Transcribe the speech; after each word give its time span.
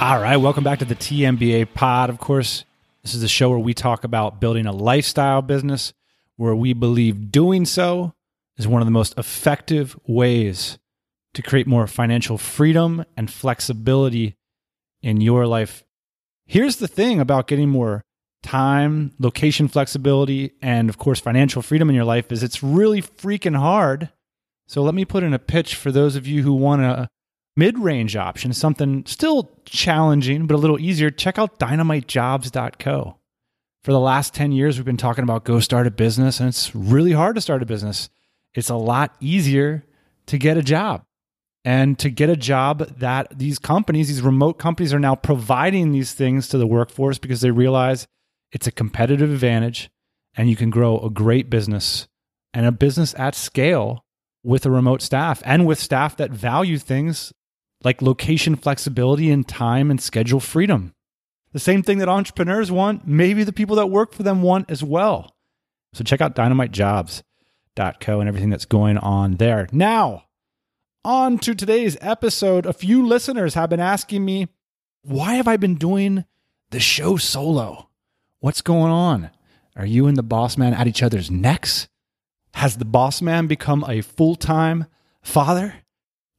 All 0.00 0.20
right, 0.20 0.36
welcome 0.36 0.62
back 0.62 0.78
to 0.78 0.84
the 0.84 0.94
TMBA 0.94 1.74
pod. 1.74 2.08
Of 2.08 2.18
course, 2.18 2.64
this 3.02 3.14
is 3.14 3.20
the 3.20 3.26
show 3.26 3.50
where 3.50 3.58
we 3.58 3.74
talk 3.74 4.04
about 4.04 4.38
building 4.38 4.64
a 4.64 4.70
lifestyle 4.70 5.42
business 5.42 5.92
where 6.36 6.54
we 6.54 6.72
believe 6.72 7.32
doing 7.32 7.64
so 7.64 8.14
is 8.58 8.68
one 8.68 8.80
of 8.80 8.86
the 8.86 8.92
most 8.92 9.18
effective 9.18 9.98
ways 10.06 10.78
to 11.34 11.42
create 11.42 11.66
more 11.66 11.88
financial 11.88 12.38
freedom 12.38 13.04
and 13.16 13.28
flexibility 13.28 14.36
in 15.02 15.20
your 15.20 15.48
life. 15.48 15.82
Here's 16.46 16.76
the 16.76 16.86
thing 16.86 17.18
about 17.18 17.48
getting 17.48 17.68
more 17.68 18.04
time, 18.44 19.10
location 19.18 19.66
flexibility, 19.66 20.52
and 20.62 20.88
of 20.88 20.96
course, 20.96 21.18
financial 21.18 21.60
freedom 21.60 21.88
in 21.88 21.96
your 21.96 22.04
life 22.04 22.30
is 22.30 22.44
it's 22.44 22.62
really 22.62 23.02
freaking 23.02 23.56
hard. 23.56 24.10
So 24.68 24.80
let 24.80 24.94
me 24.94 25.04
put 25.04 25.24
in 25.24 25.34
a 25.34 25.40
pitch 25.40 25.74
for 25.74 25.90
those 25.90 26.14
of 26.14 26.24
you 26.24 26.44
who 26.44 26.52
want 26.52 26.82
to 26.82 27.08
mid 27.58 27.76
range 27.76 28.14
option, 28.14 28.52
something 28.52 29.04
still 29.04 29.50
challenging, 29.64 30.46
but 30.46 30.54
a 30.54 30.58
little 30.58 30.78
easier, 30.78 31.10
check 31.10 31.38
out 31.38 31.58
dynamitejobs.co. 31.58 33.16
For 33.82 33.92
the 33.92 34.00
last 34.00 34.32
10 34.32 34.52
years, 34.52 34.78
we've 34.78 34.84
been 34.84 34.96
talking 34.96 35.24
about 35.24 35.44
go 35.44 35.58
start 35.58 35.86
a 35.86 35.90
business, 35.90 36.38
and 36.38 36.48
it's 36.48 36.74
really 36.74 37.12
hard 37.12 37.34
to 37.34 37.40
start 37.40 37.62
a 37.62 37.66
business. 37.66 38.08
It's 38.54 38.70
a 38.70 38.76
lot 38.76 39.16
easier 39.20 39.84
to 40.26 40.38
get 40.38 40.56
a 40.56 40.62
job. 40.62 41.02
And 41.64 41.98
to 41.98 42.10
get 42.10 42.30
a 42.30 42.36
job 42.36 42.78
that 42.98 43.36
these 43.36 43.58
companies, 43.58 44.06
these 44.06 44.22
remote 44.22 44.54
companies, 44.54 44.94
are 44.94 45.00
now 45.00 45.16
providing 45.16 45.90
these 45.90 46.12
things 46.12 46.48
to 46.48 46.58
the 46.58 46.66
workforce 46.66 47.18
because 47.18 47.40
they 47.40 47.50
realize 47.50 48.06
it's 48.52 48.68
a 48.68 48.72
competitive 48.72 49.30
advantage 49.30 49.90
and 50.36 50.48
you 50.48 50.56
can 50.56 50.70
grow 50.70 50.98
a 51.00 51.10
great 51.10 51.50
business 51.50 52.06
and 52.54 52.64
a 52.64 52.72
business 52.72 53.14
at 53.18 53.34
scale 53.34 54.04
with 54.44 54.64
a 54.64 54.70
remote 54.70 55.02
staff 55.02 55.42
and 55.44 55.66
with 55.66 55.78
staff 55.78 56.16
that 56.16 56.30
value 56.30 56.78
things 56.78 57.32
like 57.82 58.02
location 58.02 58.56
flexibility 58.56 59.30
and 59.30 59.46
time 59.46 59.90
and 59.90 60.00
schedule 60.00 60.40
freedom. 60.40 60.94
The 61.52 61.58
same 61.58 61.82
thing 61.82 61.98
that 61.98 62.08
entrepreneurs 62.08 62.70
want, 62.70 63.06
maybe 63.06 63.44
the 63.44 63.52
people 63.52 63.76
that 63.76 63.86
work 63.86 64.12
for 64.12 64.22
them 64.22 64.42
want 64.42 64.70
as 64.70 64.82
well. 64.82 65.34
So 65.94 66.04
check 66.04 66.20
out 66.20 66.34
dynamitejobs.co 66.34 68.20
and 68.20 68.28
everything 68.28 68.50
that's 68.50 68.66
going 68.66 68.98
on 68.98 69.36
there. 69.36 69.68
Now, 69.72 70.24
on 71.04 71.38
to 71.38 71.54
today's 71.54 71.96
episode. 72.00 72.66
A 72.66 72.72
few 72.72 73.06
listeners 73.06 73.54
have 73.54 73.70
been 73.70 73.80
asking 73.80 74.24
me, 74.24 74.48
why 75.02 75.34
have 75.34 75.48
I 75.48 75.56
been 75.56 75.76
doing 75.76 76.24
the 76.70 76.80
show 76.80 77.16
solo? 77.16 77.88
What's 78.40 78.60
going 78.60 78.92
on? 78.92 79.30
Are 79.74 79.86
you 79.86 80.06
and 80.06 80.16
the 80.16 80.22
boss 80.22 80.58
man 80.58 80.74
at 80.74 80.86
each 80.86 81.02
other's 81.02 81.30
necks? 81.30 81.88
Has 82.54 82.76
the 82.76 82.84
boss 82.84 83.22
man 83.22 83.46
become 83.46 83.84
a 83.88 84.02
full 84.02 84.34
time 84.36 84.86
father? 85.22 85.76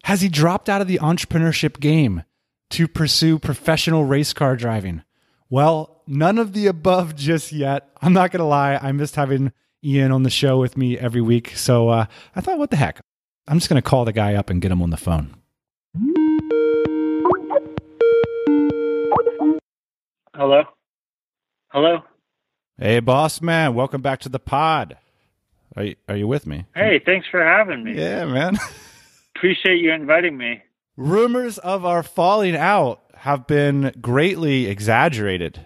Has 0.10 0.22
he 0.22 0.28
dropped 0.28 0.70
out 0.70 0.82
of 0.82 0.88
the 0.88 0.98
entrepreneurship 0.98 1.80
game 1.80 2.24
to 2.72 2.88
pursue 2.88 3.38
professional 3.38 4.06
race 4.06 4.34
car 4.34 4.56
driving? 4.56 5.04
Well, 5.52 6.02
none 6.08 6.40
of 6.40 6.54
the 6.54 6.66
above 6.66 7.16
just 7.16 7.52
yet. 7.52 7.88
I'm 8.02 8.12
not 8.12 8.32
going 8.32 8.40
to 8.40 8.46
lie. 8.46 8.80
I 8.82 8.92
missed 8.92 9.18
having 9.18 9.52
Ian 9.84 10.12
on 10.12 10.24
the 10.24 10.32
show 10.32 10.58
with 10.58 10.76
me 10.76 10.98
every 10.98 11.22
week. 11.22 11.56
So 11.56 11.90
uh, 11.90 12.08
I 12.36 12.42
thought, 12.42 12.58
what 12.58 12.72
the 12.72 12.76
heck? 12.76 13.02
I'm 13.48 13.60
just 13.60 13.70
going 13.70 13.80
to 13.80 13.88
call 13.88 14.04
the 14.04 14.12
guy 14.12 14.34
up 14.34 14.50
and 14.50 14.60
get 14.60 14.72
him 14.72 14.82
on 14.82 14.90
the 14.90 14.98
phone. 14.98 15.36
Hello? 20.34 20.64
Hello? 21.68 22.00
Hey, 22.80 23.00
boss 23.00 23.44
man. 23.44 23.76
Welcome 23.76 24.02
back 24.02 24.22
to 24.22 24.30
the 24.30 24.40
pod. 24.40 24.98
Are 25.76 25.84
you, 25.84 25.96
are 26.08 26.16
you 26.16 26.28
with 26.28 26.48
me? 26.48 26.66
Hey, 26.74 27.00
thanks 27.06 27.28
for 27.30 27.44
having 27.44 27.84
me. 27.84 27.94
Yeah, 27.94 28.26
man. 28.26 28.58
Appreciate 29.40 29.78
you 29.78 29.94
inviting 29.94 30.38
me. 30.38 30.62
Rumors 30.98 31.58
of 31.60 31.86
our 31.86 32.04
falling 32.04 32.58
out 32.58 33.00
have 33.16 33.48
been 33.48 33.94
greatly 34.02 34.66
exaggerated. 34.66 35.62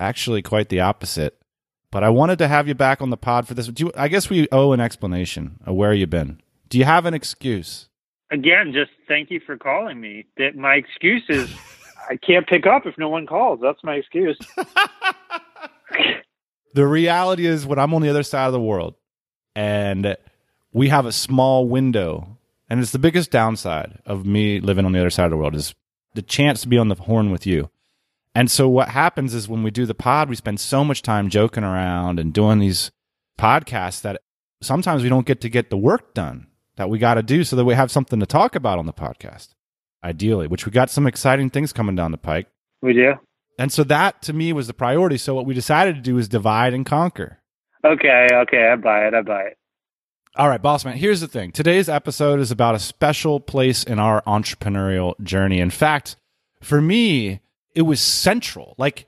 Actually, 0.00 0.42
quite 0.42 0.70
the 0.70 0.80
opposite. 0.80 1.40
But 1.92 2.02
I 2.02 2.08
wanted 2.08 2.40
to 2.40 2.48
have 2.48 2.66
you 2.66 2.74
back 2.74 3.00
on 3.00 3.10
the 3.10 3.16
pod 3.16 3.46
for 3.46 3.54
this. 3.54 3.70
You, 3.76 3.92
I 3.96 4.08
guess 4.08 4.28
we 4.28 4.48
owe 4.50 4.72
an 4.72 4.80
explanation 4.80 5.60
of 5.64 5.76
where 5.76 5.92
you've 5.92 6.10
been. 6.10 6.40
Do 6.68 6.78
you 6.78 6.84
have 6.84 7.06
an 7.06 7.14
excuse? 7.14 7.88
Again, 8.32 8.72
just 8.72 8.90
thank 9.06 9.30
you 9.30 9.38
for 9.38 9.56
calling 9.56 10.00
me. 10.00 10.26
That 10.38 10.56
my 10.56 10.74
excuse 10.74 11.22
is 11.28 11.48
I 12.10 12.16
can't 12.16 12.48
pick 12.48 12.66
up 12.66 12.86
if 12.86 12.98
no 12.98 13.08
one 13.08 13.28
calls. 13.28 13.60
That's 13.62 13.84
my 13.84 13.94
excuse. 13.94 14.36
the 16.74 16.88
reality 16.88 17.46
is 17.46 17.66
when 17.66 17.78
I'm 17.78 17.94
on 17.94 18.02
the 18.02 18.10
other 18.10 18.24
side 18.24 18.46
of 18.46 18.52
the 18.52 18.60
world 18.60 18.96
and 19.54 20.16
we 20.72 20.88
have 20.88 21.06
a 21.06 21.12
small 21.12 21.68
window 21.68 22.38
and 22.72 22.80
it's 22.80 22.90
the 22.90 22.98
biggest 22.98 23.30
downside 23.30 23.98
of 24.06 24.24
me 24.24 24.58
living 24.58 24.86
on 24.86 24.92
the 24.92 24.98
other 24.98 25.10
side 25.10 25.26
of 25.26 25.30
the 25.30 25.36
world 25.36 25.54
is 25.54 25.74
the 26.14 26.22
chance 26.22 26.62
to 26.62 26.68
be 26.68 26.78
on 26.78 26.88
the 26.88 26.94
horn 26.94 27.30
with 27.30 27.46
you. 27.46 27.68
And 28.34 28.50
so 28.50 28.66
what 28.66 28.88
happens 28.88 29.34
is 29.34 29.46
when 29.46 29.62
we 29.62 29.70
do 29.70 29.84
the 29.84 29.92
pod, 29.92 30.30
we 30.30 30.36
spend 30.36 30.58
so 30.58 30.82
much 30.82 31.02
time 31.02 31.28
joking 31.28 31.64
around 31.64 32.18
and 32.18 32.32
doing 32.32 32.60
these 32.60 32.90
podcasts 33.38 34.00
that 34.00 34.22
sometimes 34.62 35.02
we 35.02 35.10
don't 35.10 35.26
get 35.26 35.42
to 35.42 35.50
get 35.50 35.68
the 35.68 35.76
work 35.76 36.14
done 36.14 36.46
that 36.76 36.88
we 36.88 36.98
got 36.98 37.16
to 37.16 37.22
do 37.22 37.44
so 37.44 37.56
that 37.56 37.66
we 37.66 37.74
have 37.74 37.90
something 37.90 38.20
to 38.20 38.24
talk 38.24 38.54
about 38.54 38.78
on 38.78 38.86
the 38.86 38.94
podcast. 38.94 39.48
Ideally, 40.02 40.46
which 40.46 40.64
we 40.64 40.72
got 40.72 40.88
some 40.88 41.06
exciting 41.06 41.50
things 41.50 41.74
coming 41.74 41.94
down 41.94 42.10
the 42.10 42.16
pike. 42.16 42.46
We 42.80 42.94
do. 42.94 43.16
And 43.58 43.70
so 43.70 43.84
that 43.84 44.22
to 44.22 44.32
me 44.32 44.54
was 44.54 44.66
the 44.66 44.72
priority. 44.72 45.18
So 45.18 45.34
what 45.34 45.44
we 45.44 45.52
decided 45.52 45.96
to 45.96 46.00
do 46.00 46.16
is 46.16 46.26
divide 46.26 46.72
and 46.72 46.86
conquer. 46.86 47.42
Okay, 47.84 48.28
okay, 48.32 48.70
I 48.72 48.76
buy 48.76 49.08
it. 49.08 49.12
I 49.12 49.20
buy 49.20 49.42
it. 49.42 49.58
All 50.34 50.48
right, 50.48 50.62
boss 50.62 50.82
man, 50.86 50.96
here's 50.96 51.20
the 51.20 51.28
thing. 51.28 51.52
Today's 51.52 51.90
episode 51.90 52.40
is 52.40 52.50
about 52.50 52.74
a 52.74 52.78
special 52.78 53.38
place 53.38 53.84
in 53.84 53.98
our 53.98 54.22
entrepreneurial 54.22 55.12
journey. 55.22 55.60
In 55.60 55.68
fact, 55.68 56.16
for 56.62 56.80
me, 56.80 57.40
it 57.74 57.82
was 57.82 58.00
central. 58.00 58.74
Like 58.78 59.04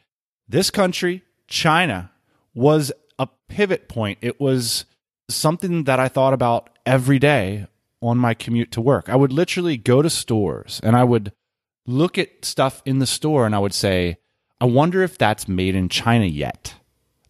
this 0.46 0.70
country, 0.70 1.22
China, 1.48 2.10
was 2.54 2.92
a 3.18 3.26
pivot 3.48 3.88
point. 3.88 4.18
It 4.20 4.38
was 4.38 4.84
something 5.30 5.84
that 5.84 5.98
I 5.98 6.08
thought 6.08 6.34
about 6.34 6.68
every 6.84 7.18
day 7.18 7.68
on 8.02 8.18
my 8.18 8.34
commute 8.34 8.70
to 8.72 8.82
work. 8.82 9.08
I 9.08 9.16
would 9.16 9.32
literally 9.32 9.78
go 9.78 10.02
to 10.02 10.10
stores 10.10 10.78
and 10.84 10.94
I 10.94 11.04
would 11.04 11.32
look 11.86 12.18
at 12.18 12.44
stuff 12.44 12.82
in 12.84 12.98
the 12.98 13.06
store 13.06 13.46
and 13.46 13.54
I 13.54 13.60
would 13.60 13.72
say, 13.72 14.18
I 14.60 14.66
wonder 14.66 15.02
if 15.02 15.16
that's 15.16 15.48
made 15.48 15.74
in 15.74 15.88
China 15.88 16.26
yet. 16.26 16.74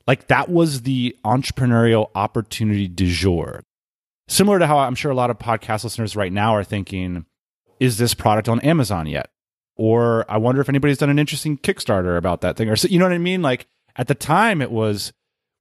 Like 0.05 0.27
that 0.27 0.49
was 0.49 0.83
the 0.83 1.17
entrepreneurial 1.25 2.11
opportunity 2.17 2.89
du 2.89 3.07
jour. 3.07 3.63
Similar 4.29 4.59
to 4.59 4.67
how 4.67 4.79
I'm 4.79 4.95
sure 4.95 5.11
a 5.11 5.15
lot 5.15 5.31
of 5.31 5.39
podcast 5.39 5.85
listeners 5.85 6.17
right 6.17 6.33
now 6.33 6.55
are 6.55 6.65
thinking, 6.65 7.27
is 7.79 7.99
this 7.99 8.15
product 8.15 8.49
on 8.49 8.61
Amazon 8.61 9.07
yet? 9.07 9.31
Or 9.77 10.25
I 10.31 10.39
wonder 10.39 10.61
if 10.61 10.69
anybody's 10.69 10.99
done 10.99 11.11
an 11.11 11.19
interesting 11.19 11.59
Kickstarter 11.59 12.17
about 12.17 12.41
that 12.41 12.57
thing. 12.57 12.71
Or, 12.71 12.75
you 12.75 12.99
know 12.99 13.05
what 13.05 13.13
I 13.13 13.19
mean? 13.19 13.43
Like 13.43 13.67
at 13.97 14.09
the 14.09 14.15
time, 14.15 14.63
it 14.63 14.71
was, 14.71 15.13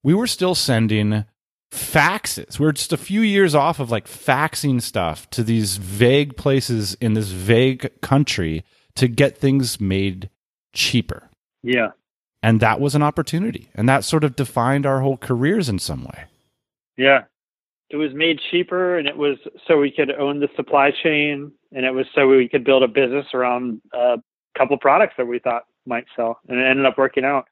we 0.02 0.14
were 0.14 0.26
still 0.26 0.54
sending 0.54 1.24
faxes. 1.70 2.58
We 2.58 2.66
we're 2.66 2.72
just 2.72 2.92
a 2.92 2.96
few 2.96 3.20
years 3.20 3.54
off 3.54 3.80
of 3.80 3.90
like 3.90 4.06
faxing 4.06 4.80
stuff 4.80 5.28
to 5.30 5.42
these 5.42 5.76
vague 5.76 6.36
places 6.36 6.94
in 7.00 7.14
this 7.14 7.28
vague 7.28 7.90
country 8.00 8.64
to 8.94 9.08
get 9.08 9.36
things 9.36 9.80
made 9.80 10.30
cheaper. 10.72 11.28
Yeah. 11.62 11.90
And 12.42 12.60
that 12.60 12.80
was 12.80 12.94
an 12.94 13.02
opportunity. 13.02 13.68
And 13.74 13.88
that 13.88 14.04
sort 14.04 14.24
of 14.24 14.36
defined 14.36 14.86
our 14.86 15.00
whole 15.00 15.16
careers 15.16 15.68
in 15.68 15.78
some 15.78 16.04
way. 16.04 16.24
Yeah 16.96 17.24
it 17.94 17.96
was 17.96 18.12
made 18.12 18.40
cheaper 18.50 18.98
and 18.98 19.06
it 19.06 19.16
was 19.16 19.36
so 19.68 19.78
we 19.78 19.88
could 19.88 20.10
own 20.10 20.40
the 20.40 20.48
supply 20.56 20.90
chain 20.90 21.52
and 21.70 21.86
it 21.86 21.92
was 21.92 22.06
so 22.12 22.26
we 22.26 22.48
could 22.48 22.64
build 22.64 22.82
a 22.82 22.88
business 22.88 23.24
around 23.32 23.80
a 23.92 24.16
couple 24.58 24.76
products 24.78 25.14
that 25.16 25.28
we 25.28 25.38
thought 25.38 25.62
might 25.86 26.04
sell 26.16 26.40
and 26.48 26.58
it 26.58 26.64
ended 26.64 26.86
up 26.86 26.98
working 26.98 27.24
out. 27.24 27.46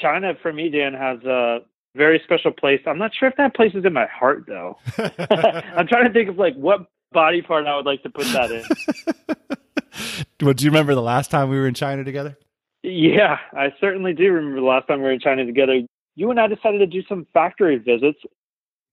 China 0.00 0.34
for 0.40 0.52
me 0.52 0.70
dan 0.70 0.94
has 0.94 1.20
a 1.24 1.58
very 1.96 2.20
special 2.22 2.52
place. 2.52 2.80
I'm 2.86 2.98
not 2.98 3.10
sure 3.18 3.28
if 3.28 3.34
that 3.36 3.56
place 3.56 3.74
is 3.74 3.84
in 3.84 3.92
my 3.92 4.06
heart 4.06 4.44
though. 4.46 4.78
I'm 4.96 5.88
trying 5.88 6.06
to 6.06 6.12
think 6.12 6.28
of 6.28 6.38
like 6.38 6.54
what 6.54 6.86
body 7.12 7.42
part 7.42 7.66
i 7.66 7.74
would 7.74 7.86
like 7.86 8.02
to 8.04 8.10
put 8.10 8.26
that 8.26 8.52
in. 8.52 8.64
Well, 10.42 10.52
do 10.52 10.64
you 10.64 10.70
remember 10.70 10.94
the 10.94 11.02
last 11.02 11.30
time 11.30 11.48
we 11.48 11.56
were 11.56 11.66
in 11.66 11.74
china 11.74 12.04
together? 12.04 12.38
Yeah 12.84 13.38
i 13.52 13.72
certainly 13.80 14.12
do 14.12 14.30
remember 14.30 14.60
the 14.60 14.66
last 14.66 14.86
time 14.86 14.98
we 14.98 15.04
were 15.04 15.12
in 15.12 15.20
china 15.20 15.44
together. 15.44 15.80
You 16.14 16.30
and 16.30 16.38
i 16.38 16.46
decided 16.46 16.78
to 16.78 16.86
do 16.86 17.02
some 17.08 17.26
factory 17.34 17.78
visits 17.78 18.20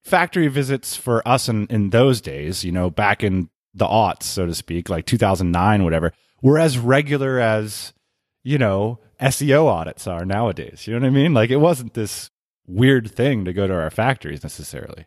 factory 0.02 0.48
visits 0.48 0.96
for 0.96 1.26
us 1.26 1.48
in, 1.48 1.66
in 1.68 1.90
those 1.90 2.20
days, 2.20 2.64
you 2.64 2.72
know, 2.72 2.90
back 2.90 3.22
in 3.22 3.48
the 3.74 3.86
aughts, 3.86 4.24
so 4.24 4.46
to 4.46 4.54
speak, 4.54 4.88
like 4.88 5.06
2009, 5.06 5.84
whatever, 5.84 6.12
were 6.42 6.58
as 6.58 6.78
regular 6.78 7.38
as, 7.38 7.92
you 8.42 8.58
know, 8.58 8.98
SEO 9.20 9.66
audits 9.66 10.06
are 10.06 10.24
nowadays. 10.24 10.86
You 10.86 10.94
know 10.94 11.00
what 11.00 11.06
I 11.06 11.10
mean? 11.10 11.32
Like 11.32 11.50
it 11.50 11.58
wasn't 11.58 11.94
this 11.94 12.30
weird 12.66 13.10
thing 13.10 13.44
to 13.44 13.52
go 13.52 13.66
to 13.66 13.74
our 13.74 13.90
factories 13.90 14.42
necessarily. 14.42 15.06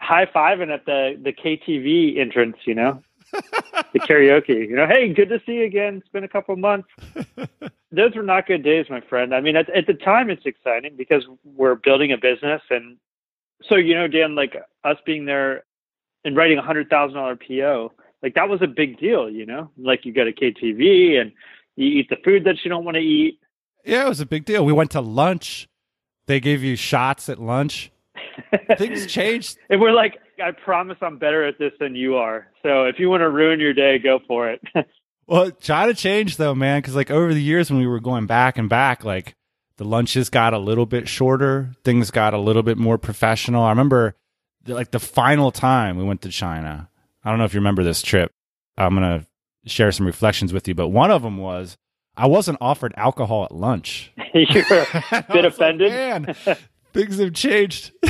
High 0.00 0.26
fiving 0.26 0.74
at 0.74 0.84
the 0.84 1.16
the 1.22 1.32
KTV 1.32 2.18
entrance, 2.18 2.56
you 2.64 2.74
know, 2.74 3.00
the 3.32 4.00
karaoke. 4.00 4.68
You 4.68 4.74
know, 4.74 4.86
hey, 4.86 5.12
good 5.12 5.28
to 5.28 5.40
see 5.46 5.52
you 5.52 5.64
again. 5.64 5.98
It's 5.98 6.08
been 6.08 6.24
a 6.24 6.28
couple 6.28 6.56
months. 6.56 6.88
Those 7.92 8.16
were 8.16 8.22
not 8.22 8.46
good 8.46 8.64
days, 8.64 8.86
my 8.90 9.00
friend. 9.00 9.34
I 9.34 9.40
mean, 9.40 9.54
at, 9.54 9.70
at 9.70 9.86
the 9.86 9.94
time, 9.94 10.28
it's 10.28 10.44
exciting 10.44 10.96
because 10.96 11.24
we're 11.44 11.76
building 11.76 12.10
a 12.10 12.16
business, 12.16 12.62
and 12.70 12.96
so 13.68 13.76
you 13.76 13.94
know, 13.94 14.08
Dan, 14.08 14.34
like 14.34 14.56
us 14.84 14.96
being 15.04 15.24
there 15.26 15.64
and 16.24 16.36
writing 16.36 16.58
a 16.58 16.62
hundred 16.62 16.88
thousand 16.88 17.16
dollar 17.16 17.36
PO, 17.36 17.92
like 18.22 18.34
that 18.34 18.48
was 18.48 18.62
a 18.62 18.66
big 18.66 18.98
deal. 18.98 19.28
You 19.30 19.46
know, 19.46 19.70
like 19.76 20.04
you 20.04 20.12
go 20.12 20.24
to 20.24 20.32
KTV 20.32 21.20
and 21.20 21.32
you 21.76 21.86
eat 21.86 22.08
the 22.08 22.16
food 22.24 22.44
that 22.44 22.56
you 22.64 22.70
don't 22.70 22.84
want 22.84 22.96
to 22.96 23.02
eat. 23.02 23.38
Yeah, 23.84 24.06
it 24.06 24.08
was 24.08 24.20
a 24.20 24.26
big 24.26 24.44
deal. 24.44 24.64
We 24.64 24.72
went 24.72 24.92
to 24.92 25.00
lunch. 25.00 25.68
They 26.26 26.40
gave 26.40 26.62
you 26.62 26.76
shots 26.76 27.28
at 27.28 27.40
lunch. 27.40 27.90
Things 28.78 29.06
changed. 29.06 29.58
And 29.68 29.80
we're 29.80 29.92
like, 29.92 30.18
I 30.42 30.52
promise 30.52 30.96
I'm 31.02 31.18
better 31.18 31.44
at 31.44 31.58
this 31.58 31.72
than 31.80 31.96
you 31.96 32.16
are. 32.16 32.48
So 32.62 32.84
if 32.84 32.98
you 32.98 33.10
want 33.10 33.22
to 33.22 33.30
ruin 33.30 33.60
your 33.60 33.72
day, 33.72 33.98
go 33.98 34.20
for 34.26 34.50
it. 34.50 34.60
well, 35.26 35.50
try 35.50 35.86
to 35.86 35.94
change 35.94 36.36
though, 36.36 36.54
man, 36.54 36.80
because 36.80 36.94
like 36.94 37.10
over 37.10 37.34
the 37.34 37.42
years 37.42 37.70
when 37.70 37.80
we 37.80 37.86
were 37.86 38.00
going 38.00 38.26
back 38.26 38.58
and 38.58 38.68
back, 38.68 39.04
like 39.04 39.34
the 39.76 39.84
lunches 39.84 40.30
got 40.30 40.54
a 40.54 40.58
little 40.58 40.86
bit 40.86 41.08
shorter, 41.08 41.74
things 41.84 42.10
got 42.10 42.34
a 42.34 42.38
little 42.38 42.62
bit 42.62 42.78
more 42.78 42.98
professional. 42.98 43.62
I 43.64 43.70
remember 43.70 44.14
like 44.66 44.90
the 44.90 45.00
final 45.00 45.50
time 45.50 45.96
we 45.96 46.04
went 46.04 46.22
to 46.22 46.28
China. 46.28 46.88
I 47.24 47.30
don't 47.30 47.38
know 47.38 47.44
if 47.44 47.54
you 47.54 47.60
remember 47.60 47.82
this 47.82 48.02
trip. 48.02 48.32
I'm 48.76 48.94
gonna 48.94 49.26
share 49.66 49.92
some 49.92 50.06
reflections 50.06 50.52
with 50.52 50.66
you, 50.68 50.74
but 50.74 50.88
one 50.88 51.10
of 51.10 51.22
them 51.22 51.38
was 51.38 51.76
I 52.16 52.26
wasn't 52.26 52.58
offered 52.60 52.92
alcohol 52.96 53.44
at 53.44 53.52
lunch. 53.52 54.12
You're 54.34 54.86
a 55.10 55.24
bit 55.30 55.44
offended. 55.44 55.90
Like, 55.90 56.36
Man, 56.36 56.56
things 56.92 57.18
have 57.18 57.34
changed. 57.34 57.92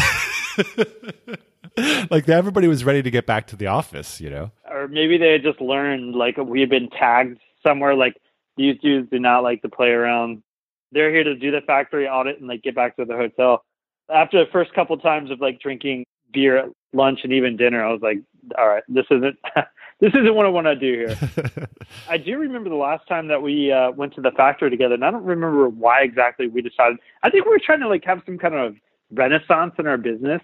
like 2.11 2.29
everybody 2.29 2.69
was 2.69 2.85
ready 2.85 3.03
to 3.03 3.11
get 3.11 3.26
back 3.26 3.47
to 3.49 3.56
the 3.56 3.67
office, 3.67 4.20
you 4.20 4.31
know. 4.31 4.50
Or 4.70 4.88
maybe 4.88 5.19
they 5.19 5.32
had 5.32 5.43
just 5.43 5.61
learned 5.61 6.15
like 6.15 6.37
we 6.37 6.61
had 6.61 6.70
been 6.70 6.91
tagged 6.91 7.38
somewhere 7.62 7.94
like 7.94 8.17
these 8.56 8.79
dudes 8.81 9.11
do 9.11 9.19
not 9.19 9.43
like 9.43 9.62
to 9.62 9.69
play 9.69 9.88
around. 9.88 10.43
They're 10.93 11.12
here 11.12 11.25
to 11.25 11.35
do 11.35 11.50
the 11.50 11.61
factory 11.67 12.06
audit 12.06 12.39
and 12.39 12.49
like 12.49 12.62
get 12.62 12.75
back 12.75 12.97
to 12.97 13.05
the 13.05 13.17
hotel. 13.17 13.65
After 14.12 14.44
the 14.44 14.50
first 14.50 14.75
couple 14.75 14.97
times 14.99 15.31
of 15.31 15.41
like 15.41 15.61
drinking 15.61 16.05
beer 16.33 16.59
at 16.59 16.67
lunch 16.93 17.21
and 17.25 17.33
even 17.33 17.56
dinner, 17.56 17.85
I 17.85 17.91
was 17.93 18.03
like, 18.03 18.19
all 18.59 18.69
right, 18.69 18.83
this 18.89 19.06
isn't 19.11 19.39
this 20.00 20.12
isn't 20.15 20.35
what 20.35 20.47
I 20.47 20.50
want 20.50 20.67
to 20.67 20.77
do 20.77 20.93
here. 20.93 21.67
I 22.09 22.19
do 22.19 22.39
remember 22.39 22.69
the 22.69 22.77
last 22.77 23.06
time 23.09 23.29
that 23.29 23.43
we 23.43 23.73
uh, 23.73 23.93
went 23.93 24.15
to 24.15 24.21
the 24.21 24.33
factory 24.33 24.71
together, 24.71 24.94
and 24.94 25.05
I 25.05 25.11
don't 25.11 25.25
remember 25.25 25.69
why 25.69 26.03
exactly 26.03 26.49
we 26.49 26.62
decided. 26.62 26.99
I 27.23 27.31
think 27.31 27.44
we 27.44 27.50
were 27.50 27.61
trying 27.65 27.81
to 27.81 27.89
like 27.89 28.05
have 28.05 28.21
some 28.27 28.39
kind 28.39 28.55
of 28.55 28.77
renaissance 29.11 29.75
in 29.79 29.87
our 29.87 29.99
business, 29.99 30.41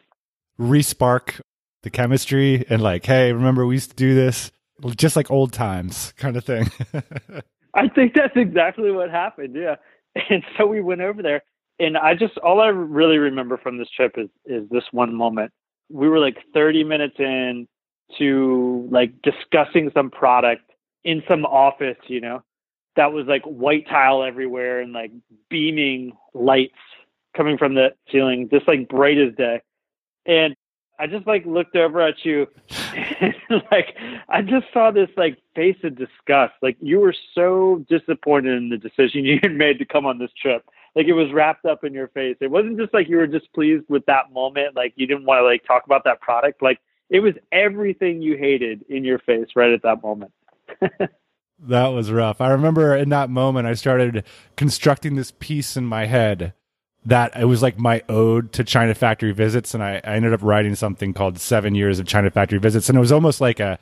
respark 0.61 1.41
the 1.83 1.91
chemistry, 1.91 2.65
and 2.69 2.83
like, 2.83 3.05
hey, 3.05 3.33
remember 3.33 3.67
we 3.67 3.75
used 3.75 3.91
to 3.91 3.97
do 3.97 4.15
this, 4.15 4.50
just 4.97 5.17
like 5.17 5.31
old 5.31 5.53
times, 5.53 6.12
kind 6.17 6.37
of 6.37 6.45
thing. 6.45 6.71
I 7.75 7.89
think 7.89 8.15
that's 8.15 8.37
exactly 8.37 8.91
what 8.91 9.11
happened. 9.11 9.55
Yeah, 9.55 9.77
and 10.31 10.43
so 10.56 10.67
we 10.67 10.81
went 10.81 11.00
over 11.00 11.23
there, 11.23 11.43
and 11.79 11.97
I 11.97 12.15
just 12.15 12.38
all 12.38 12.61
I 12.61 12.69
really 12.69 13.19
remember 13.19 13.56
from 13.56 13.79
this 13.79 13.91
trip 13.91 14.15
is 14.17 14.29
is 14.47 14.69
this 14.70 14.85
one 14.93 15.15
moment. 15.15 15.53
We 15.91 16.09
were 16.09 16.19
like 16.19 16.37
30 16.53 16.85
minutes 16.85 17.17
in 17.19 17.67
to 18.19 18.88
like 18.91 19.12
discussing 19.23 19.91
some 19.94 20.11
product 20.11 20.70
in 21.05 21.23
some 21.29 21.44
office, 21.47 21.97
you 22.06 22.20
know, 22.20 22.43
that 22.97 23.12
was 23.12 23.26
like 23.26 23.43
white 23.44 23.87
tile 23.88 24.23
everywhere 24.23 24.81
and 24.81 24.93
like 24.93 25.12
beaming 25.49 26.12
lights 26.35 26.75
coming 27.37 27.56
from 27.56 27.75
the 27.75 27.88
ceiling, 28.11 28.49
just 28.50 28.67
like 28.67 28.88
bright 28.88 29.19
as 29.19 29.35
day. 29.37 29.61
And 30.26 30.55
I 30.99 31.06
just 31.06 31.27
like 31.27 31.47
looked 31.47 31.77
over 31.77 32.00
at 32.00 32.25
you 32.25 32.47
and 33.21 33.35
like 33.71 33.97
I 34.29 34.43
just 34.43 34.67
saw 34.73 34.91
this 34.91 35.09
like 35.17 35.39
face 35.55 35.77
of 35.85 35.97
disgust. 35.97 36.55
Like 36.62 36.77
you 36.81 37.00
were 37.00 37.15
so 37.35 37.85
disappointed 37.89 38.56
in 38.56 38.69
the 38.69 38.77
decision 38.77 39.25
you 39.25 39.39
had 39.43 39.55
made 39.55 39.79
to 39.79 39.85
come 39.85 40.06
on 40.06 40.19
this 40.19 40.31
trip. 40.41 40.65
Like 40.95 41.06
it 41.06 41.12
was 41.12 41.33
wrapped 41.33 41.65
up 41.65 41.85
in 41.85 41.93
your 41.93 42.09
face. 42.09 42.37
It 42.41 42.50
wasn't 42.50 42.79
just 42.79 42.93
like 42.93 43.09
you 43.09 43.19
were 43.19 43.27
displeased 43.27 43.85
with 43.89 44.05
that 44.06 44.33
moment, 44.33 44.75
like 44.75 44.93
you 44.97 45.06
didn't 45.06 45.27
want 45.27 45.41
to 45.41 45.45
like 45.45 45.65
talk 45.65 45.85
about 45.87 46.05
that 46.05 46.21
product. 46.21 46.62
Like 46.62 46.81
it 47.11 47.21
was 47.21 47.35
everything 47.53 48.21
you 48.21 48.37
hated 48.37 48.85
in 48.89 49.05
your 49.05 49.19
face 49.19 49.49
right 49.55 49.73
at 49.73 49.83
that 49.83 50.03
moment. 50.03 50.33
that 51.61 51.89
was 51.89 52.11
rough. 52.11 52.41
I 52.41 52.50
remember 52.50 52.97
in 52.97 53.11
that 53.11 53.31
moment, 53.31 53.67
I 53.67 53.75
started 53.75 54.25
constructing 54.56 55.15
this 55.15 55.33
piece 55.39 55.77
in 55.77 55.85
my 55.85 56.06
head 56.06 56.53
that 57.09 57.35
it 57.41 57.47
was 57.47 57.63
like 57.63 57.79
my 57.79 58.03
ode 58.09 58.53
to 58.53 58.63
China 58.63 58.95
factory 58.95 59.33
visits. 59.33 59.73
And 59.73 59.83
I, 59.83 60.01
I 60.05 60.15
ended 60.15 60.35
up 60.35 60.43
writing 60.43 60.75
something 60.75 61.15
called 61.15 61.39
Seven 61.39 61.75
Years 61.75 61.99
of 61.99 62.07
China 62.07 62.31
Factory 62.31 62.59
Visits. 62.59 62.89
And 62.89 62.99
it 62.99 63.01
was 63.01 63.13
almost 63.13 63.41
like 63.41 63.61
a 63.61 63.79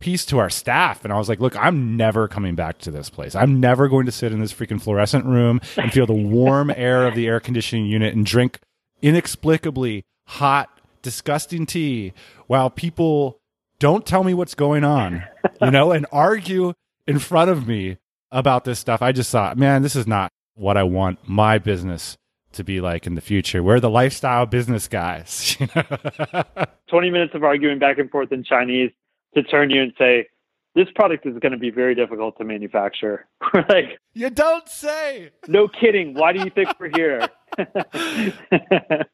piece 0.00 0.24
to 0.26 0.38
our 0.38 0.48
staff. 0.48 1.04
And 1.04 1.12
I 1.12 1.18
was 1.18 1.28
like, 1.28 1.40
look, 1.40 1.56
I'm 1.56 1.96
never 1.96 2.28
coming 2.28 2.54
back 2.54 2.78
to 2.78 2.92
this 2.92 3.10
place. 3.10 3.34
I'm 3.34 3.58
never 3.58 3.88
going 3.88 4.06
to 4.06 4.12
sit 4.12 4.32
in 4.32 4.38
this 4.38 4.52
freaking 4.52 4.80
fluorescent 4.80 5.24
room 5.26 5.60
and 5.76 5.92
feel 5.92 6.06
the 6.06 6.12
warm 6.12 6.70
air 6.76 7.08
of 7.08 7.16
the 7.16 7.26
air 7.26 7.40
conditioning 7.40 7.86
unit 7.86 8.14
and 8.14 8.24
drink 8.24 8.60
inexplicably 9.02 10.04
hot 10.28 10.70
disgusting 11.02 11.66
tea 11.66 12.12
while 12.46 12.70
people 12.70 13.40
don't 13.80 14.06
tell 14.06 14.22
me 14.22 14.34
what's 14.34 14.54
going 14.54 14.84
on, 14.84 15.24
you 15.60 15.70
know, 15.72 15.90
and 15.90 16.06
argue 16.12 16.74
in 17.08 17.18
front 17.18 17.50
of 17.50 17.66
me 17.66 17.98
about 18.30 18.64
this 18.64 18.78
stuff. 18.78 19.02
I 19.02 19.10
just 19.10 19.32
thought, 19.32 19.58
man, 19.58 19.82
this 19.82 19.96
is 19.96 20.06
not 20.06 20.30
what 20.54 20.76
I 20.76 20.84
want 20.84 21.28
my 21.28 21.58
business 21.58 22.16
to 22.58 22.64
be 22.64 22.80
like 22.80 23.06
in 23.06 23.14
the 23.14 23.20
future. 23.20 23.62
We're 23.62 23.80
the 23.80 23.90
lifestyle 23.90 24.46
business 24.46 24.86
guys. 24.86 25.56
20 26.90 27.10
minutes 27.10 27.34
of 27.34 27.42
arguing 27.42 27.78
back 27.78 27.98
and 27.98 28.10
forth 28.10 28.30
in 28.30 28.44
Chinese 28.44 28.90
to 29.34 29.42
turn 29.42 29.70
you 29.70 29.82
and 29.82 29.92
say, 29.98 30.28
this 30.74 30.86
product 30.94 31.26
is 31.26 31.36
going 31.38 31.52
to 31.52 31.58
be 31.58 31.70
very 31.70 31.94
difficult 31.94 32.36
to 32.38 32.44
manufacture. 32.44 33.26
like, 33.54 33.98
you 34.14 34.30
don't 34.30 34.68
say. 34.68 35.30
No 35.48 35.66
kidding. 35.66 36.14
Why 36.14 36.32
do 36.32 36.40
you 36.40 36.50
think 36.50 36.68
we're 36.78 36.90
here? 36.94 37.28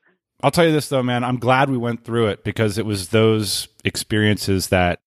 I'll 0.43 0.51
tell 0.51 0.67
you 0.67 0.73
this 0.73 0.89
though, 0.89 1.03
man. 1.03 1.25
I'm 1.25 1.39
glad 1.39 1.71
we 1.71 1.79
went 1.79 2.05
through 2.05 2.27
it 2.27 2.45
because 2.45 2.77
it 2.77 2.85
was 2.85 3.09
those 3.09 3.69
experiences 3.85 4.69
that 4.69 5.01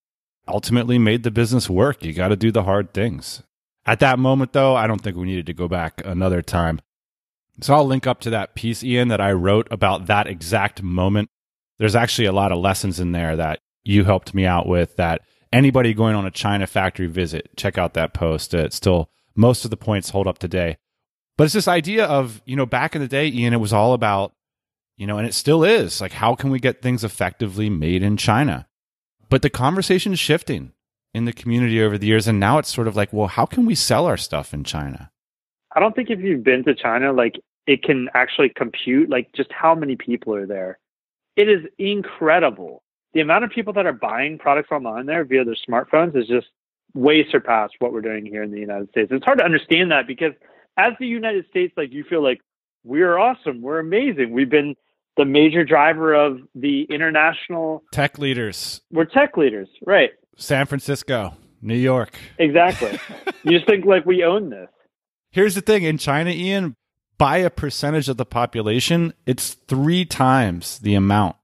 ultimately 0.48 0.98
made 0.98 1.24
the 1.24 1.32
business 1.32 1.70
work. 1.70 2.04
You 2.04 2.14
got 2.14 2.30
to 2.30 2.36
do 2.36 2.52
the 2.52 2.64
hard 2.64 2.94
things. 2.94 3.44
At 3.86 4.00
that 4.00 4.20
moment, 4.20 4.54
though, 4.54 4.76
I 4.76 4.88
don't 4.88 5.02
think 5.02 5.16
we 5.16 5.26
needed 5.26 5.46
to 5.46 5.54
go 5.54 5.68
back 5.68 6.02
another 6.04 6.42
time. 6.42 6.82
So 7.62 7.74
I'll 7.74 7.86
link 7.86 8.06
up 8.06 8.20
to 8.22 8.30
that 8.30 8.56
piece, 8.56 8.84
Ian, 8.84 9.08
that 9.08 9.22
I 9.22 9.32
wrote 9.32 9.68
about 9.72 10.08
that 10.08 10.28
exact 10.28 10.84
moment. 10.84 11.30
There's 11.80 11.96
actually 11.96 12.26
a 12.26 12.32
lot 12.32 12.52
of 12.52 12.60
lessons 12.60 13.00
in 13.00 13.12
there 13.12 13.36
that 13.36 13.60
you 13.84 14.04
helped 14.04 14.34
me 14.34 14.46
out 14.46 14.68
with 14.68 14.96
that 14.98 15.22
anybody 15.52 15.94
going 15.94 16.16
on 16.16 16.26
a 16.26 16.32
China 16.32 16.68
factory 16.68 17.08
visit, 17.08 17.50
check 17.56 17.78
out 17.78 17.94
that 17.94 18.14
post. 18.14 18.54
It's 18.54 18.76
still 18.76 19.10
most 19.36 19.66
of 19.66 19.72
the 19.72 19.78
points 19.78 20.10
hold 20.10 20.28
up 20.28 20.40
today. 20.40 20.78
But 21.38 21.46
it's 21.46 21.54
this 21.54 21.68
idea 21.68 22.06
of, 22.06 22.42
you 22.46 22.56
know, 22.56 22.66
back 22.66 22.96
in 22.96 23.02
the 23.02 23.08
day, 23.08 23.28
Ian, 23.28 23.54
it 23.54 23.58
was 23.58 23.74
all 23.74 23.94
about 23.94 24.34
you 24.98 25.06
know, 25.06 25.18
and 25.18 25.28
it 25.28 25.34
still 25.34 25.64
is. 25.64 26.02
Like, 26.02 26.12
how 26.14 26.36
can 26.36 26.50
we 26.50 26.60
get 26.60 26.82
things 26.82 27.04
effectively 27.04 27.70
made 27.70 28.04
in 28.04 28.18
China? 28.18 28.68
But 29.30 29.44
the 29.44 29.50
conversation 29.50 30.12
is 30.12 30.20
shifting 30.20 30.74
in 31.14 31.26
the 31.26 31.34
community 31.34 31.82
over 31.82 31.98
the 31.98 32.08
years. 32.08 32.28
And 32.28 32.40
now 32.40 32.58
it's 32.58 32.74
sort 32.74 32.88
of 32.88 32.96
like, 32.96 33.14
well, 33.14 33.28
how 33.28 33.46
can 33.46 33.66
we 33.66 33.76
sell 33.76 34.06
our 34.08 34.18
stuff 34.18 34.54
in 34.54 34.64
China? 34.64 35.12
I 35.78 35.80
don't 35.80 35.96
think 35.96 36.10
if 36.10 36.20
you've 36.20 36.44
been 36.44 36.64
to 36.64 36.74
China, 36.74 37.14
like, 37.14 37.40
it 37.68 37.84
can 37.84 38.10
actually 38.16 38.50
compute, 38.50 39.12
like, 39.12 39.32
just 39.34 39.52
how 39.52 39.76
many 39.76 39.96
people 39.96 40.34
are 40.34 40.48
there. 40.48 40.80
It 41.36 41.48
is 41.48 41.66
incredible. 41.78 42.82
The 43.14 43.22
amount 43.22 43.44
of 43.44 43.52
people 43.52 43.74
that 43.74 43.86
are 43.86 43.94
buying 43.94 44.40
products 44.40 44.72
online 44.72 45.06
there 45.06 45.24
via 45.24 45.46
their 45.46 45.56
smartphones 45.70 46.18
is 46.18 46.26
just 46.28 46.48
way 46.96 47.24
surpassed 47.30 47.76
what 47.78 47.94
we're 47.94 48.02
doing 48.02 48.26
here 48.26 48.42
in 48.42 48.50
the 48.50 48.60
United 48.60 48.90
States. 48.90 49.10
It's 49.12 49.24
hard 49.24 49.38
to 49.38 49.46
understand 49.46 49.92
that 49.92 50.08
because 50.08 50.34
as 50.78 50.94
the 51.00 51.06
United 51.06 51.46
States, 51.52 51.76
like, 51.78 51.94
you 51.94 52.04
feel 52.04 52.24
like 52.24 52.42
we're 52.84 53.16
awesome, 53.16 53.62
we're 53.62 53.78
amazing, 53.78 54.32
we've 54.32 54.50
been 54.50 54.76
the 55.16 55.26
major 55.26 55.64
driver 55.64 56.12
of 56.12 56.40
the 56.56 56.88
international 56.90 57.84
tech 57.92 58.18
leaders. 58.18 58.82
We're 58.92 59.06
tech 59.06 59.38
leaders, 59.38 59.70
right? 59.86 60.10
San 60.38 60.66
Francisco, 60.66 61.36
New 61.62 61.76
York. 61.76 62.18
Exactly. 62.40 63.00
you 63.44 63.52
just 63.52 63.68
think 63.68 63.86
like 63.86 64.08
we 64.08 64.24
own 64.24 64.50
this. 64.50 64.70
Here's 65.38 65.54
the 65.54 65.62
thing 65.62 65.84
in 65.84 66.00
China, 66.00 66.32
Ian, 66.32 66.76
by 67.20 67.38
a 67.38 67.52
percentage 67.52 68.10
of 68.10 68.18
the 68.18 68.26
population, 68.26 69.14
it's 69.28 69.54
three 69.54 70.04
times 70.04 70.80
the 70.80 70.96
amount 70.96 71.36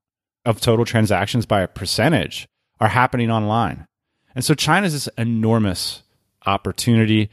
of 0.46 0.60
total 0.60 0.84
transactions 0.84 1.46
by 1.46 1.62
a 1.62 1.68
percentage 1.68 2.48
are 2.80 2.88
happening 2.88 3.30
online. 3.30 3.86
And 4.34 4.44
so 4.44 4.56
China's 4.56 4.94
this 4.94 5.08
enormous 5.16 6.02
opportunity. 6.48 7.30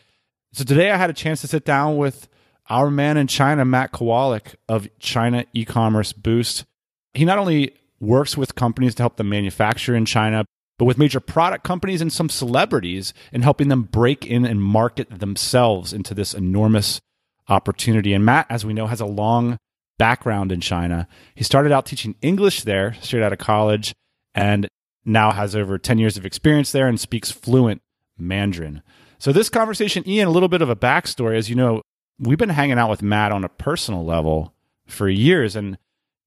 So 0.52 0.62
today 0.64 0.90
I 0.90 0.98
had 0.98 1.08
a 1.08 1.14
chance 1.14 1.40
to 1.40 1.46
sit 1.48 1.64
down 1.64 1.96
with 1.96 2.28
our 2.68 2.90
man 2.90 3.16
in 3.16 3.26
China, 3.26 3.64
Matt 3.64 3.92
Kowalik 3.92 4.56
of 4.68 4.86
China 4.98 5.46
e-commerce 5.54 6.12
Boost, 6.12 6.66
he 7.14 7.24
not 7.24 7.38
only 7.38 7.74
works 8.00 8.36
with 8.36 8.54
companies 8.54 8.94
to 8.96 9.02
help 9.02 9.16
them 9.16 9.30
manufacture 9.30 9.94
in 9.94 10.04
China, 10.04 10.44
but 10.80 10.86
with 10.86 10.96
major 10.96 11.20
product 11.20 11.62
companies 11.62 12.00
and 12.00 12.10
some 12.10 12.30
celebrities 12.30 13.12
in 13.34 13.42
helping 13.42 13.68
them 13.68 13.82
break 13.82 14.24
in 14.24 14.46
and 14.46 14.62
market 14.62 15.20
themselves 15.20 15.92
into 15.92 16.14
this 16.14 16.32
enormous 16.32 17.02
opportunity. 17.50 18.14
And 18.14 18.24
Matt, 18.24 18.46
as 18.48 18.64
we 18.64 18.72
know, 18.72 18.86
has 18.86 19.02
a 19.02 19.04
long 19.04 19.58
background 19.98 20.50
in 20.50 20.62
China. 20.62 21.06
He 21.34 21.44
started 21.44 21.70
out 21.70 21.84
teaching 21.84 22.14
English 22.22 22.62
there 22.62 22.96
straight 23.02 23.22
out 23.22 23.34
of 23.34 23.38
college 23.38 23.92
and 24.34 24.68
now 25.04 25.32
has 25.32 25.54
over 25.54 25.76
10 25.76 25.98
years 25.98 26.16
of 26.16 26.24
experience 26.24 26.72
there 26.72 26.88
and 26.88 26.98
speaks 26.98 27.30
fluent 27.30 27.82
Mandarin. 28.16 28.80
So, 29.18 29.32
this 29.32 29.50
conversation, 29.50 30.08
Ian, 30.08 30.28
a 30.28 30.32
little 30.32 30.48
bit 30.48 30.62
of 30.62 30.70
a 30.70 30.76
backstory. 30.76 31.36
As 31.36 31.50
you 31.50 31.56
know, 31.56 31.82
we've 32.18 32.38
been 32.38 32.48
hanging 32.48 32.78
out 32.78 32.88
with 32.88 33.02
Matt 33.02 33.32
on 33.32 33.44
a 33.44 33.50
personal 33.50 34.02
level 34.02 34.54
for 34.86 35.10
years. 35.10 35.56
And 35.56 35.76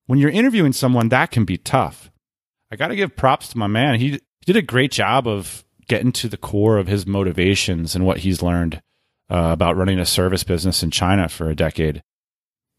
when 0.05 0.19
you're 0.19 0.29
interviewing 0.29 0.73
someone, 0.73 1.09
that 1.09 1.31
can 1.31 1.43
be 1.43 1.57
tough. 1.57 2.11
I 2.71 2.75
got 2.75 2.89
to 2.89 2.95
give 2.95 3.15
props 3.15 3.47
to 3.49 3.57
my 3.57 3.65
man. 3.65 3.99
He, 3.99 4.19
he 4.45 4.51
did 4.51 4.61
a 4.61 4.65
great 4.65 4.91
job 4.91 5.25
of 5.25 5.63
getting 5.87 6.11
to 6.11 6.27
the 6.27 6.35
core 6.35 6.77
of 6.77 6.87
his 6.87 7.07
motivations 7.07 7.95
and 7.95 8.05
what 8.05 8.19
he's 8.19 8.41
learned 8.41 8.81
uh, 9.31 9.49
about 9.53 9.77
running 9.77 9.99
a 9.99 10.05
service 10.05 10.43
business 10.43 10.83
in 10.83 10.91
China 10.91 11.29
for 11.29 11.49
a 11.49 11.55
decade. 11.55 12.03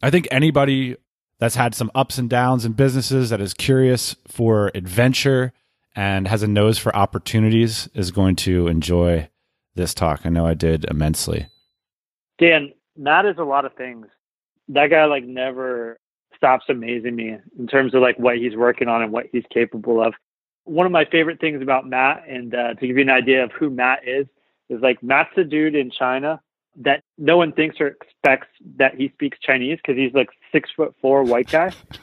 I 0.02 0.10
think 0.10 0.28
anybody 0.30 0.96
that's 1.38 1.54
had 1.54 1.74
some 1.74 1.90
ups 1.94 2.18
and 2.18 2.28
downs 2.28 2.66
in 2.66 2.72
businesses 2.72 3.30
that 3.30 3.40
is 3.40 3.54
curious 3.54 4.14
for 4.28 4.70
adventure 4.74 5.54
and 5.96 6.28
has 6.28 6.42
a 6.42 6.48
nose 6.48 6.76
for 6.76 6.94
opportunities 6.94 7.88
is 7.94 8.10
going 8.10 8.36
to 8.36 8.68
enjoy 8.68 9.30
this 9.74 9.94
talk. 9.94 10.20
I 10.24 10.28
know 10.28 10.46
I 10.46 10.54
did 10.54 10.84
immensely. 10.84 11.46
Dan, 12.38 12.72
Matt 12.94 13.24
is 13.24 13.38
a 13.38 13.44
lot 13.44 13.64
of 13.64 13.72
things. 13.74 14.06
That 14.68 14.90
guy 14.90 15.06
like 15.06 15.24
never 15.24 15.98
stops 16.36 16.66
amazing 16.68 17.16
me 17.16 17.38
in 17.58 17.66
terms 17.66 17.94
of 17.94 18.02
like 18.02 18.18
what 18.18 18.36
he's 18.36 18.54
working 18.54 18.88
on 18.88 19.02
and 19.02 19.12
what 19.12 19.26
he's 19.32 19.44
capable 19.50 20.02
of. 20.02 20.12
One 20.64 20.86
of 20.86 20.92
my 20.92 21.04
favorite 21.04 21.40
things 21.40 21.62
about 21.62 21.86
Matt, 21.86 22.24
and 22.28 22.54
uh, 22.54 22.74
to 22.74 22.86
give 22.86 22.96
you 22.96 23.02
an 23.02 23.10
idea 23.10 23.44
of 23.44 23.52
who 23.52 23.70
Matt 23.70 24.06
is, 24.06 24.26
is 24.68 24.80
like 24.80 25.02
Matt's 25.02 25.36
a 25.36 25.44
dude 25.44 25.74
in 25.74 25.90
China 25.90 26.40
that 26.76 27.02
no 27.18 27.36
one 27.36 27.52
thinks 27.52 27.80
or 27.80 27.88
expects 27.88 28.48
that 28.78 28.96
he 28.96 29.10
speaks 29.10 29.38
Chinese 29.40 29.78
because 29.78 29.96
he's 29.96 30.14
like 30.14 30.28
six 30.50 30.70
foot 30.74 30.94
four 31.00 31.22
white 31.22 31.50
guy, 31.50 31.70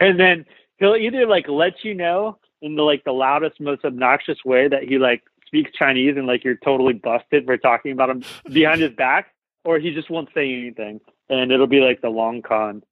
and 0.00 0.18
then 0.18 0.44
he'll 0.78 0.96
either 0.96 1.26
like 1.26 1.48
let 1.48 1.84
you 1.84 1.94
know 1.94 2.38
in 2.62 2.76
the 2.76 2.82
like 2.82 3.04
the 3.04 3.12
loudest, 3.12 3.60
most 3.60 3.84
obnoxious 3.84 4.44
way 4.44 4.68
that 4.68 4.82
he 4.82 4.98
like 4.98 5.22
speaks 5.46 5.70
Chinese 5.72 6.16
and 6.16 6.26
like 6.26 6.44
you're 6.44 6.56
totally 6.56 6.94
busted 6.94 7.46
for 7.46 7.56
talking 7.56 7.92
about 7.92 8.10
him 8.10 8.22
behind 8.52 8.80
his 8.80 8.92
back, 8.92 9.28
or 9.64 9.78
he 9.78 9.94
just 9.94 10.10
won't 10.10 10.28
say 10.34 10.52
anything 10.52 11.00
and 11.30 11.52
it'll 11.52 11.66
be 11.66 11.80
like 11.80 12.02
the 12.02 12.08
long 12.08 12.42
con. 12.42 12.82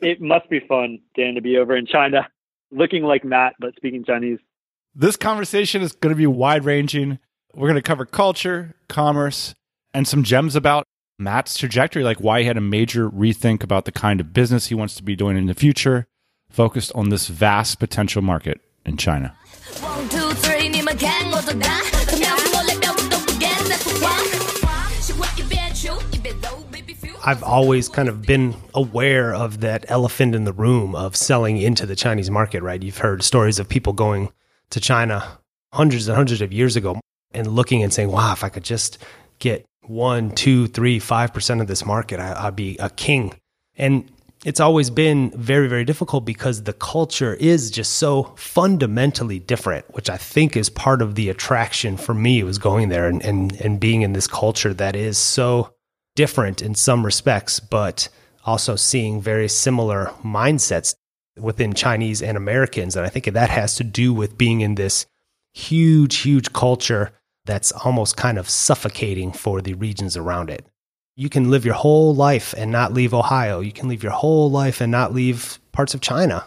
it 0.00 0.20
must 0.20 0.48
be 0.48 0.60
fun, 0.60 1.00
Dan, 1.16 1.34
to 1.34 1.40
be 1.40 1.56
over 1.56 1.74
in 1.74 1.86
China, 1.86 2.28
looking 2.74 3.04
like 3.04 3.24
Matt 3.24 3.54
but 3.58 3.74
speaking 3.76 4.04
Chinese. 4.04 4.38
This 4.94 5.16
conversation 5.16 5.82
is 5.82 5.92
going 5.92 6.14
to 6.14 6.16
be 6.16 6.26
wide 6.26 6.64
ranging. 6.64 7.18
We're 7.54 7.68
going 7.68 7.76
to 7.76 7.82
cover 7.82 8.04
culture, 8.04 8.74
commerce, 8.88 9.54
and 9.92 10.06
some 10.06 10.22
gems 10.22 10.56
about 10.56 10.84
Matt's 11.18 11.56
trajectory, 11.56 12.02
like 12.02 12.18
why 12.18 12.40
he 12.40 12.46
had 12.46 12.56
a 12.56 12.60
major 12.60 13.08
rethink 13.08 13.62
about 13.62 13.84
the 13.84 13.92
kind 13.92 14.20
of 14.20 14.32
business 14.32 14.66
he 14.66 14.74
wants 14.74 14.94
to 14.96 15.02
be 15.02 15.14
doing 15.16 15.36
in 15.36 15.46
the 15.46 15.54
future, 15.54 16.06
focused 16.50 16.92
on 16.94 17.08
this 17.08 17.28
vast 17.28 17.78
potential 17.78 18.22
market 18.22 18.60
in 18.84 18.96
China. 18.96 19.36
One, 19.80 20.08
two, 20.08 20.30
three, 20.34 20.54
I've 27.26 27.42
always 27.42 27.88
kind 27.88 28.10
of 28.10 28.20
been 28.20 28.54
aware 28.74 29.34
of 29.34 29.60
that 29.60 29.86
elephant 29.88 30.34
in 30.34 30.44
the 30.44 30.52
room 30.52 30.94
of 30.94 31.16
selling 31.16 31.56
into 31.56 31.86
the 31.86 31.96
Chinese 31.96 32.30
market, 32.30 32.62
right? 32.62 32.82
You've 32.82 32.98
heard 32.98 33.22
stories 33.22 33.58
of 33.58 33.66
people 33.66 33.94
going 33.94 34.30
to 34.68 34.78
China 34.78 35.38
hundreds 35.72 36.06
and 36.06 36.16
hundreds 36.16 36.42
of 36.42 36.52
years 36.52 36.76
ago 36.76 37.00
and 37.32 37.46
looking 37.46 37.82
and 37.82 37.92
saying, 37.94 38.10
wow, 38.10 38.34
if 38.34 38.44
I 38.44 38.50
could 38.50 38.62
just 38.62 38.98
get 39.38 39.64
one, 39.86 40.32
two, 40.32 40.66
three, 40.66 40.98
five 40.98 41.32
percent 41.32 41.62
of 41.62 41.66
this 41.66 41.86
market, 41.86 42.20
I, 42.20 42.44
would 42.44 42.56
be 42.56 42.76
a 42.76 42.90
king. 42.90 43.32
And 43.74 44.10
it's 44.44 44.60
always 44.60 44.90
been 44.90 45.30
very, 45.30 45.66
very 45.66 45.86
difficult 45.86 46.26
because 46.26 46.64
the 46.64 46.74
culture 46.74 47.32
is 47.32 47.70
just 47.70 47.94
so 47.94 48.34
fundamentally 48.36 49.38
different, 49.38 49.86
which 49.94 50.10
I 50.10 50.18
think 50.18 50.58
is 50.58 50.68
part 50.68 51.00
of 51.00 51.14
the 51.14 51.30
attraction 51.30 51.96
for 51.96 52.12
me 52.12 52.42
was 52.42 52.58
going 52.58 52.90
there 52.90 53.08
and, 53.08 53.24
and, 53.24 53.58
and 53.62 53.80
being 53.80 54.02
in 54.02 54.12
this 54.12 54.26
culture 54.26 54.74
that 54.74 54.94
is 54.94 55.16
so 55.16 55.73
different 56.14 56.62
in 56.62 56.74
some 56.74 57.04
respects, 57.04 57.60
but 57.60 58.08
also 58.44 58.76
seeing 58.76 59.20
very 59.20 59.48
similar 59.48 60.12
mindsets 60.22 60.94
within 61.38 61.74
Chinese 61.74 62.22
and 62.22 62.36
Americans. 62.36 62.96
And 62.96 63.04
I 63.04 63.08
think 63.08 63.24
that 63.26 63.50
has 63.50 63.76
to 63.76 63.84
do 63.84 64.12
with 64.12 64.38
being 64.38 64.60
in 64.60 64.74
this 64.76 65.06
huge, 65.52 66.18
huge 66.18 66.52
culture 66.52 67.12
that's 67.44 67.72
almost 67.72 68.16
kind 68.16 68.38
of 68.38 68.48
suffocating 68.48 69.32
for 69.32 69.60
the 69.60 69.74
regions 69.74 70.16
around 70.16 70.50
it. 70.50 70.66
You 71.16 71.28
can 71.28 71.50
live 71.50 71.64
your 71.64 71.74
whole 71.74 72.14
life 72.14 72.54
and 72.56 72.72
not 72.72 72.92
leave 72.92 73.14
Ohio. 73.14 73.60
You 73.60 73.72
can 73.72 73.88
live 73.88 74.02
your 74.02 74.12
whole 74.12 74.50
life 74.50 74.80
and 74.80 74.90
not 74.90 75.14
leave 75.14 75.58
parts 75.72 75.94
of 75.94 76.00
China. 76.00 76.46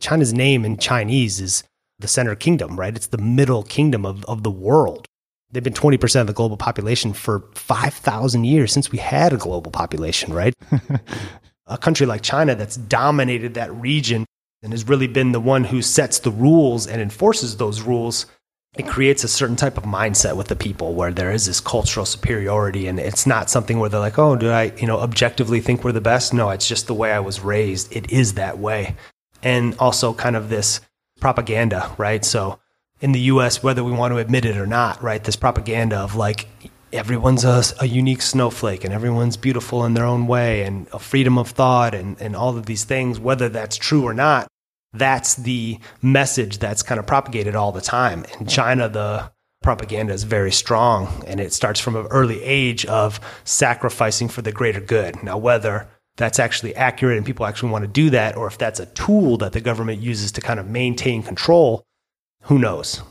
China's 0.00 0.34
name 0.34 0.64
in 0.64 0.76
Chinese 0.76 1.40
is 1.40 1.64
the 1.98 2.08
center 2.08 2.34
kingdom, 2.34 2.78
right? 2.78 2.94
It's 2.94 3.06
the 3.06 3.18
middle 3.18 3.62
kingdom 3.62 4.04
of, 4.04 4.24
of 4.24 4.42
the 4.42 4.50
world. 4.50 5.06
They've 5.52 5.62
been 5.62 5.74
20% 5.74 6.20
of 6.20 6.26
the 6.26 6.32
global 6.32 6.56
population 6.56 7.12
for 7.12 7.44
5,000 7.54 8.44
years 8.44 8.72
since 8.72 8.90
we 8.90 8.98
had 8.98 9.34
a 9.34 9.36
global 9.36 9.70
population, 9.70 10.32
right? 10.32 10.54
a 11.66 11.76
country 11.78 12.06
like 12.06 12.22
China 12.22 12.54
that's 12.54 12.76
dominated 12.76 13.54
that 13.54 13.72
region 13.74 14.24
and 14.62 14.72
has 14.72 14.88
really 14.88 15.06
been 15.06 15.32
the 15.32 15.40
one 15.40 15.64
who 15.64 15.82
sets 15.82 16.20
the 16.20 16.30
rules 16.30 16.86
and 16.86 17.02
enforces 17.02 17.58
those 17.58 17.82
rules. 17.82 18.26
It 18.76 18.86
creates 18.86 19.24
a 19.24 19.28
certain 19.28 19.56
type 19.56 19.76
of 19.76 19.84
mindset 19.84 20.36
with 20.36 20.48
the 20.48 20.56
people 20.56 20.94
where 20.94 21.12
there 21.12 21.30
is 21.30 21.44
this 21.44 21.60
cultural 21.60 22.06
superiority 22.06 22.86
and 22.86 22.98
it's 22.98 23.26
not 23.26 23.50
something 23.50 23.78
where 23.78 23.90
they're 23.90 24.00
like, 24.00 24.18
oh, 24.18 24.36
do 24.36 24.50
I, 24.50 24.72
you 24.78 24.86
know, 24.86 25.00
objectively 25.00 25.60
think 25.60 25.84
we're 25.84 25.92
the 25.92 26.00
best? 26.00 26.32
No, 26.32 26.48
it's 26.48 26.66
just 26.66 26.86
the 26.86 26.94
way 26.94 27.12
I 27.12 27.20
was 27.20 27.40
raised. 27.40 27.94
It 27.94 28.10
is 28.10 28.34
that 28.34 28.58
way. 28.58 28.96
And 29.42 29.76
also 29.78 30.14
kind 30.14 30.36
of 30.36 30.48
this 30.48 30.80
propaganda, 31.20 31.94
right? 31.98 32.24
So 32.24 32.58
in 33.02 33.10
the 33.10 33.20
US, 33.20 33.62
whether 33.62 33.82
we 33.82 33.90
want 33.92 34.12
to 34.14 34.18
admit 34.18 34.44
it 34.44 34.56
or 34.56 34.66
not, 34.66 35.02
right? 35.02 35.22
This 35.22 35.36
propaganda 35.36 35.98
of 35.98 36.14
like 36.14 36.48
everyone's 36.92 37.44
a, 37.44 37.62
a, 37.80 37.86
unique 37.86 38.22
snowflake 38.22 38.84
and 38.84 38.94
everyone's 38.94 39.36
beautiful 39.36 39.84
in 39.84 39.94
their 39.94 40.04
own 40.04 40.26
way 40.26 40.62
and 40.62 40.86
a 40.92 40.98
freedom 40.98 41.36
of 41.36 41.48
thought 41.48 41.94
and, 41.94 42.20
and 42.20 42.36
all 42.36 42.56
of 42.56 42.66
these 42.66 42.84
things, 42.84 43.18
whether 43.18 43.48
that's 43.48 43.76
true 43.76 44.04
or 44.04 44.14
not, 44.14 44.46
that's 44.92 45.34
the 45.34 45.80
message 46.00 46.58
that's 46.58 46.82
kind 46.82 47.00
of 47.00 47.06
propagated 47.06 47.56
all 47.56 47.72
the 47.72 47.80
time. 47.80 48.24
In 48.38 48.46
China, 48.46 48.88
the 48.88 49.32
propaganda 49.62 50.12
is 50.12 50.22
very 50.22 50.52
strong 50.52 51.24
and 51.26 51.40
it 51.40 51.52
starts 51.52 51.80
from 51.80 51.96
an 51.96 52.06
early 52.10 52.42
age 52.42 52.86
of 52.86 53.18
sacrificing 53.44 54.28
for 54.28 54.42
the 54.42 54.52
greater 54.52 54.80
good. 54.80 55.20
Now, 55.24 55.38
whether 55.38 55.88
that's 56.18 56.38
actually 56.38 56.76
accurate 56.76 57.16
and 57.16 57.26
people 57.26 57.46
actually 57.46 57.72
want 57.72 57.82
to 57.82 57.88
do 57.88 58.10
that, 58.10 58.36
or 58.36 58.46
if 58.46 58.58
that's 58.58 58.78
a 58.78 58.86
tool 58.86 59.38
that 59.38 59.52
the 59.52 59.60
government 59.60 60.02
uses 60.02 60.30
to 60.32 60.40
kind 60.40 60.60
of 60.60 60.68
maintain 60.68 61.22
control, 61.22 61.82
who 62.42 62.58
knows? 62.58 63.02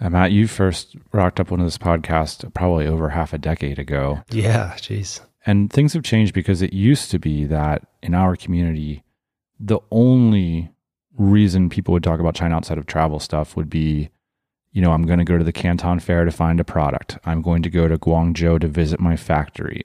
Uh, 0.00 0.10
Matt, 0.10 0.32
you 0.32 0.46
first 0.46 0.96
rocked 1.12 1.40
up 1.40 1.52
on 1.52 1.60
this 1.60 1.78
podcast 1.78 2.52
probably 2.54 2.86
over 2.86 3.10
half 3.10 3.32
a 3.32 3.38
decade 3.38 3.78
ago. 3.78 4.22
Yeah, 4.30 4.74
jeez. 4.76 5.20
And 5.46 5.72
things 5.72 5.92
have 5.94 6.02
changed 6.02 6.34
because 6.34 6.60
it 6.60 6.72
used 6.72 7.10
to 7.12 7.18
be 7.18 7.44
that 7.46 7.86
in 8.02 8.14
our 8.14 8.36
community, 8.36 9.04
the 9.58 9.78
only 9.90 10.70
reason 11.16 11.70
people 11.70 11.92
would 11.92 12.02
talk 12.02 12.20
about 12.20 12.34
China 12.34 12.56
outside 12.56 12.78
of 12.78 12.86
travel 12.86 13.20
stuff 13.20 13.56
would 13.56 13.70
be, 13.70 14.10
you 14.72 14.82
know, 14.82 14.92
I'm 14.92 15.06
going 15.06 15.18
to 15.20 15.24
go 15.24 15.38
to 15.38 15.44
the 15.44 15.52
Canton 15.52 16.00
Fair 16.00 16.24
to 16.24 16.30
find 16.30 16.60
a 16.60 16.64
product. 16.64 17.18
I'm 17.24 17.40
going 17.40 17.62
to 17.62 17.70
go 17.70 17.88
to 17.88 17.96
Guangzhou 17.96 18.60
to 18.60 18.68
visit 18.68 19.00
my 19.00 19.16
factory. 19.16 19.82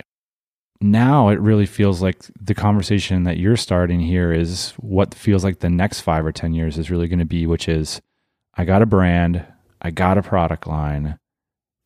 Now 0.82 1.30
it 1.30 1.40
really 1.40 1.68
feels 1.68 2.02
like 2.02 2.18
the 2.40 2.56
conversation 2.56 3.24
that 3.24 3.38
you're 3.38 3.56
starting 3.56 4.00
here 4.00 4.34
is 4.34 4.72
what 4.78 5.14
feels 5.14 5.44
like 5.44 5.60
the 5.60 5.70
next 5.70 6.02
five 6.02 6.26
or 6.26 6.32
10 6.32 6.54
years 6.54 6.80
is 6.80 6.90
really 6.90 7.08
going 7.08 7.20
to 7.20 7.26
be, 7.26 7.46
which 7.46 7.70
is 7.70 8.02
I 8.62 8.64
got 8.64 8.84
a 8.84 8.86
brand, 8.86 9.44
I 9.82 9.90
got 9.90 10.20
a 10.20 10.22
product 10.22 10.68
line. 10.68 11.18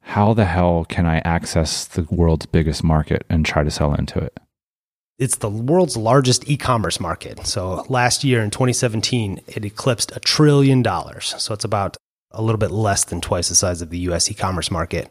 How 0.02 0.34
the 0.34 0.44
hell 0.44 0.84
can 0.84 1.06
I 1.06 1.20
access 1.20 1.86
the 1.86 2.06
world's 2.12 2.48
biggest 2.48 2.84
market 2.84 3.26
and 3.30 3.46
try 3.46 3.64
to 3.64 3.72
sell 3.72 3.94
into 3.94 4.20
it? 4.20 4.38
It's 5.18 5.38
the 5.38 5.50
world's 5.50 5.96
largest 5.96 6.50
e 6.50 6.58
commerce 6.58 7.00
market. 7.00 7.48
So 7.48 7.86
last 7.88 8.26
year 8.26 8.42
in 8.42 8.50
2017, 8.50 9.40
it 9.48 9.64
eclipsed 9.64 10.18
a 10.18 10.20
trillion 10.20 10.82
dollars. 10.82 11.34
So 11.38 11.54
it's 11.54 11.64
about 11.64 11.96
a 12.32 12.42
little 12.42 12.60
bit 12.60 12.72
less 12.72 13.06
than 13.06 13.22
twice 13.22 13.48
the 13.48 13.56
size 13.56 13.82
of 13.82 13.90
the 13.90 14.00
US 14.10 14.30
e 14.30 14.34
commerce 14.34 14.70
market. 14.70 15.10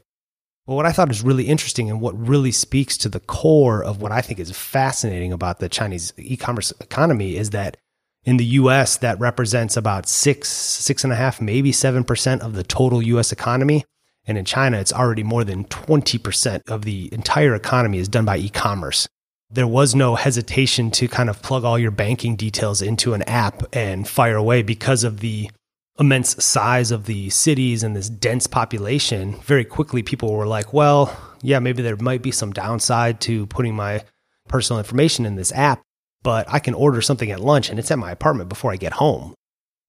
But 0.66 0.74
what 0.74 0.84
I 0.84 0.92
thought 0.92 1.10
is 1.10 1.22
really 1.22 1.44
interesting 1.44 1.88
and 1.88 1.98
what 1.98 2.28
really 2.28 2.52
speaks 2.52 2.98
to 2.98 3.08
the 3.08 3.20
core 3.20 3.82
of 3.82 4.02
what 4.02 4.12
I 4.12 4.20
think 4.20 4.38
is 4.38 4.50
fascinating 4.50 5.32
about 5.32 5.60
the 5.60 5.70
Chinese 5.70 6.12
e 6.18 6.36
commerce 6.36 6.74
economy 6.78 7.36
is 7.36 7.50
that 7.50 7.78
in 8.24 8.36
the 8.38 8.44
US, 8.44 8.96
that 8.98 9.20
represents 9.20 9.76
about 9.76 10.08
six, 10.08 10.48
six 10.48 11.04
and 11.04 11.12
a 11.12 11.16
half, 11.16 11.40
maybe 11.40 11.72
7% 11.72 12.40
of 12.40 12.54
the 12.54 12.62
total 12.62 13.02
US 13.02 13.32
economy. 13.32 13.84
And 14.26 14.38
in 14.38 14.44
China, 14.44 14.78
it's 14.78 14.92
already 14.92 15.22
more 15.22 15.44
than 15.44 15.64
20% 15.64 16.62
of 16.68 16.82
the 16.82 17.12
entire 17.12 17.54
economy 17.54 17.98
is 17.98 18.08
done 18.08 18.24
by 18.24 18.38
e 18.38 18.48
commerce. 18.48 19.06
There 19.50 19.66
was 19.66 19.94
no 19.94 20.14
hesitation 20.14 20.90
to 20.92 21.06
kind 21.06 21.28
of 21.28 21.42
plug 21.42 21.64
all 21.64 21.78
your 21.78 21.90
banking 21.90 22.34
details 22.34 22.80
into 22.80 23.12
an 23.12 23.22
app 23.22 23.62
and 23.74 24.08
fire 24.08 24.36
away 24.36 24.62
because 24.62 25.04
of 25.04 25.20
the 25.20 25.50
immense 25.98 26.42
size 26.44 26.90
of 26.90 27.04
the 27.04 27.30
cities 27.30 27.82
and 27.82 27.94
this 27.94 28.08
dense 28.08 28.46
population. 28.46 29.38
Very 29.42 29.64
quickly, 29.64 30.02
people 30.02 30.32
were 30.32 30.46
like, 30.46 30.72
well, 30.72 31.14
yeah, 31.42 31.58
maybe 31.58 31.82
there 31.82 31.96
might 31.96 32.22
be 32.22 32.32
some 32.32 32.52
downside 32.52 33.20
to 33.20 33.46
putting 33.46 33.76
my 33.76 34.02
personal 34.48 34.80
information 34.80 35.26
in 35.26 35.36
this 35.36 35.52
app, 35.52 35.82
but 36.24 36.46
I 36.52 36.58
can 36.58 36.74
order 36.74 37.00
something 37.00 37.30
at 37.30 37.38
lunch 37.38 37.70
and 37.70 37.78
it's 37.78 37.92
at 37.92 37.98
my 37.98 38.10
apartment 38.10 38.48
before 38.48 38.72
I 38.72 38.76
get 38.76 38.94
home. 38.94 39.34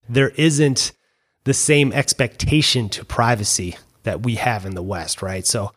There 0.08 0.28
isn't 0.28 0.92
the 1.42 1.54
same 1.54 1.92
expectation 1.92 2.88
to 2.90 3.04
privacy 3.04 3.76
that 4.04 4.22
we 4.22 4.36
have 4.36 4.64
in 4.64 4.76
the 4.76 4.82
West, 4.82 5.22
right? 5.22 5.44
So 5.44 5.72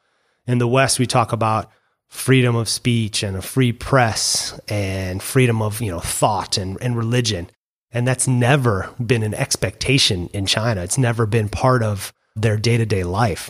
in 0.45 0.59
the 0.59 0.67
West, 0.67 0.99
we 0.99 1.07
talk 1.07 1.31
about 1.31 1.71
freedom 2.09 2.55
of 2.55 2.69
speech 2.69 3.23
and 3.23 3.37
a 3.37 3.41
free 3.41 3.71
press 3.71 4.59
and 4.67 5.23
freedom 5.23 5.61
of, 5.61 5.81
you 5.81 5.91
know, 5.91 5.99
thought 5.99 6.57
and, 6.57 6.77
and 6.81 6.97
religion. 6.97 7.49
And 7.91 8.07
that's 8.07 8.27
never 8.27 8.93
been 9.03 9.23
an 9.23 9.33
expectation 9.33 10.27
in 10.33 10.45
China. 10.45 10.81
It's 10.81 10.97
never 10.97 11.25
been 11.25 11.49
part 11.49 11.81
of 11.81 12.13
their 12.35 12.57
day 12.57 12.77
to 12.77 12.85
day 12.85 13.03
life. 13.03 13.49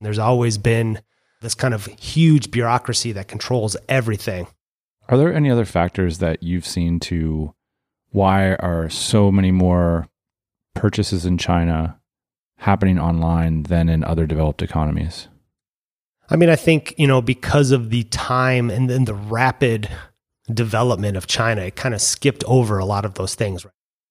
There's 0.00 0.18
always 0.18 0.58
been 0.58 1.00
this 1.40 1.54
kind 1.54 1.74
of 1.74 1.86
huge 1.86 2.50
bureaucracy 2.50 3.12
that 3.12 3.28
controls 3.28 3.76
everything. 3.88 4.46
Are 5.08 5.18
there 5.18 5.32
any 5.32 5.50
other 5.50 5.64
factors 5.64 6.18
that 6.18 6.42
you've 6.42 6.66
seen 6.66 6.98
to 7.00 7.54
why 8.10 8.54
are 8.54 8.88
so 8.88 9.30
many 9.30 9.50
more 9.50 10.08
purchases 10.74 11.26
in 11.26 11.36
China 11.38 11.98
happening 12.58 12.98
online 12.98 13.64
than 13.64 13.88
in 13.88 14.04
other 14.04 14.26
developed 14.26 14.62
economies? 14.62 15.28
I 16.30 16.36
mean, 16.36 16.48
I 16.48 16.56
think, 16.56 16.94
you 16.96 17.06
know, 17.06 17.20
because 17.20 17.70
of 17.70 17.90
the 17.90 18.04
time 18.04 18.70
and 18.70 18.88
then 18.88 19.04
the 19.04 19.14
rapid 19.14 19.90
development 20.52 21.16
of 21.16 21.26
China, 21.26 21.62
it 21.62 21.76
kind 21.76 21.94
of 21.94 22.00
skipped 22.00 22.44
over 22.44 22.78
a 22.78 22.84
lot 22.84 23.04
of 23.04 23.14
those 23.14 23.34
things. 23.34 23.66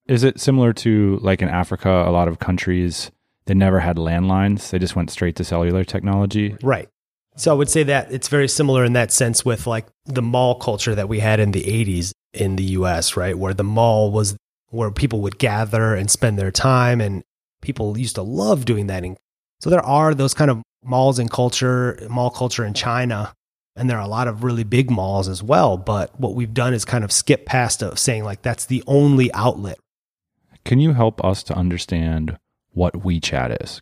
Is 0.07 0.23
it 0.23 0.39
similar 0.39 0.73
to 0.73 1.17
like 1.21 1.41
in 1.41 1.49
Africa, 1.49 1.89
a 1.89 2.11
lot 2.11 2.27
of 2.27 2.39
countries 2.39 3.09
they 3.45 3.53
never 3.53 3.79
had 3.79 3.97
landlines, 3.97 4.69
they 4.69 4.79
just 4.79 4.95
went 4.95 5.09
straight 5.09 5.35
to 5.37 5.43
cellular 5.43 5.83
technology? 5.83 6.55
Right. 6.61 6.89
So 7.35 7.51
I 7.51 7.55
would 7.55 7.69
say 7.69 7.83
that 7.83 8.11
it's 8.11 8.27
very 8.27 8.47
similar 8.47 8.85
in 8.85 8.93
that 8.93 9.11
sense 9.11 9.43
with 9.43 9.65
like 9.65 9.87
the 10.05 10.21
mall 10.21 10.55
culture 10.55 10.93
that 10.93 11.09
we 11.09 11.19
had 11.19 11.39
in 11.39 11.51
the 11.51 11.63
80s 11.63 12.11
in 12.33 12.55
the 12.55 12.63
US, 12.63 13.17
right? 13.17 13.37
Where 13.37 13.53
the 13.53 13.63
mall 13.63 14.11
was 14.11 14.35
where 14.69 14.91
people 14.91 15.21
would 15.21 15.37
gather 15.37 15.95
and 15.95 16.09
spend 16.09 16.37
their 16.37 16.51
time 16.51 17.01
and 17.01 17.23
people 17.61 17.97
used 17.97 18.15
to 18.15 18.21
love 18.21 18.65
doing 18.65 18.87
that. 18.87 19.03
And 19.03 19.17
so 19.59 19.69
there 19.69 19.85
are 19.85 20.13
those 20.13 20.33
kind 20.33 20.51
of 20.51 20.61
malls 20.83 21.19
and 21.19 21.29
culture, 21.29 21.97
mall 22.09 22.29
culture 22.29 22.65
in 22.65 22.73
China. 22.73 23.33
And 23.75 23.89
there 23.89 23.97
are 23.97 24.03
a 24.03 24.07
lot 24.07 24.27
of 24.27 24.43
really 24.43 24.63
big 24.63 24.91
malls 24.91 25.27
as 25.27 25.41
well. 25.41 25.77
But 25.77 26.19
what 26.19 26.35
we've 26.35 26.53
done 26.53 26.73
is 26.75 26.85
kind 26.85 27.03
of 27.03 27.11
skip 27.11 27.45
past 27.45 27.81
of 27.81 27.97
saying 27.97 28.23
like 28.23 28.43
that's 28.43 28.65
the 28.65 28.83
only 28.85 29.33
outlet. 29.33 29.79
Can 30.65 30.79
you 30.79 30.93
help 30.93 31.23
us 31.23 31.41
to 31.43 31.55
understand 31.55 32.37
what 32.71 32.93
WeChat 32.93 33.63
is? 33.63 33.81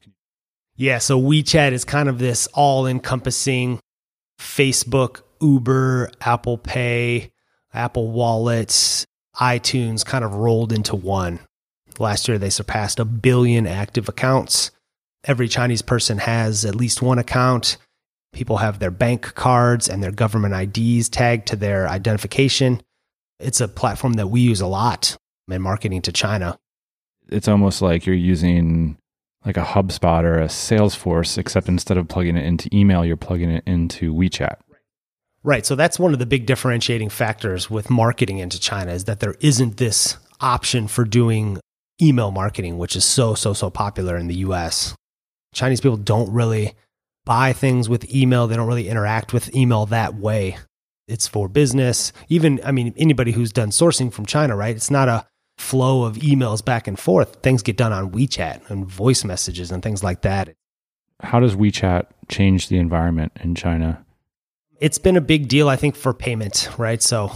Yeah, 0.82 0.98
so 0.98 1.22
WeChat 1.22 1.74
is 1.74 1.86
kind 1.86 2.10
of 2.10 2.18
this 2.18 2.48
all 2.56 2.88
encompassing 2.88 3.80
Facebook, 4.40 5.22
Uber, 5.40 6.10
Apple 6.22 6.58
Pay, 6.58 7.32
Apple 7.72 8.10
Wallets, 8.10 9.06
iTunes 9.40 10.04
kind 10.04 10.26
of 10.26 10.34
rolled 10.34 10.74
into 10.74 10.96
one. 10.96 11.38
Last 12.00 12.28
year, 12.28 12.40
they 12.40 12.50
surpassed 12.50 13.00
a 13.00 13.06
billion 13.06 13.68
active 13.68 14.10
accounts. 14.10 14.72
Every 15.24 15.48
Chinese 15.48 15.84
person 15.84 16.18
has 16.18 16.66
at 16.66 16.74
least 16.74 17.00
one 17.00 17.20
account. 17.20 17.78
People 18.34 18.58
have 18.58 18.80
their 18.80 18.90
bank 18.90 19.36
cards 19.36 19.88
and 19.88 20.02
their 20.02 20.12
government 20.12 20.56
IDs 20.76 21.10
tagged 21.10 21.46
to 21.50 21.56
their 21.56 21.88
identification. 21.88 22.82
It's 23.40 23.62
a 23.62 23.68
platform 23.68 24.14
that 24.14 24.32
we 24.32 24.42
use 24.42 24.62
a 24.62 24.66
lot 24.68 25.16
in 25.48 25.62
marketing 25.62 26.02
to 26.02 26.12
China. 26.12 26.58
It's 27.30 27.48
almost 27.48 27.84
like 27.84 28.08
you're 28.08 28.16
using 28.16 28.98
like 29.46 29.58
a 29.58 29.64
HubSpot 29.64 30.24
or 30.24 30.40
a 30.40 30.48
Salesforce, 30.48 31.38
except 31.38 31.68
instead 31.68 31.98
of 31.98 32.08
plugging 32.08 32.38
it 32.38 32.46
into 32.46 32.70
email, 32.76 33.04
you're 33.04 33.18
plugging 33.18 33.50
it 33.50 33.64
into 33.66 34.14
WeChat. 34.14 34.58
Right. 35.44 35.66
So 35.66 35.76
that's 35.76 35.98
one 35.98 36.14
of 36.14 36.20
the 36.20 36.28
big 36.28 36.46
differentiating 36.46 37.10
factors 37.10 37.70
with 37.70 37.90
marketing 37.90 38.38
into 38.38 38.60
China 38.60 38.92
is 38.92 39.06
that 39.06 39.20
there 39.20 39.36
isn't 39.40 39.78
this 39.78 40.18
option 40.40 40.88
for 40.88 41.04
doing 41.04 41.60
email 42.00 42.30
marketing, 42.30 42.78
which 42.78 42.96
is 42.96 43.04
so, 43.04 43.34
so, 43.34 43.54
so 43.54 43.70
popular 43.70 44.18
in 44.18 44.28
the 44.28 44.36
US. 44.36 44.96
Chinese 45.54 45.82
people 45.82 45.98
don't 45.98 46.32
really 46.32 46.76
buy 47.26 47.54
things 47.54 47.90
with 47.90 48.14
email. 48.14 48.48
They 48.48 48.56
don't 48.56 48.68
really 48.68 48.88
interact 48.88 49.34
with 49.34 49.56
email 49.56 49.88
that 49.88 50.16
way. 50.16 50.58
It's 51.08 51.28
for 51.28 51.48
business. 51.48 52.14
Even, 52.30 52.62
I 52.64 52.72
mean, 52.72 52.94
anybody 52.96 53.32
who's 53.32 53.52
done 53.52 53.70
sourcing 53.70 54.14
from 54.14 54.26
China, 54.26 54.56
right? 54.56 54.76
It's 54.76 54.92
not 54.92 55.10
a 55.10 55.26
flow 55.62 56.04
of 56.04 56.18
emails 56.18 56.64
back 56.64 56.88
and 56.88 57.00
forth. 57.00 57.38
Things 57.44 57.62
get 57.62 57.78
done 57.78 57.94
on 57.94 58.12
WeChat 58.12 58.70
and 58.70 58.86
voice 58.86 59.24
messages 59.24 59.72
and 59.72 59.82
things 59.82 60.04
like 60.04 60.22
that. 60.22 60.54
How 61.22 61.40
does 61.40 61.56
WeChat 61.56 62.08
change 62.28 62.68
the 62.68 62.78
environment 62.78 63.32
in 63.42 63.56
China? 63.56 64.04
It's 64.80 64.98
been 64.98 65.16
a 65.16 65.22
big 65.22 65.48
deal, 65.48 65.70
I 65.70 65.76
think, 65.76 65.96
for 65.96 66.14
payment, 66.14 66.68
right? 66.78 67.02
So 67.02 67.32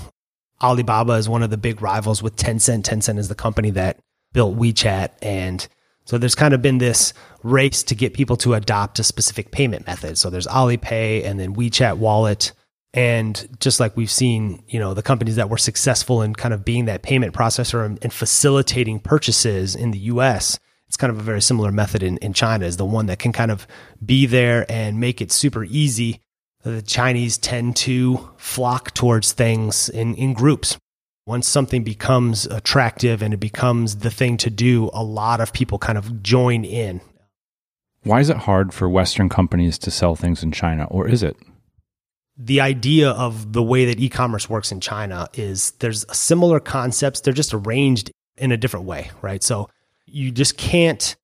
Alibaba 0.61 1.13
is 1.13 1.29
one 1.29 1.43
of 1.43 1.51
the 1.51 1.57
big 1.57 1.81
rivals 1.81 2.23
with 2.23 2.35
Tencent. 2.35 2.83
Tencent 2.83 3.19
is 3.19 3.27
the 3.27 3.35
company 3.35 3.69
that 3.71 3.99
built 4.33 4.57
WeChat. 4.57 5.11
And 5.21 5.65
so 6.05 6.17
there's 6.17 6.35
kind 6.35 6.55
of 6.55 6.63
been 6.63 6.79
this 6.79 7.13
race 7.43 7.83
to 7.83 7.95
get 7.95 8.15
people 8.15 8.37
to 8.37 8.55
adopt 8.55 8.97
a 8.97 9.03
specific 9.03 9.51
payment 9.51 9.85
method. 9.85 10.17
So 10.17 10.31
there's 10.31 10.47
Alipay 10.47 11.23
and 11.23 11.39
then 11.39 11.55
WeChat 11.55 11.97
Wallet. 11.97 12.53
And 12.95 13.57
just 13.59 13.81
like 13.81 13.97
we've 13.97 14.09
seen, 14.09 14.63
you 14.69 14.79
know, 14.79 14.93
the 14.93 15.03
companies 15.03 15.35
that 15.35 15.49
were 15.49 15.57
successful 15.57 16.21
in 16.21 16.33
kind 16.33 16.53
of 16.53 16.63
being 16.63 16.85
that 16.85 17.03
payment 17.03 17.33
processor 17.33 17.85
and, 17.85 17.99
and 18.01 18.13
facilitating 18.13 19.01
purchases 19.01 19.75
in 19.75 19.91
the 19.91 19.97
US, 19.99 20.57
it's 20.87 20.95
kind 20.95 21.11
of 21.11 21.19
a 21.19 21.23
very 21.23 21.41
similar 21.41 21.73
method 21.73 22.01
in, 22.01 22.17
in 22.19 22.31
China 22.31 22.65
is 22.65 22.77
the 22.77 22.85
one 22.85 23.07
that 23.07 23.19
can 23.19 23.33
kind 23.33 23.51
of 23.51 23.67
be 24.03 24.25
there 24.25 24.65
and 24.69 24.97
make 24.97 25.19
it 25.19 25.29
super 25.33 25.65
easy. 25.65 26.21
The 26.63 26.81
Chinese 26.81 27.37
tend 27.37 27.75
to 27.77 28.29
flock 28.37 28.93
towards 28.93 29.33
things 29.33 29.89
in, 29.89 30.15
in 30.15 30.33
groups. 30.33 30.77
Once 31.25 31.49
something 31.49 31.83
becomes 31.83 32.45
attractive 32.45 33.21
and 33.21 33.33
it 33.33 33.41
becomes 33.41 33.97
the 33.97 34.11
thing 34.11 34.37
to 34.37 34.49
do, 34.49 34.89
a 34.93 35.03
lot 35.03 35.41
of 35.41 35.51
people 35.51 35.77
kind 35.77 35.97
of 35.97 36.23
join 36.23 36.63
in. 36.63 37.01
Why 38.03 38.21
is 38.21 38.29
it 38.29 38.37
hard 38.37 38.73
for 38.73 38.87
Western 38.87 39.27
companies 39.27 39.77
to 39.79 39.91
sell 39.91 40.15
things 40.15 40.43
in 40.43 40.53
China, 40.53 40.85
or 40.85 41.09
is 41.09 41.23
it? 41.23 41.35
The 42.37 42.61
idea 42.61 43.11
of 43.11 43.53
the 43.53 43.63
way 43.63 43.85
that 43.85 43.99
e-commerce 43.99 44.49
works 44.49 44.71
in 44.71 44.81
China 44.81 45.27
is 45.33 45.71
there's 45.79 46.05
similar 46.15 46.59
concepts. 46.59 47.21
They're 47.21 47.33
just 47.33 47.53
arranged 47.53 48.11
in 48.37 48.51
a 48.51 48.57
different 48.57 48.85
way, 48.85 49.11
right? 49.21 49.41
So 49.41 49.69
you 50.05 50.31
just 50.31 50.57
can't 50.57 51.15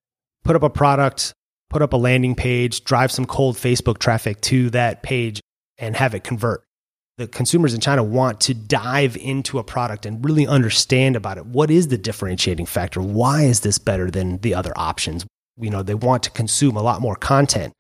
put 0.44 0.56
up 0.56 0.64
a 0.64 0.70
product, 0.70 1.34
put 1.70 1.82
up 1.82 1.94
a 1.94 1.98
landing 1.98 2.36
page, 2.36 2.84
drive 2.84 3.12
some 3.12 3.26
cold 3.26 3.58
Facebook 3.58 3.98
traffic 3.98 4.40
to 4.42 4.70
that 4.70 5.04
page 5.04 5.42
and 5.78 5.96
have 5.96 6.16
it 6.16 6.24
convert. 6.24 6.64
The 7.18 7.28
consumers 7.28 7.74
in 7.74 7.82
China 7.82 8.04
want 8.04 8.40
to 8.42 8.54
dive 8.54 9.18
into 9.18 9.60
a 9.60 9.64
product 9.64 10.06
and 10.06 10.24
really 10.24 10.48
understand 10.48 11.16
about 11.16 11.38
it. 11.38 11.46
What 11.46 11.70
is 11.70 11.90
the 11.90 11.98
differentiating 11.98 12.66
factor? 12.66 13.02
Why 13.02 13.44
is 13.44 13.60
this 13.60 13.78
better 13.78 14.10
than 14.10 14.38
the 14.40 14.56
other 14.56 14.72
options? 14.78 15.26
You 15.58 15.70
know, 15.70 15.84
they 15.84 15.94
want 15.94 16.24
to 16.24 16.32
consume 16.32 16.78
a 16.78 16.82
lot 16.82 17.02
more 17.02 17.16
content 17.16 17.74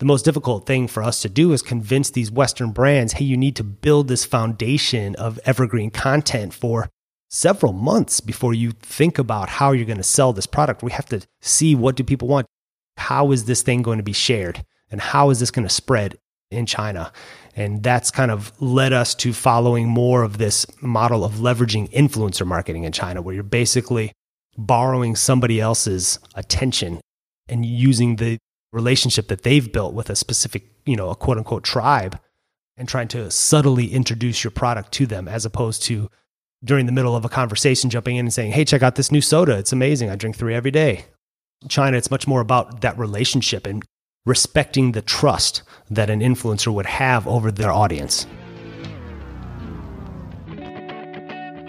the 0.00 0.06
most 0.06 0.24
difficult 0.24 0.66
thing 0.66 0.88
for 0.88 1.02
us 1.02 1.20
to 1.20 1.28
do 1.28 1.52
is 1.52 1.60
convince 1.60 2.10
these 2.10 2.30
Western 2.30 2.72
brands, 2.72 3.12
hey, 3.12 3.24
you 3.26 3.36
need 3.36 3.54
to 3.56 3.62
build 3.62 4.08
this 4.08 4.24
foundation 4.24 5.14
of 5.16 5.38
evergreen 5.44 5.90
content 5.90 6.54
for 6.54 6.88
several 7.28 7.74
months 7.74 8.18
before 8.20 8.54
you 8.54 8.72
think 8.72 9.18
about 9.18 9.50
how 9.50 9.72
you're 9.72 9.84
going 9.84 9.98
to 9.98 10.02
sell 10.02 10.32
this 10.32 10.46
product. 10.46 10.82
We 10.82 10.90
have 10.92 11.04
to 11.10 11.20
see 11.42 11.74
what 11.74 11.96
do 11.96 12.02
people 12.02 12.28
want? 12.28 12.46
How 12.96 13.30
is 13.30 13.44
this 13.44 13.60
thing 13.60 13.82
going 13.82 13.98
to 13.98 14.02
be 14.02 14.14
shared? 14.14 14.64
And 14.90 15.02
how 15.02 15.28
is 15.28 15.38
this 15.38 15.50
going 15.50 15.68
to 15.68 15.72
spread 15.72 16.16
in 16.50 16.64
China? 16.64 17.12
And 17.54 17.82
that's 17.82 18.10
kind 18.10 18.30
of 18.30 18.52
led 18.58 18.94
us 18.94 19.14
to 19.16 19.34
following 19.34 19.86
more 19.86 20.22
of 20.22 20.38
this 20.38 20.64
model 20.80 21.26
of 21.26 21.34
leveraging 21.34 21.92
influencer 21.92 22.46
marketing 22.46 22.84
in 22.84 22.92
China, 22.92 23.20
where 23.20 23.34
you're 23.34 23.44
basically 23.44 24.12
borrowing 24.56 25.14
somebody 25.14 25.60
else's 25.60 26.18
attention 26.34 27.00
and 27.50 27.66
using 27.66 28.16
the 28.16 28.38
relationship 28.72 29.28
that 29.28 29.42
they've 29.42 29.72
built 29.72 29.94
with 29.94 30.10
a 30.10 30.16
specific, 30.16 30.64
you 30.86 30.96
know, 30.96 31.10
a 31.10 31.16
quote 31.16 31.38
unquote 31.38 31.64
tribe 31.64 32.18
and 32.76 32.88
trying 32.88 33.08
to 33.08 33.30
subtly 33.30 33.92
introduce 33.92 34.42
your 34.42 34.50
product 34.50 34.92
to 34.92 35.06
them 35.06 35.28
as 35.28 35.44
opposed 35.44 35.82
to 35.82 36.10
during 36.64 36.86
the 36.86 36.92
middle 36.92 37.16
of 37.16 37.24
a 37.24 37.28
conversation 37.28 37.90
jumping 37.90 38.16
in 38.16 38.26
and 38.26 38.32
saying, 38.32 38.52
Hey, 38.52 38.64
check 38.64 38.82
out 38.82 38.94
this 38.94 39.12
new 39.12 39.20
soda. 39.20 39.56
It's 39.58 39.72
amazing. 39.72 40.10
I 40.10 40.16
drink 40.16 40.36
three 40.36 40.54
every 40.54 40.70
day. 40.70 41.06
China, 41.68 41.96
it's 41.96 42.10
much 42.10 42.26
more 42.26 42.40
about 42.40 42.80
that 42.80 42.98
relationship 42.98 43.66
and 43.66 43.84
respecting 44.24 44.92
the 44.92 45.02
trust 45.02 45.62
that 45.90 46.10
an 46.10 46.20
influencer 46.20 46.72
would 46.72 46.86
have 46.86 47.26
over 47.26 47.50
their 47.50 47.72
audience. 47.72 48.26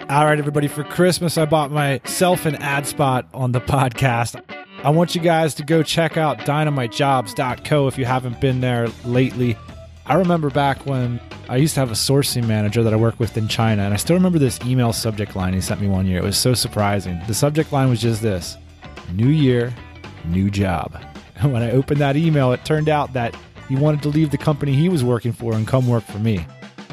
All 0.09 0.25
right, 0.25 0.37
everybody, 0.37 0.67
for 0.67 0.83
Christmas, 0.83 1.37
I 1.37 1.45
bought 1.45 1.71
myself 1.71 2.45
an 2.45 2.55
ad 2.55 2.85
spot 2.85 3.29
on 3.33 3.53
the 3.53 3.61
podcast. 3.61 4.41
I 4.83 4.89
want 4.89 5.13
you 5.13 5.21
guys 5.21 5.53
to 5.55 5.63
go 5.63 5.83
check 5.83 6.17
out 6.17 6.39
dynamitejobs.co 6.39 7.87
if 7.87 7.99
you 7.99 8.05
haven't 8.05 8.41
been 8.41 8.61
there 8.61 8.87
lately. 9.05 9.55
I 10.07 10.15
remember 10.15 10.49
back 10.49 10.87
when 10.87 11.19
I 11.49 11.57
used 11.57 11.75
to 11.75 11.81
have 11.81 11.91
a 11.91 11.95
sourcing 11.95 12.47
manager 12.47 12.81
that 12.81 12.91
I 12.91 12.95
worked 12.95 13.19
with 13.19 13.37
in 13.37 13.47
China, 13.47 13.83
and 13.83 13.93
I 13.93 13.97
still 13.97 14.15
remember 14.15 14.39
this 14.39 14.59
email 14.65 14.91
subject 14.91 15.35
line 15.35 15.53
he 15.53 15.61
sent 15.61 15.81
me 15.81 15.87
one 15.87 16.07
year. 16.07 16.17
It 16.17 16.23
was 16.23 16.35
so 16.35 16.55
surprising. 16.55 17.21
The 17.27 17.33
subject 17.35 17.71
line 17.71 17.89
was 17.89 18.01
just 18.01 18.23
this 18.23 18.57
New 19.13 19.27
year, 19.27 19.73
new 20.25 20.49
job. 20.49 20.99
And 21.35 21.51
when 21.51 21.63
I 21.63 21.71
opened 21.71 21.99
that 22.01 22.15
email, 22.15 22.51
it 22.51 22.63
turned 22.65 22.87
out 22.87 23.13
that 23.13 23.35
he 23.67 23.75
wanted 23.75 24.03
to 24.03 24.09
leave 24.09 24.29
the 24.29 24.37
company 24.37 24.73
he 24.73 24.89
was 24.89 25.03
working 25.03 25.33
for 25.33 25.53
and 25.53 25.67
come 25.67 25.87
work 25.87 26.03
for 26.03 26.19
me. 26.19 26.45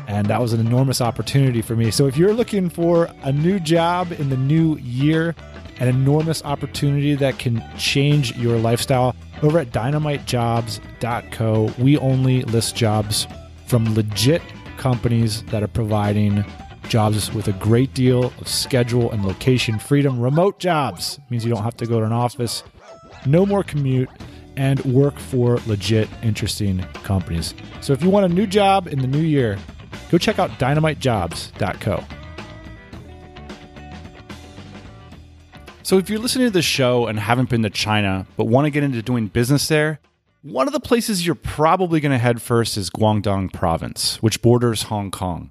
And 0.07 0.27
that 0.29 0.41
was 0.41 0.55
an 0.55 0.61
enormous 0.61 1.03
opportunity 1.03 1.61
for 1.61 1.77
me. 1.77 1.91
So 1.91 2.07
if 2.07 2.17
you're 2.17 2.33
looking 2.33 2.71
for 2.71 3.11
a 3.25 3.31
new 3.31 3.61
job 3.61 4.11
in 4.11 4.31
the 4.31 4.39
new 4.39 4.79
year, 4.79 5.35
an 5.81 5.89
enormous 5.89 6.45
opportunity 6.45 7.15
that 7.15 7.39
can 7.39 7.63
change 7.77 8.37
your 8.37 8.59
lifestyle, 8.59 9.15
over 9.43 9.59
at 9.59 9.71
dynamitejobs.co, 9.71 11.75
we 11.79 11.97
only 11.99 12.43
list 12.45 12.75
jobs 12.75 13.27
from 13.67 13.95
legit 13.95 14.43
companies 14.77 15.43
that 15.45 15.63
are 15.63 15.69
providing 15.69 16.45
jobs 16.89 17.33
with 17.33 17.49
a 17.49 17.53
great 17.55 17.93
deal 17.95 18.33
of 18.41 18.49
schedule 18.49 19.11
and 19.13 19.25
location 19.25 19.79
freedom. 19.79 20.19
Remote 20.19 20.59
jobs 20.59 21.21
means 21.31 21.45
you 21.45 21.53
don't 21.53 21.63
have 21.63 21.77
to 21.77 21.87
go 21.87 22.01
to 22.01 22.07
an 22.07 22.13
office, 22.13 22.65
no 23.27 23.45
more 23.45 23.63
commute, 23.63 24.09
and 24.57 24.85
work 24.85 25.19
for 25.19 25.59
legit, 25.67 26.09
interesting 26.23 26.81
companies. 27.05 27.55
So 27.81 27.93
if 27.93 28.03
you 28.03 28.11
want 28.11 28.27
a 28.27 28.35
new 28.35 28.47
job 28.47 28.89
in 28.89 28.99
the 28.99 29.07
new 29.07 29.21
year, 29.21 29.59
go 30.11 30.19
check 30.19 30.39
out 30.39 30.51
dynamitejobs.co. 30.53 32.18
So 35.89 35.97
if 35.97 36.11
you're 36.11 36.19
listening 36.19 36.49
to 36.49 36.53
the 36.53 36.61
show 36.61 37.07
and 37.07 37.19
haven't 37.19 37.49
been 37.49 37.63
to 37.63 37.71
China 37.71 38.27
but 38.37 38.45
want 38.45 38.67
to 38.67 38.71
get 38.71 38.83
into 38.83 39.01
doing 39.01 39.29
business 39.29 39.69
there, 39.69 40.01
one 40.43 40.67
of 40.67 40.75
the 40.75 40.81
places 40.81 41.25
you're 41.25 41.35
probably 41.35 41.99
going 41.99 42.13
to 42.13 42.19
head 42.19 42.43
first 42.43 42.77
is 42.77 42.91
Guangdong 42.91 43.55
province, 43.55 44.23
which 44.23 44.43
borders 44.43 44.83
Hong 44.83 45.11
Kong. 45.11 45.51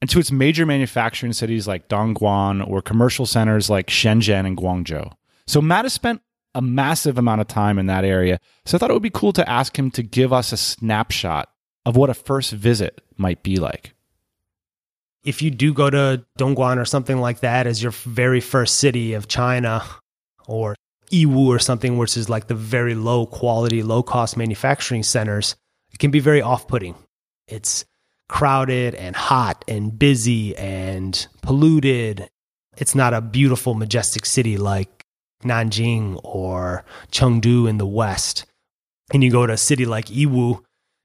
And 0.00 0.08
to 0.10 0.20
its 0.20 0.30
major 0.30 0.64
manufacturing 0.64 1.32
cities 1.32 1.66
like 1.66 1.88
Dongguan 1.88 2.64
or 2.64 2.82
commercial 2.82 3.26
centers 3.26 3.68
like 3.68 3.88
Shenzhen 3.88 4.46
and 4.46 4.56
Guangzhou. 4.56 5.10
So 5.48 5.60
Matt 5.60 5.86
has 5.86 5.92
spent 5.92 6.22
a 6.54 6.62
massive 6.62 7.18
amount 7.18 7.40
of 7.40 7.48
time 7.48 7.76
in 7.76 7.86
that 7.86 8.04
area. 8.04 8.38
So 8.64 8.76
I 8.76 8.78
thought 8.78 8.90
it 8.90 8.94
would 8.94 9.02
be 9.02 9.10
cool 9.10 9.32
to 9.32 9.50
ask 9.50 9.76
him 9.76 9.90
to 9.90 10.04
give 10.04 10.32
us 10.32 10.52
a 10.52 10.56
snapshot 10.56 11.48
of 11.84 11.96
what 11.96 12.10
a 12.10 12.14
first 12.14 12.52
visit 12.52 13.00
might 13.16 13.42
be 13.42 13.56
like. 13.56 13.93
If 15.24 15.40
you 15.40 15.50
do 15.50 15.72
go 15.72 15.88
to 15.88 16.24
Dongguan 16.38 16.78
or 16.78 16.84
something 16.84 17.18
like 17.18 17.40
that 17.40 17.66
as 17.66 17.82
your 17.82 17.92
very 17.92 18.40
first 18.40 18.76
city 18.76 19.14
of 19.14 19.26
China, 19.26 19.82
or 20.46 20.74
Yiwu 21.10 21.46
or 21.46 21.58
something, 21.58 21.96
which 21.96 22.16
is 22.16 22.28
like 22.28 22.46
the 22.48 22.54
very 22.54 22.94
low 22.94 23.26
quality, 23.26 23.82
low 23.82 24.02
cost 24.02 24.36
manufacturing 24.36 25.02
centers, 25.02 25.56
it 25.92 25.98
can 25.98 26.10
be 26.10 26.20
very 26.20 26.42
off 26.42 26.66
putting. 26.68 26.94
It's 27.46 27.84
crowded 28.28 28.94
and 28.94 29.14
hot 29.14 29.64
and 29.68 29.98
busy 29.98 30.56
and 30.56 31.26
polluted. 31.42 32.28
It's 32.76 32.94
not 32.94 33.14
a 33.14 33.20
beautiful, 33.20 33.74
majestic 33.74 34.26
city 34.26 34.56
like 34.56 35.04
Nanjing 35.44 36.20
or 36.24 36.84
Chengdu 37.12 37.68
in 37.68 37.78
the 37.78 37.86
west. 37.86 38.46
And 39.12 39.22
you 39.22 39.30
go 39.30 39.46
to 39.46 39.52
a 39.52 39.58
city 39.58 39.84
like 39.84 40.06
Yiwu, 40.06 40.63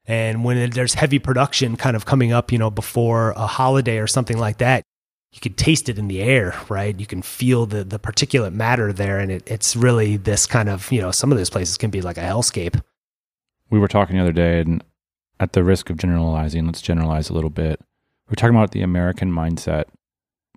and 0.09 0.43
when 0.43 0.71
there's 0.71 0.95
heavy 0.95 1.19
production 1.19 1.77
kind 1.77 1.95
of 1.95 2.03
coming 2.03 2.31
up, 2.31 2.51
you 2.51 2.57
know, 2.57 2.71
before 2.71 3.29
a 3.37 3.45
holiday 3.45 3.99
or 3.99 4.07
something 4.07 4.39
like 4.39 4.57
that, 4.57 4.83
you 5.31 5.39
can 5.39 5.53
taste 5.53 5.87
it 5.87 5.99
in 5.99 6.07
the 6.07 6.19
air, 6.19 6.59
right? 6.67 6.99
You 6.99 7.05
can 7.05 7.21
feel 7.21 7.67
the 7.67 7.83
the 7.83 7.99
particulate 7.99 8.53
matter 8.53 8.91
there, 8.91 9.19
and 9.19 9.31
it, 9.31 9.43
it's 9.45 9.75
really 9.75 10.17
this 10.17 10.47
kind 10.47 10.67
of 10.67 10.91
you 10.91 10.99
know 10.99 11.11
some 11.11 11.31
of 11.31 11.37
those 11.37 11.51
places 11.51 11.77
can 11.77 11.91
be 11.91 12.01
like 12.01 12.17
a 12.17 12.21
hellscape. 12.21 12.81
We 13.69 13.77
were 13.77 13.87
talking 13.87 14.15
the 14.15 14.23
other 14.23 14.31
day, 14.31 14.61
and 14.61 14.83
at 15.39 15.53
the 15.53 15.63
risk 15.63 15.91
of 15.91 15.97
generalizing, 15.97 16.65
let's 16.65 16.81
generalize 16.81 17.29
a 17.29 17.33
little 17.33 17.51
bit. 17.51 17.79
We're 18.27 18.35
talking 18.35 18.55
about 18.55 18.71
the 18.71 18.81
American 18.81 19.31
mindset. 19.31 19.83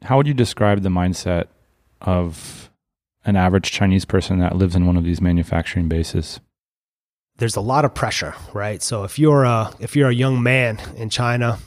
How 0.05 0.17
would 0.17 0.27
you 0.27 0.35
describe 0.35 0.81
the 0.81 0.88
mindset 0.88 1.49
of 2.01 2.71
an 3.27 3.37
average 3.37 3.71
Chinese 3.71 4.07
person 4.07 4.38
that 4.38 4.57
lives 4.57 4.75
in 4.75 4.87
one 4.87 4.97
of 4.97 5.05
these 5.05 5.21
manufacturing 5.21 5.88
bases? 5.88 6.41
There's 7.37 7.57
a 7.57 7.61
lot 7.61 7.85
of 7.85 7.95
pressure, 7.95 8.35
right? 8.53 8.83
So 8.83 9.05
if 9.05 9.18
you're 9.18 9.45
a 9.45 9.73
if 9.81 9.97
you're 9.97 10.11
a 10.11 10.14
young 10.14 10.42
man 10.42 10.81
in 10.97 11.11
China, 11.11 11.59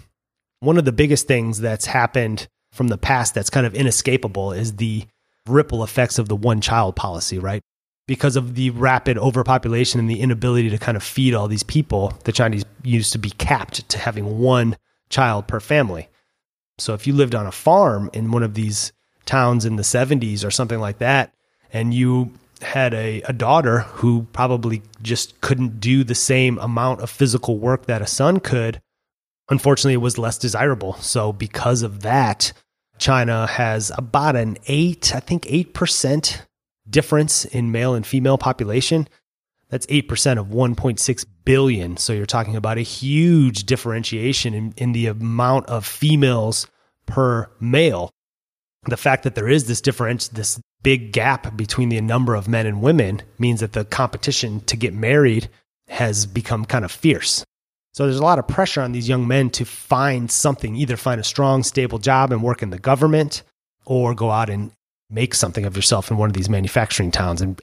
one 0.59 0.77
of 0.77 0.85
the 0.85 0.91
biggest 0.91 1.27
things 1.27 1.59
that's 1.59 1.85
happened 1.85 2.47
from 2.71 2.87
the 2.89 2.97
past 2.97 3.33
that's 3.33 3.49
kind 3.49 3.65
of 3.65 3.73
inescapable 3.73 4.51
is 4.51 4.75
the 4.75 5.05
ripple 5.47 5.83
effects 5.83 6.19
of 6.19 6.27
the 6.27 6.35
one 6.35 6.61
child 6.61 6.95
policy, 6.95 7.39
right? 7.39 7.61
Because 8.07 8.35
of 8.35 8.55
the 8.55 8.69
rapid 8.71 9.17
overpopulation 9.17 9.99
and 9.99 10.09
the 10.09 10.19
inability 10.19 10.69
to 10.69 10.77
kind 10.77 10.97
of 10.97 11.03
feed 11.03 11.33
all 11.33 11.47
these 11.47 11.63
people, 11.63 12.13
the 12.23 12.31
Chinese 12.31 12.65
used 12.83 13.11
to 13.13 13.17
be 13.17 13.31
capped 13.31 13.87
to 13.89 13.97
having 13.97 14.39
one 14.39 14.77
child 15.09 15.47
per 15.47 15.59
family. 15.59 16.09
So 16.77 16.93
if 16.93 17.07
you 17.07 17.13
lived 17.13 17.33
on 17.33 17.47
a 17.47 17.51
farm 17.51 18.09
in 18.13 18.31
one 18.31 18.43
of 18.43 18.53
these 18.53 18.91
towns 19.25 19.65
in 19.65 19.75
the 19.75 19.83
70s 19.83 20.45
or 20.45 20.51
something 20.51 20.79
like 20.79 20.99
that, 20.99 21.33
and 21.71 21.93
you 21.93 22.31
had 22.61 22.93
a, 22.93 23.21
a 23.23 23.33
daughter 23.33 23.79
who 23.79 24.27
probably 24.33 24.81
just 25.01 25.39
couldn't 25.41 25.79
do 25.79 26.03
the 26.03 26.15
same 26.15 26.57
amount 26.59 27.01
of 27.01 27.09
physical 27.09 27.57
work 27.57 27.85
that 27.85 28.01
a 28.01 28.07
son 28.07 28.39
could, 28.39 28.81
unfortunately, 29.49 29.93
it 29.93 29.97
was 29.97 30.17
less 30.17 30.37
desirable. 30.37 30.93
So, 30.95 31.33
because 31.33 31.81
of 31.81 32.01
that, 32.01 32.53
China 32.97 33.47
has 33.47 33.91
about 33.97 34.35
an 34.35 34.57
eight, 34.67 35.13
I 35.15 35.19
think 35.19 35.43
8% 35.43 36.41
difference 36.89 37.45
in 37.45 37.71
male 37.71 37.93
and 37.93 38.05
female 38.05 38.37
population. 38.37 39.07
That's 39.69 39.85
8% 39.87 40.39
of 40.39 40.47
1.6 40.47 41.25
billion. 41.43 41.97
So 41.97 42.13
you're 42.13 42.25
talking 42.25 42.55
about 42.55 42.77
a 42.77 42.81
huge 42.81 43.65
differentiation 43.65 44.53
in, 44.53 44.73
in 44.77 44.91
the 44.91 45.07
amount 45.07 45.67
of 45.67 45.85
females 45.85 46.67
per 47.05 47.49
male. 47.59 48.11
The 48.87 48.97
fact 48.97 49.23
that 49.23 49.35
there 49.35 49.49
is 49.49 49.65
this 49.65 49.81
difference, 49.81 50.27
this 50.27 50.59
big 50.85 51.11
gap 51.11 51.57
between 51.57 51.89
the 51.89 51.99
number 51.99 52.35
of 52.35 52.47
men 52.47 52.67
and 52.67 52.79
women 52.79 53.19
means 53.39 53.59
that 53.61 53.73
the 53.73 53.83
competition 53.83 54.59
to 54.61 54.77
get 54.77 54.93
married 54.93 55.49
has 55.87 56.27
become 56.27 56.63
kind 56.63 56.85
of 56.85 56.91
fierce. 56.91 57.43
So 57.95 58.03
there's 58.03 58.19
a 58.19 58.23
lot 58.23 58.37
of 58.37 58.47
pressure 58.47 58.81
on 58.81 58.91
these 58.91 59.09
young 59.09 59.27
men 59.27 59.49
to 59.51 59.65
find 59.65 60.29
something, 60.29 60.75
either 60.75 60.95
find 60.95 61.19
a 61.19 61.23
strong, 61.23 61.63
stable 61.63 61.97
job 61.97 62.31
and 62.31 62.43
work 62.43 62.61
in 62.61 62.69
the 62.69 62.77
government 62.77 63.41
or 63.85 64.13
go 64.13 64.29
out 64.29 64.47
and 64.51 64.71
make 65.09 65.33
something 65.33 65.65
of 65.65 65.75
yourself 65.75 66.11
in 66.11 66.17
one 66.17 66.29
of 66.29 66.35
these 66.35 66.49
manufacturing 66.49 67.09
towns. 67.09 67.41
And 67.41 67.59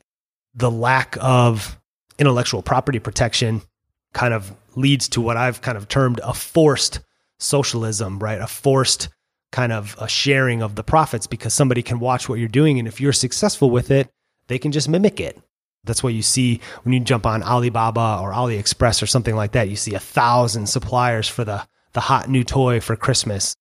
the 0.52 0.70
lack 0.70 1.16
of 1.20 1.78
intellectual 2.18 2.60
property 2.60 2.98
protection 2.98 3.62
kind 4.14 4.34
of 4.34 4.52
leads 4.74 5.08
to 5.10 5.20
what 5.20 5.36
I've 5.36 5.60
kind 5.60 5.78
of 5.78 5.86
termed 5.86 6.20
a 6.24 6.34
forced 6.34 6.98
socialism, 7.38 8.18
right? 8.18 8.40
A 8.40 8.48
forced 8.48 9.10
kind 9.52 9.72
of 9.72 9.94
a 10.00 10.08
sharing 10.08 10.62
of 10.62 10.74
the 10.74 10.82
profits 10.82 11.26
because 11.26 11.54
somebody 11.54 11.82
can 11.82 12.00
watch 12.00 12.28
what 12.28 12.38
you're 12.38 12.48
doing. 12.48 12.78
And 12.78 12.88
if 12.88 13.00
you're 13.00 13.12
successful 13.12 13.70
with 13.70 13.90
it, 13.90 14.08
they 14.48 14.58
can 14.58 14.72
just 14.72 14.88
mimic 14.88 15.20
it. 15.20 15.38
That's 15.84 16.02
what 16.02 16.14
you 16.14 16.22
see 16.22 16.60
when 16.82 16.92
you 16.92 17.00
jump 17.00 17.26
on 17.26 17.42
Alibaba 17.42 18.18
or 18.20 18.32
AliExpress 18.32 19.02
or 19.02 19.06
something 19.06 19.36
like 19.36 19.52
that. 19.52 19.68
You 19.68 19.76
see 19.76 19.94
a 19.94 20.00
thousand 20.00 20.66
suppliers 20.66 21.28
for 21.28 21.44
the, 21.44 21.66
the 21.92 22.00
hot 22.00 22.28
new 22.28 22.44
toy 22.44 22.80
for 22.80 22.96
Christmas. 22.96 23.54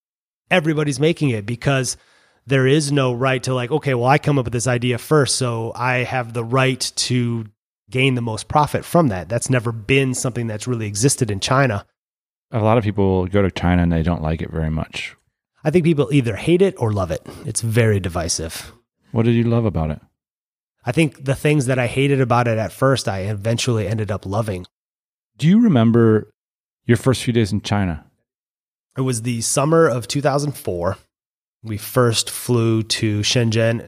Everybody's 0.50 1.00
making 1.00 1.30
it 1.30 1.46
because 1.46 1.98
there 2.46 2.68
is 2.68 2.92
no 2.92 3.14
right 3.14 3.42
to 3.44 3.54
like, 3.54 3.72
okay, 3.72 3.94
well, 3.94 4.08
I 4.08 4.18
come 4.18 4.40
up 4.40 4.46
with 4.46 4.54
this 4.54 4.68
idea 4.68 4.98
first, 4.98 5.36
so 5.36 5.72
I 5.76 5.98
have 5.98 6.34
the 6.34 6.44
right 6.44 6.80
to 6.96 7.46
gain 7.90 8.16
the 8.16 8.22
most 8.22 8.48
profit 8.48 8.86
from 8.86 9.10
that. 9.10 9.30
That's 9.30 9.50
never 9.50 9.72
been 9.72 10.14
something 10.14 10.48
that's 10.48 10.68
really 10.68 10.88
existed 10.88 11.30
in 11.30 11.40
China. 11.40 11.86
A 12.52 12.60
lot 12.60 12.78
of 12.78 12.84
people 12.84 13.28
go 13.28 13.42
to 13.42 13.52
China 13.52 13.84
and 13.84 13.92
they 13.92 14.04
don't 14.04 14.22
like 14.22 14.42
it 14.42 14.52
very 14.52 14.70
much. 14.70 15.16
I 15.64 15.70
think 15.70 15.86
people 15.86 16.10
either 16.12 16.36
hate 16.36 16.62
it 16.62 16.76
or 16.78 16.92
love 16.92 17.12
it. 17.12 17.22
It's 17.46 17.62
very 17.62 18.00
divisive. 18.00 18.72
What 19.12 19.26
did 19.26 19.36
you 19.36 19.44
love 19.44 19.66
about 19.66 19.92
it? 19.92 20.02
I 20.84 20.92
think 20.92 21.26
the 21.26 21.36
things 21.36 21.68
that 21.68 21.78
I 21.78 21.88
hated 21.88 22.20
about 22.20 22.48
it 22.48 22.58
at 22.58 22.72
first, 22.72 23.08
I 23.08 23.20
eventually 23.20 23.88
ended 23.88 24.10
up 24.12 24.26
loving. 24.26 24.66
Do 25.38 25.48
you 25.48 25.62
remember 25.62 26.32
your 26.86 26.98
first 26.98 27.24
few 27.24 27.34
days 27.34 27.52
in 27.52 27.62
China? 27.62 28.04
It 28.98 29.02
was 29.02 29.22
the 29.22 29.42
summer 29.42 29.88
of 29.88 30.08
2004. 30.08 30.98
We 31.64 31.78
first 31.78 32.30
flew 32.30 32.82
to 32.84 33.20
Shenzhen, 33.20 33.86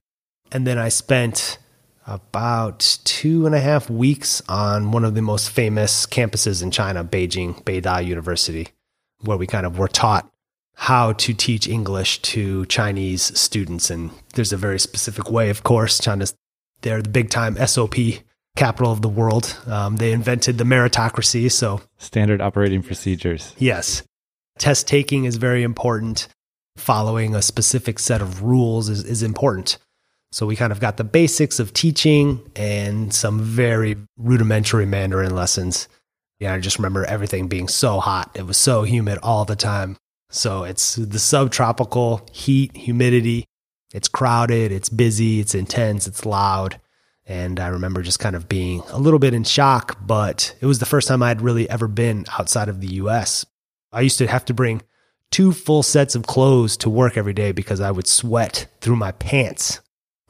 and 0.51 0.67
then 0.67 0.77
I 0.77 0.89
spent 0.89 1.57
about 2.05 2.99
two 3.03 3.45
and 3.45 3.55
a 3.55 3.59
half 3.59 3.89
weeks 3.89 4.41
on 4.47 4.91
one 4.91 5.03
of 5.03 5.15
the 5.15 5.21
most 5.21 5.49
famous 5.49 6.05
campuses 6.05 6.61
in 6.61 6.69
China, 6.69 7.03
Beijing, 7.03 7.63
Beida 7.63 8.05
University, 8.05 8.69
where 9.21 9.37
we 9.37 9.47
kind 9.47 9.65
of 9.65 9.79
were 9.79 9.87
taught 9.87 10.29
how 10.75 11.13
to 11.13 11.33
teach 11.33 11.67
English 11.67 12.21
to 12.23 12.65
Chinese 12.65 13.37
students. 13.39 13.89
And 13.89 14.11
there's 14.33 14.53
a 14.53 14.57
very 14.57 14.79
specific 14.79 15.29
way, 15.31 15.49
of 15.49 15.63
course. 15.63 15.99
China's 15.99 16.33
they're 16.83 17.01
the 17.01 17.09
big 17.09 17.29
time 17.29 17.55
SOP 17.65 17.95
capital 18.55 18.91
of 18.91 19.01
the 19.01 19.09
world. 19.09 19.57
Um, 19.67 19.97
they 19.97 20.11
invented 20.11 20.57
the 20.57 20.63
meritocracy. 20.63 21.51
So, 21.51 21.81
standard 21.97 22.41
operating 22.41 22.83
procedures. 22.83 23.55
Yes. 23.57 24.03
Test 24.59 24.87
taking 24.87 25.25
is 25.25 25.37
very 25.37 25.63
important. 25.63 26.27
Following 26.75 27.35
a 27.35 27.41
specific 27.41 27.99
set 27.99 28.21
of 28.21 28.43
rules 28.43 28.89
is, 28.89 29.03
is 29.03 29.23
important. 29.23 29.77
So, 30.31 30.45
we 30.45 30.55
kind 30.55 30.71
of 30.71 30.79
got 30.79 30.97
the 30.97 31.03
basics 31.03 31.59
of 31.59 31.73
teaching 31.73 32.41
and 32.55 33.13
some 33.13 33.39
very 33.39 33.95
rudimentary 34.17 34.85
Mandarin 34.85 35.35
lessons. 35.35 35.87
Yeah, 36.39 36.53
I 36.53 36.59
just 36.59 36.77
remember 36.77 37.05
everything 37.05 37.47
being 37.47 37.67
so 37.67 37.99
hot. 37.99 38.31
It 38.35 38.45
was 38.45 38.57
so 38.57 38.83
humid 38.83 39.17
all 39.23 39.45
the 39.45 39.55
time. 39.55 39.97
So, 40.33 40.63
it's 40.63 40.95
the 40.95 41.19
subtropical 41.19 42.27
heat, 42.31 42.75
humidity, 42.75 43.45
it's 43.93 44.07
crowded, 44.07 44.71
it's 44.71 44.89
busy, 44.89 45.39
it's 45.39 45.53
intense, 45.53 46.07
it's 46.07 46.25
loud. 46.25 46.81
And 47.27 47.59
I 47.59 47.67
remember 47.67 48.01
just 48.01 48.19
kind 48.19 48.35
of 48.35 48.49
being 48.49 48.81
a 48.89 48.97
little 48.97 49.19
bit 49.19 49.35
in 49.35 49.43
shock, 49.43 49.99
but 50.05 50.55
it 50.59 50.65
was 50.65 50.79
the 50.79 50.87
first 50.87 51.07
time 51.07 51.21
I'd 51.21 51.41
really 51.41 51.69
ever 51.69 51.87
been 51.87 52.25
outside 52.37 52.67
of 52.67 52.81
the 52.81 52.95
US. 52.95 53.45
I 53.91 54.01
used 54.01 54.17
to 54.17 54.27
have 54.27 54.43
to 54.45 54.55
bring 54.55 54.81
two 55.29 55.53
full 55.53 55.83
sets 55.83 56.15
of 56.15 56.25
clothes 56.25 56.77
to 56.77 56.89
work 56.89 57.15
every 57.15 57.33
day 57.33 57.51
because 57.51 57.79
I 57.79 57.91
would 57.91 58.07
sweat 58.07 58.65
through 58.81 58.95
my 58.95 59.11
pants 59.11 59.81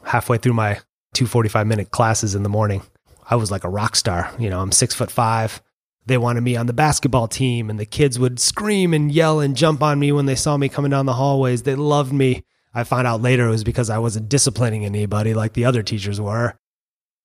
halfway 0.03 0.37
through 0.37 0.53
my 0.53 0.81
two 1.13 1.27
45 1.27 1.65
minute 1.65 1.91
classes 1.91 2.35
in 2.35 2.43
the 2.43 2.49
morning. 2.49 2.83
I 3.29 3.37
was 3.37 3.51
like 3.51 3.63
a 3.63 3.69
rock 3.69 3.95
star. 3.95 4.29
You 4.37 4.49
know, 4.49 4.59
I'm 4.59 4.73
six 4.73 4.93
foot 4.93 5.09
five. 5.09 5.61
They 6.05 6.17
wanted 6.17 6.41
me 6.41 6.55
on 6.55 6.65
the 6.65 6.73
basketball 6.73 7.27
team, 7.27 7.69
and 7.69 7.79
the 7.79 7.85
kids 7.85 8.19
would 8.19 8.39
scream 8.39 8.93
and 8.93 9.11
yell 9.11 9.39
and 9.39 9.55
jump 9.55 9.81
on 9.81 9.99
me 9.99 10.11
when 10.11 10.25
they 10.25 10.35
saw 10.35 10.57
me 10.57 10.69
coming 10.69 10.91
down 10.91 11.05
the 11.05 11.13
hallways. 11.13 11.63
They 11.63 11.75
loved 11.75 12.11
me. 12.11 12.43
I 12.73 12.83
found 12.83 13.07
out 13.07 13.21
later 13.21 13.47
it 13.47 13.51
was 13.51 13.63
because 13.63 13.89
I 13.89 13.99
wasn't 13.99 14.29
disciplining 14.29 14.83
anybody 14.83 15.33
like 15.33 15.53
the 15.53 15.65
other 15.65 15.83
teachers 15.83 16.19
were 16.19 16.57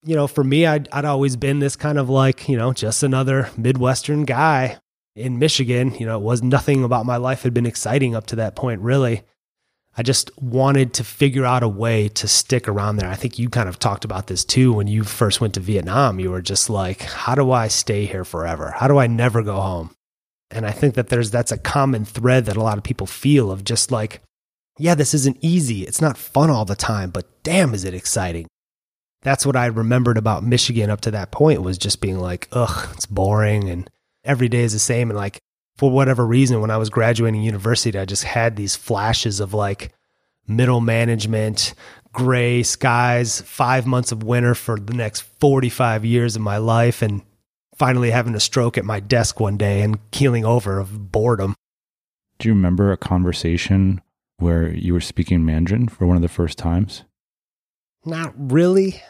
you 0.03 0.15
know, 0.15 0.27
for 0.27 0.43
me, 0.43 0.65
I'd, 0.65 0.87
I'd 0.91 1.05
always 1.05 1.35
been 1.35 1.59
this 1.59 1.75
kind 1.75 1.97
of 1.97 2.09
like, 2.09 2.47
you 2.47 2.57
know, 2.57 2.73
just 2.73 3.03
another 3.03 3.49
Midwestern 3.57 4.25
guy 4.25 4.79
in 5.15 5.39
Michigan. 5.39 5.93
You 5.95 6.05
know, 6.05 6.17
it 6.17 6.23
was 6.23 6.41
nothing 6.41 6.83
about 6.83 7.05
my 7.05 7.17
life 7.17 7.43
had 7.43 7.53
been 7.53 7.65
exciting 7.65 8.15
up 8.15 8.27
to 8.27 8.37
that 8.37 8.55
point, 8.55 8.81
really. 8.81 9.23
I 9.99 10.01
just 10.01 10.31
wanted 10.41 10.93
to 10.93 11.03
figure 11.03 11.45
out 11.45 11.61
a 11.61 11.67
way 11.67 12.07
to 12.07 12.25
stick 12.25 12.69
around 12.69 12.95
there. 12.95 13.09
I 13.09 13.15
think 13.15 13.37
you 13.37 13.49
kind 13.49 13.67
of 13.67 13.79
talked 13.79 14.05
about 14.05 14.27
this 14.27 14.45
too 14.45 14.71
when 14.71 14.87
you 14.87 15.03
first 15.03 15.41
went 15.41 15.55
to 15.55 15.59
Vietnam. 15.59 16.21
You 16.21 16.31
were 16.31 16.41
just 16.41 16.69
like, 16.69 17.01
how 17.01 17.35
do 17.35 17.51
I 17.51 17.67
stay 17.67 18.05
here 18.05 18.23
forever? 18.23 18.71
How 18.71 18.87
do 18.87 18.97
I 18.97 19.07
never 19.07 19.43
go 19.43 19.59
home? 19.59 19.93
And 20.51 20.65
I 20.65 20.71
think 20.71 20.95
that 20.95 21.09
there's 21.09 21.31
that's 21.31 21.51
a 21.51 21.57
common 21.57 22.05
thread 22.05 22.45
that 22.45 22.55
a 22.55 22.63
lot 22.63 22.77
of 22.77 22.83
people 22.85 23.07
feel 23.07 23.51
of 23.51 23.65
just 23.65 23.91
like, 23.91 24.21
yeah, 24.77 24.95
this 24.95 25.13
isn't 25.13 25.37
easy. 25.41 25.83
It's 25.83 25.99
not 25.99 26.17
fun 26.17 26.49
all 26.49 26.63
the 26.63 26.77
time, 26.77 27.09
but 27.09 27.43
damn, 27.43 27.73
is 27.73 27.83
it 27.83 27.93
exciting 27.93 28.47
that's 29.21 29.45
what 29.45 29.55
I 29.55 29.65
remembered 29.65 30.17
about 30.17 30.43
Michigan 30.43 30.89
up 30.89 31.01
to 31.01 31.11
that 31.11 31.31
point 31.31 31.61
was 31.61 31.77
just 31.77 32.01
being 32.01 32.19
like, 32.19 32.47
ugh, 32.51 32.89
it's 32.93 33.05
boring 33.05 33.69
and 33.69 33.89
every 34.23 34.47
day 34.47 34.61
is 34.61 34.73
the 34.73 34.79
same. 34.79 35.09
And 35.09 35.17
like, 35.17 35.39
for 35.79 35.89
whatever 35.89 36.27
reason, 36.27 36.59
when 36.59 36.71
I 36.71 36.75
was 36.75 36.89
graduating 36.89 37.41
university, 37.41 37.97
I 37.97 38.03
just 38.03 38.25
had 38.25 38.57
these 38.57 38.75
flashes 38.75 39.39
of 39.39 39.53
like 39.53 39.93
middle 40.45 40.81
management, 40.81 41.73
gray 42.11 42.63
skies, 42.63 43.39
five 43.39 43.87
months 43.87 44.11
of 44.11 44.21
winter 44.21 44.55
for 44.55 44.77
the 44.77 44.93
next 44.93 45.21
45 45.21 46.03
years 46.03 46.35
of 46.35 46.41
my 46.41 46.57
life, 46.57 47.01
and 47.01 47.21
finally 47.77 48.11
having 48.11 48.35
a 48.35 48.41
stroke 48.41 48.77
at 48.77 48.83
my 48.83 48.99
desk 48.99 49.39
one 49.39 49.55
day 49.55 49.81
and 49.81 49.99
keeling 50.11 50.43
over 50.43 50.79
of 50.79 51.13
boredom. 51.13 51.55
Do 52.39 52.49
you 52.49 52.53
remember 52.53 52.91
a 52.91 52.97
conversation 52.97 54.01
where 54.35 54.69
you 54.75 54.91
were 54.91 54.99
speaking 54.99 55.45
Mandarin 55.45 55.87
for 55.87 56.05
one 56.05 56.17
of 56.17 56.21
the 56.21 56.27
first 56.27 56.57
times? 56.57 57.05
Not 58.03 58.33
really. 58.37 59.01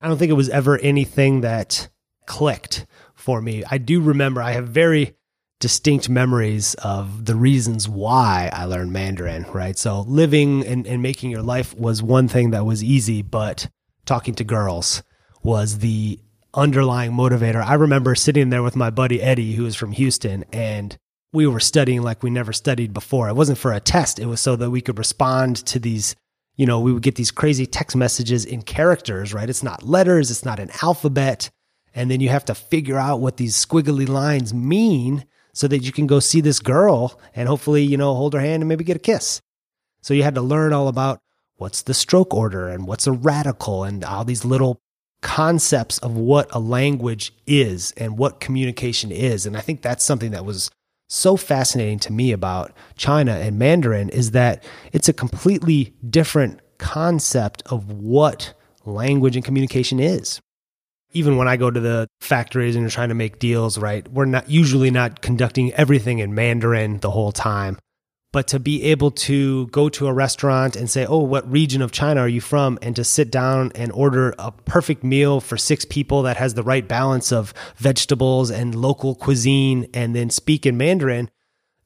I 0.00 0.08
don't 0.08 0.16
think 0.16 0.30
it 0.30 0.34
was 0.36 0.48
ever 0.48 0.78
anything 0.78 1.42
that 1.42 1.90
clicked 2.24 2.86
for 3.14 3.42
me. 3.42 3.62
I 3.70 3.76
do 3.76 4.00
remember, 4.00 4.40
I 4.40 4.52
have 4.52 4.68
very 4.68 5.16
distinct 5.64 6.10
memories 6.10 6.74
of 6.74 7.24
the 7.24 7.34
reasons 7.34 7.88
why 7.88 8.50
I 8.52 8.66
learned 8.66 8.92
Mandarin, 8.92 9.46
right? 9.50 9.78
So 9.78 10.02
living 10.02 10.62
and, 10.66 10.86
and 10.86 11.00
making 11.00 11.30
your 11.30 11.40
life 11.40 11.74
was 11.74 12.02
one 12.02 12.28
thing 12.28 12.50
that 12.50 12.66
was 12.66 12.84
easy, 12.84 13.22
but 13.22 13.70
talking 14.04 14.34
to 14.34 14.44
girls 14.44 15.02
was 15.42 15.78
the 15.78 16.20
underlying 16.52 17.12
motivator. 17.12 17.64
I 17.64 17.74
remember 17.76 18.14
sitting 18.14 18.50
there 18.50 18.62
with 18.62 18.76
my 18.76 18.90
buddy 18.90 19.22
Eddie, 19.22 19.54
who 19.54 19.62
was 19.62 19.74
from 19.74 19.92
Houston, 19.92 20.44
and 20.52 20.98
we 21.32 21.46
were 21.46 21.60
studying 21.60 22.02
like 22.02 22.22
we 22.22 22.28
never 22.28 22.52
studied 22.52 22.92
before. 22.92 23.30
It 23.30 23.34
wasn't 23.34 23.56
for 23.56 23.72
a 23.72 23.80
test, 23.80 24.18
it 24.18 24.26
was 24.26 24.42
so 24.42 24.56
that 24.56 24.68
we 24.68 24.82
could 24.82 24.98
respond 24.98 25.56
to 25.68 25.78
these 25.78 26.14
you 26.56 26.66
know, 26.66 26.78
we 26.78 26.92
would 26.92 27.02
get 27.02 27.14
these 27.14 27.30
crazy 27.30 27.64
text 27.64 27.96
messages 27.96 28.44
in 28.44 28.60
characters, 28.60 29.32
right? 29.32 29.48
It's 29.48 29.62
not 29.62 29.82
letters, 29.82 30.30
it's 30.30 30.44
not 30.44 30.60
an 30.60 30.70
alphabet. 30.82 31.48
And 31.94 32.10
then 32.10 32.20
you 32.20 32.28
have 32.28 32.44
to 32.44 32.54
figure 32.54 32.98
out 32.98 33.20
what 33.20 33.38
these 33.38 33.56
squiggly 33.56 34.06
lines 34.06 34.52
mean 34.52 35.24
so 35.54 35.66
that 35.68 35.78
you 35.78 35.92
can 35.92 36.06
go 36.06 36.20
see 36.20 36.42
this 36.42 36.60
girl 36.60 37.18
and 37.34 37.48
hopefully, 37.48 37.82
you 37.82 37.96
know, 37.96 38.14
hold 38.14 38.34
her 38.34 38.40
hand 38.40 38.62
and 38.62 38.68
maybe 38.68 38.84
get 38.84 38.96
a 38.96 39.00
kiss. 39.00 39.40
So 40.02 40.12
you 40.12 40.22
had 40.22 40.34
to 40.34 40.42
learn 40.42 40.74
all 40.74 40.88
about 40.88 41.20
what's 41.56 41.80
the 41.80 41.94
stroke 41.94 42.34
order 42.34 42.68
and 42.68 42.86
what's 42.86 43.06
a 43.06 43.12
radical 43.12 43.84
and 43.84 44.04
all 44.04 44.24
these 44.24 44.44
little 44.44 44.80
concepts 45.22 45.96
of 45.98 46.16
what 46.16 46.54
a 46.54 46.58
language 46.58 47.32
is 47.46 47.92
and 47.96 48.18
what 48.18 48.40
communication 48.40 49.10
is. 49.10 49.46
And 49.46 49.56
I 49.56 49.60
think 49.60 49.80
that's 49.80 50.04
something 50.04 50.32
that 50.32 50.44
was 50.44 50.70
so 51.08 51.36
fascinating 51.36 51.98
to 52.00 52.12
me 52.12 52.32
about 52.32 52.72
China 52.96 53.32
and 53.32 53.58
Mandarin 53.58 54.08
is 54.08 54.32
that 54.32 54.64
it's 54.92 55.08
a 55.08 55.12
completely 55.12 55.94
different 56.10 56.60
concept 56.78 57.62
of 57.66 57.90
what 57.92 58.52
language 58.84 59.36
and 59.36 59.44
communication 59.44 60.00
is. 60.00 60.40
Even 61.14 61.36
when 61.36 61.48
I 61.48 61.56
go 61.56 61.70
to 61.70 61.80
the 61.80 62.08
factories 62.20 62.74
and 62.76 62.82
you're 62.82 62.90
trying 62.90 63.08
to 63.08 63.14
make 63.14 63.38
deals, 63.38 63.78
right? 63.78 64.06
We're 64.08 64.24
not 64.26 64.50
usually 64.50 64.90
not 64.90 65.22
conducting 65.22 65.72
everything 65.72 66.18
in 66.18 66.34
Mandarin 66.34 66.98
the 67.00 67.10
whole 67.10 67.32
time 67.32 67.78
but 68.34 68.48
to 68.48 68.58
be 68.58 68.82
able 68.82 69.12
to 69.12 69.68
go 69.68 69.88
to 69.88 70.08
a 70.08 70.12
restaurant 70.12 70.74
and 70.74 70.90
say, 70.90 71.06
Oh, 71.06 71.20
what 71.20 71.48
region 71.48 71.80
of 71.80 71.92
China 71.92 72.22
are 72.22 72.28
you 72.28 72.40
from? 72.40 72.80
And 72.82 72.96
to 72.96 73.04
sit 73.04 73.30
down 73.30 73.70
and 73.76 73.92
order 73.92 74.34
a 74.40 74.50
perfect 74.50 75.04
meal 75.04 75.40
for 75.40 75.56
six 75.56 75.84
people 75.84 76.22
that 76.22 76.36
has 76.36 76.54
the 76.54 76.64
right 76.64 76.86
balance 76.86 77.30
of 77.30 77.54
vegetables 77.76 78.50
and 78.50 78.74
local 78.74 79.14
cuisine, 79.14 79.86
and 79.94 80.16
then 80.16 80.30
speak 80.30 80.66
in 80.66 80.76
Mandarin, 80.76 81.30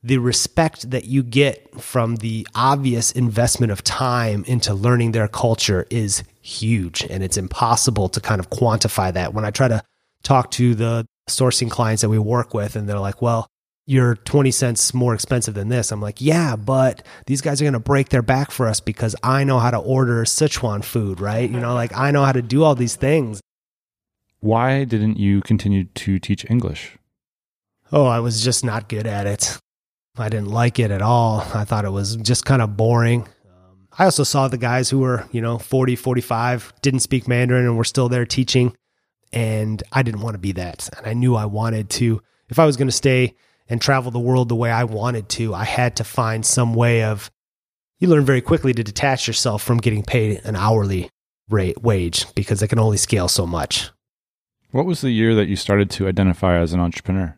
the 0.08 0.18
respect 0.18 0.90
that 0.90 1.04
you 1.04 1.22
get 1.22 1.80
from 1.80 2.16
the 2.16 2.48
obvious 2.54 3.12
investment 3.12 3.70
of 3.70 3.84
time 3.84 4.42
into 4.46 4.72
learning 4.72 5.12
their 5.12 5.28
culture 5.28 5.86
is 5.90 6.24
huge. 6.40 7.02
And 7.10 7.22
it's 7.22 7.36
impossible 7.36 8.08
to 8.08 8.20
kind 8.20 8.40
of 8.40 8.48
quantify 8.48 9.12
that. 9.12 9.34
When 9.34 9.44
I 9.44 9.50
try 9.50 9.68
to 9.68 9.82
talk 10.22 10.50
to 10.52 10.74
the 10.74 11.06
sourcing 11.28 11.70
clients 11.70 12.00
that 12.00 12.08
we 12.08 12.18
work 12.18 12.54
with, 12.54 12.74
and 12.74 12.88
they're 12.88 12.98
like, 12.98 13.20
Well, 13.20 13.46
you're 13.84 14.16
20 14.16 14.50
cents 14.50 14.94
more 14.94 15.12
expensive 15.14 15.54
than 15.54 15.68
this. 15.68 15.90
I'm 15.90 16.02
like, 16.02 16.20
yeah, 16.20 16.56
but 16.56 17.06
these 17.26 17.40
guys 17.40 17.58
are 17.62 17.64
going 17.64 17.72
to 17.72 17.78
break 17.78 18.10
their 18.10 18.20
back 18.20 18.50
for 18.50 18.68
us 18.68 18.80
because 18.80 19.16
I 19.22 19.44
know 19.44 19.58
how 19.58 19.70
to 19.70 19.78
order 19.78 20.24
Sichuan 20.24 20.84
food, 20.84 21.22
right? 21.22 21.48
You 21.48 21.58
know, 21.58 21.72
like 21.72 21.96
I 21.96 22.10
know 22.10 22.22
how 22.22 22.32
to 22.32 22.42
do 22.42 22.64
all 22.64 22.74
these 22.74 22.96
things. 22.96 23.40
Why 24.40 24.84
didn't 24.84 25.16
you 25.16 25.40
continue 25.40 25.84
to 25.84 26.18
teach 26.18 26.44
English? 26.50 26.98
Oh, 27.90 28.04
I 28.04 28.20
was 28.20 28.44
just 28.44 28.62
not 28.62 28.90
good 28.90 29.06
at 29.06 29.26
it. 29.26 29.58
I 30.20 30.28
didn't 30.28 30.50
like 30.50 30.78
it 30.78 30.90
at 30.90 31.02
all. 31.02 31.40
I 31.54 31.64
thought 31.64 31.84
it 31.84 31.92
was 31.92 32.16
just 32.16 32.44
kind 32.44 32.62
of 32.62 32.76
boring. 32.76 33.22
Um, 33.22 33.88
I 33.98 34.04
also 34.04 34.24
saw 34.24 34.48
the 34.48 34.58
guys 34.58 34.90
who 34.90 35.00
were, 35.00 35.26
you 35.32 35.40
know, 35.40 35.58
40, 35.58 35.96
45, 35.96 36.72
didn't 36.82 37.00
speak 37.00 37.28
Mandarin 37.28 37.64
and 37.64 37.76
were 37.76 37.84
still 37.84 38.08
there 38.08 38.26
teaching. 38.26 38.76
And 39.32 39.82
I 39.92 40.02
didn't 40.02 40.22
want 40.22 40.34
to 40.34 40.38
be 40.38 40.52
that. 40.52 40.88
And 40.96 41.06
I 41.06 41.12
knew 41.12 41.34
I 41.34 41.44
wanted 41.44 41.90
to, 41.90 42.22
if 42.48 42.58
I 42.58 42.66
was 42.66 42.76
going 42.76 42.88
to 42.88 42.92
stay 42.92 43.34
and 43.68 43.80
travel 43.80 44.10
the 44.10 44.18
world 44.18 44.48
the 44.48 44.56
way 44.56 44.70
I 44.70 44.84
wanted 44.84 45.28
to, 45.30 45.54
I 45.54 45.64
had 45.64 45.96
to 45.96 46.04
find 46.04 46.44
some 46.44 46.74
way 46.74 47.04
of. 47.04 47.30
You 48.00 48.06
learn 48.06 48.24
very 48.24 48.40
quickly 48.40 48.72
to 48.72 48.84
detach 48.84 49.26
yourself 49.26 49.60
from 49.60 49.78
getting 49.78 50.04
paid 50.04 50.40
an 50.44 50.54
hourly 50.54 51.10
rate 51.48 51.82
wage 51.82 52.32
because 52.34 52.62
it 52.62 52.68
can 52.68 52.78
only 52.78 52.96
scale 52.96 53.28
so 53.28 53.44
much. 53.44 53.90
What 54.70 54.86
was 54.86 55.00
the 55.00 55.10
year 55.10 55.34
that 55.34 55.48
you 55.48 55.56
started 55.56 55.90
to 55.92 56.06
identify 56.06 56.58
as 56.58 56.72
an 56.72 56.80
entrepreneur? 56.80 57.37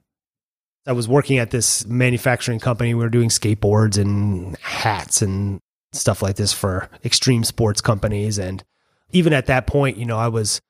I 0.87 0.93
was 0.93 1.09
working 1.09 1.39
at 1.39 1.51
this 1.51 1.87
manufacturing 1.87 2.61
company. 2.61 2.95
We 2.95 3.03
were 3.05 3.11
doing 3.11 3.29
skateboards 3.29 3.99
and 3.99 4.57
hats 4.59 5.23
and 5.23 5.61
stuff 5.93 6.23
like 6.23 6.37
this 6.37 6.53
for 6.53 6.89
extreme 7.05 7.45
sports 7.45 7.81
companies. 7.81 8.39
And 8.39 8.65
even 9.13 9.33
at 9.33 9.47
that 9.47 9.67
point, 9.67 9.97
you 9.97 10.07
know, 10.07 10.19
I 10.19 10.29
was 10.29 10.61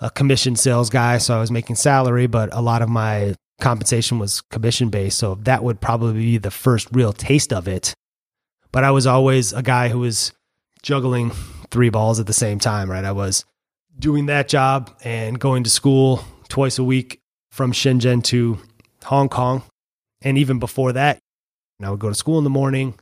a 0.00 0.10
commission 0.10 0.54
sales 0.56 0.90
guy, 0.90 1.18
so 1.18 1.36
I 1.36 1.40
was 1.40 1.50
making 1.50 1.76
salary, 1.76 2.26
but 2.26 2.54
a 2.54 2.60
lot 2.60 2.82
of 2.82 2.88
my 2.88 3.34
compensation 3.60 4.18
was 4.18 4.40
commission 4.42 4.90
based. 4.90 5.18
So 5.18 5.36
that 5.42 5.64
would 5.64 5.80
probably 5.80 6.12
be 6.12 6.38
the 6.38 6.50
first 6.50 6.88
real 6.92 7.12
taste 7.12 7.52
of 7.52 7.66
it. 7.66 7.94
But 8.70 8.84
I 8.84 8.90
was 8.90 9.06
always 9.06 9.52
a 9.52 9.62
guy 9.62 9.88
who 9.88 10.00
was 10.00 10.32
juggling 10.82 11.32
three 11.70 11.90
balls 11.90 12.20
at 12.20 12.26
the 12.26 12.32
same 12.32 12.58
time, 12.58 12.90
right? 12.90 13.04
I 13.04 13.12
was 13.12 13.44
doing 13.98 14.26
that 14.26 14.48
job 14.48 14.96
and 15.02 15.40
going 15.40 15.64
to 15.64 15.70
school 15.70 16.24
twice 16.48 16.78
a 16.78 16.84
week 16.84 17.20
from 17.50 17.72
Shenzhen 17.72 18.22
to 18.24 18.58
Hong 19.04 19.28
Kong. 19.28 19.62
And 20.22 20.38
even 20.38 20.58
before 20.58 20.92
that, 20.92 21.18
I 21.82 21.90
would 21.90 22.00
go 22.00 22.08
to 22.08 22.14
school 22.14 22.38
in 22.38 22.44
the 22.44 22.50
morning, 22.50 22.98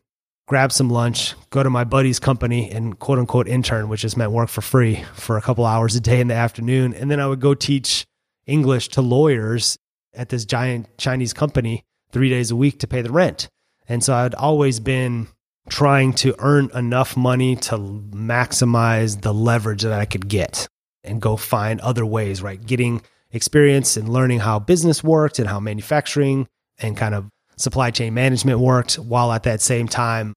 grab 0.46 0.70
some 0.70 0.90
lunch, 0.90 1.35
go 1.50 1.62
to 1.62 1.70
my 1.70 1.85
buddy's 1.85 2.18
company 2.18 2.70
and 2.70 2.98
quote 2.98 3.18
unquote 3.18 3.48
intern, 3.48 3.88
which 3.88 4.02
just 4.02 4.16
meant 4.16 4.32
work 4.32 4.48
for 4.48 4.61
free 4.61 5.04
for 5.14 5.37
a 5.37 5.42
couple 5.42 5.64
hours 5.64 5.96
a 5.96 6.00
day 6.00 6.20
in 6.20 6.28
the 6.28 6.35
afternoon. 6.35 6.92
And 6.94 7.11
then 7.11 7.20
I 7.20 7.26
would 7.26 7.40
go 7.40 7.54
teach 7.54 8.04
English 8.46 8.88
to 8.88 9.02
lawyers 9.02 9.78
at 10.14 10.28
this 10.28 10.44
giant 10.44 10.96
Chinese 10.98 11.32
company 11.32 11.85
three 12.12 12.28
days 12.28 12.50
a 12.50 12.56
week 12.56 12.78
to 12.80 12.87
pay 12.87 13.02
the 13.02 13.12
rent. 13.12 13.48
And 13.88 14.02
so 14.02 14.14
I'd 14.14 14.35
always 14.35 14.80
been 14.80 15.28
trying 15.68 16.12
to 16.12 16.35
earn 16.38 16.70
enough 16.74 17.16
money 17.16 17.56
to 17.56 17.76
maximize 17.78 19.22
the 19.22 19.35
leverage 19.35 19.82
that 19.82 19.92
I 19.92 20.04
could 20.04 20.28
get 20.28 20.68
and 21.02 21.20
go 21.20 21.37
find 21.37 21.80
other 21.80 22.04
ways, 22.06 22.42
right? 22.42 22.64
Getting 22.64 23.02
experience 23.37 23.96
and 23.96 24.09
learning 24.09 24.40
how 24.40 24.59
business 24.59 25.05
worked 25.05 25.38
and 25.38 25.49
how 25.49 25.61
manufacturing 25.61 26.49
and 26.79 26.96
kind 26.96 27.14
of 27.14 27.29
supply 27.57 27.90
chain 27.90 28.14
management 28.14 28.59
worked, 28.59 28.94
while 28.96 29.33
at 29.33 29.44
that 29.44 29.61
same 29.61 29.88
time 29.88 30.35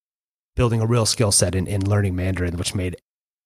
building 0.56 0.82
a 0.82 0.86
real 0.86 1.06
skill 1.06 1.32
set 1.32 1.56
in, 1.56 1.68
in 1.68 1.90
learning 1.90 2.16
Mandarin, 2.16 2.58
which 2.58 2.76
made 2.76 2.96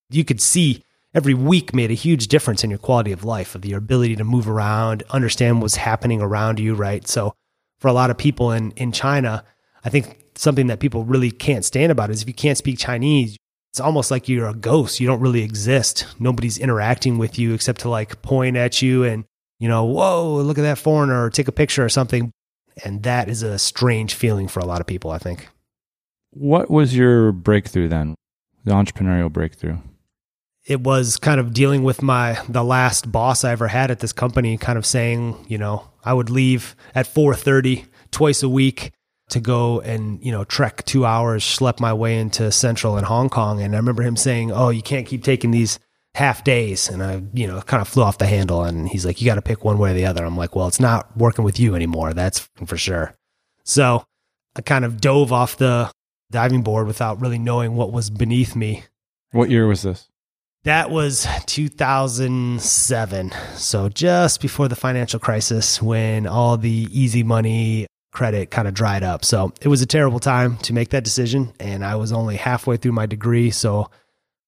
you 0.10 0.24
could 0.26 0.42
see 0.42 0.84
every 1.14 1.34
week 1.34 1.74
made 1.74 1.92
a 1.92 1.96
huge 1.96 2.28
difference 2.28 2.64
in 2.64 2.70
your 2.70 2.80
quality 2.80 3.12
of 3.12 3.24
life, 3.24 3.56
of 3.56 3.66
your 3.66 3.78
ability 3.78 4.16
to 4.16 4.24
move 4.24 4.50
around, 4.50 5.04
understand 5.12 5.62
what's 5.62 5.76
happening 5.76 6.22
around 6.22 6.60
you, 6.60 6.74
right? 6.74 7.08
So 7.08 7.34
for 7.80 7.88
a 7.88 7.94
lot 7.94 8.10
of 8.10 8.18
people 8.18 8.52
in, 8.52 8.72
in 8.72 8.92
China, 8.92 9.44
I 9.84 9.90
think 9.90 10.26
something 10.36 10.68
that 10.68 10.80
people 10.80 11.04
really 11.04 11.32
can't 11.32 11.66
stand 11.66 11.92
about 11.92 12.10
is 12.10 12.22
if 12.22 12.28
you 12.28 12.34
can't 12.34 12.58
speak 12.58 12.80
Chinese, 12.80 13.38
it's 13.72 13.80
almost 13.80 14.12
like 14.12 14.30
you're 14.30 14.48
a 14.48 14.54
ghost. 14.54 15.00
You 15.00 15.08
don't 15.08 15.20
really 15.20 15.44
exist. 15.44 16.06
Nobody's 16.20 16.58
interacting 16.58 17.18
with 17.18 17.38
you 17.40 17.54
except 17.54 17.82
to 17.82 17.90
like 17.90 18.22
point 18.22 18.56
at 18.56 18.82
you 18.82 19.04
and, 19.04 19.26
you 19.60 19.68
know, 19.68 19.86
whoa, 19.86 20.42
look 20.42 20.58
at 20.58 20.64
that 20.64 20.78
foreigner 20.78 21.26
or 21.26 21.30
take 21.30 21.48
a 21.48 21.52
picture 21.52 21.84
or 21.84 21.90
something. 21.90 22.32
And 22.84 23.04
that 23.04 23.30
is 23.30 23.44
a 23.44 23.60
strange 23.60 24.16
feeling 24.16 24.48
for 24.48 24.60
a 24.60 24.66
lot 24.66 24.82
of 24.82 24.88
people, 24.88 25.12
I 25.12 25.20
think. 25.20 25.48
What 26.32 26.72
was 26.72 26.96
your 26.96 27.32
breakthrough 27.32 27.88
then? 27.88 28.16
The 28.64 28.72
entrepreneurial 28.72 29.32
breakthrough? 29.32 29.78
It 30.66 30.82
was 30.82 31.18
kind 31.18 31.40
of 31.40 31.54
dealing 31.54 31.84
with 31.84 32.02
my 32.02 32.40
the 32.48 32.64
last 32.64 33.12
boss 33.12 33.44
I 33.44 33.52
ever 33.52 33.68
had 33.68 33.92
at 33.92 34.00
this 34.00 34.14
company, 34.14 34.58
kind 34.58 34.78
of 34.78 34.86
saying, 34.86 35.46
you 35.48 35.58
know, 35.58 35.90
I 36.04 36.14
would 36.14 36.30
leave 36.30 36.76
at 36.96 37.06
4:30 37.06 37.86
twice 38.12 38.42
a 38.44 38.50
week 38.50 38.94
to 39.30 39.40
go 39.40 39.82
and 39.82 40.24
you 40.24 40.32
know 40.32 40.46
trek 40.46 40.86
two 40.86 41.06
hours, 41.06 41.44
schlep 41.44 41.80
my 41.80 41.94
way 41.94 42.18
into 42.18 42.52
Central 42.52 42.98
and 42.98 43.06
Hong 43.06 43.30
Kong. 43.30 43.62
And 43.62 43.76
I 43.76 43.78
remember 43.78 44.04
him 44.04 44.16
saying, 44.16 44.52
"Oh, 44.52 44.70
you 44.70 44.82
can't 44.82 45.06
keep 45.06 45.24
taking 45.24 45.52
these 45.52 45.80
half 46.16 46.44
days." 46.44 46.90
And 46.90 47.04
I, 47.04 47.22
you 47.34 47.48
know, 47.48 47.62
kind 47.62 47.82
of 47.82 47.88
flew 47.88 48.04
off 48.04 48.18
the 48.18 48.26
handle. 48.26 48.64
And 48.64 48.88
he's 48.88 49.06
like, 49.06 49.22
"You 49.22 49.26
got 49.26 49.36
to 49.36 49.42
pick 49.42 49.64
one 49.64 49.78
way 49.78 49.92
or 49.92 49.94
the 49.94 50.06
other." 50.06 50.24
I'm 50.26 50.38
like, 50.38 50.56
"Well, 50.56 50.68
it's 50.68 50.80
not 50.80 51.16
working 51.18 51.46
with 51.46 51.60
you 51.60 51.76
anymore. 51.76 52.14
That's 52.14 52.50
for 52.66 52.78
sure." 52.78 53.16
So 53.64 54.04
I 54.56 54.62
kind 54.62 54.86
of 54.86 55.02
dove 55.02 55.32
off 55.32 55.58
the 55.58 55.92
diving 56.32 56.64
board 56.64 56.88
without 56.88 57.22
really 57.22 57.40
knowing 57.40 57.76
what 57.76 57.92
was 57.92 58.10
beneath 58.10 58.56
me. 58.56 58.84
What 59.32 59.50
year 59.50 59.68
was 59.68 59.82
this? 59.84 60.10
That 60.64 60.90
was 60.90 61.28
2007. 61.46 63.32
So 63.56 63.90
just 63.90 64.42
before 64.42 64.68
the 64.70 64.76
financial 64.76 65.20
crisis 65.20 65.82
when 65.82 66.26
all 66.26 66.56
the 66.58 66.88
easy 66.92 67.24
money 67.24 67.88
credit 68.14 68.50
kind 68.52 68.68
of 68.68 68.74
dried 68.74 69.04
up. 69.04 69.26
So 69.26 69.52
it 69.62 69.68
was 69.68 69.82
a 69.82 69.86
terrible 69.86 70.20
time 70.20 70.58
to 70.60 70.72
make 70.72 70.90
that 70.90 71.04
decision. 71.04 71.52
And 71.60 71.84
I 71.84 71.96
was 71.96 72.14
only 72.14 72.38
halfway 72.38 72.78
through 72.78 72.94
my 72.94 73.06
degree. 73.06 73.52
So 73.52 73.90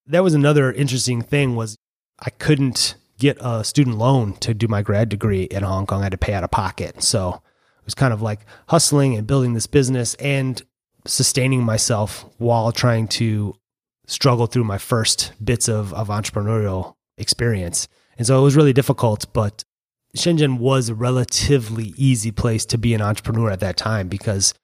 that 0.06 0.22
was 0.22 0.34
another 0.34 0.72
interesting 0.72 1.22
thing 1.22 1.56
was 1.56 1.76
I 2.18 2.30
couldn't 2.30 2.96
get 3.18 3.38
a 3.40 3.64
student 3.64 3.98
loan 3.98 4.34
to 4.34 4.54
do 4.54 4.68
my 4.68 4.82
grad 4.82 5.08
degree 5.08 5.44
in 5.44 5.62
Hong 5.62 5.86
Kong. 5.86 6.00
I 6.00 6.04
had 6.04 6.12
to 6.12 6.18
pay 6.18 6.34
out 6.34 6.44
of 6.44 6.50
pocket. 6.50 7.02
So 7.02 7.42
it 7.78 7.84
was 7.84 7.94
kind 7.94 8.12
of 8.12 8.22
like 8.22 8.40
hustling 8.68 9.14
and 9.16 9.26
building 9.26 9.54
this 9.54 9.66
business 9.66 10.14
and 10.14 10.62
sustaining 11.06 11.62
myself 11.62 12.24
while 12.38 12.72
trying 12.72 13.08
to 13.08 13.54
struggle 14.06 14.46
through 14.46 14.64
my 14.64 14.78
first 14.78 15.32
bits 15.42 15.68
of, 15.68 15.92
of 15.94 16.08
entrepreneurial 16.08 16.94
experience. 17.18 17.88
And 18.18 18.26
so 18.26 18.38
it 18.38 18.42
was 18.42 18.56
really 18.56 18.72
difficult, 18.72 19.32
but 19.32 19.64
Shenzhen 20.16 20.58
was 20.58 20.88
a 20.88 20.94
relatively 20.94 21.92
easy 21.96 22.30
place 22.30 22.64
to 22.66 22.78
be 22.78 22.94
an 22.94 23.02
entrepreneur 23.02 23.50
at 23.50 23.60
that 23.60 23.76
time 23.76 24.08
because 24.08 24.54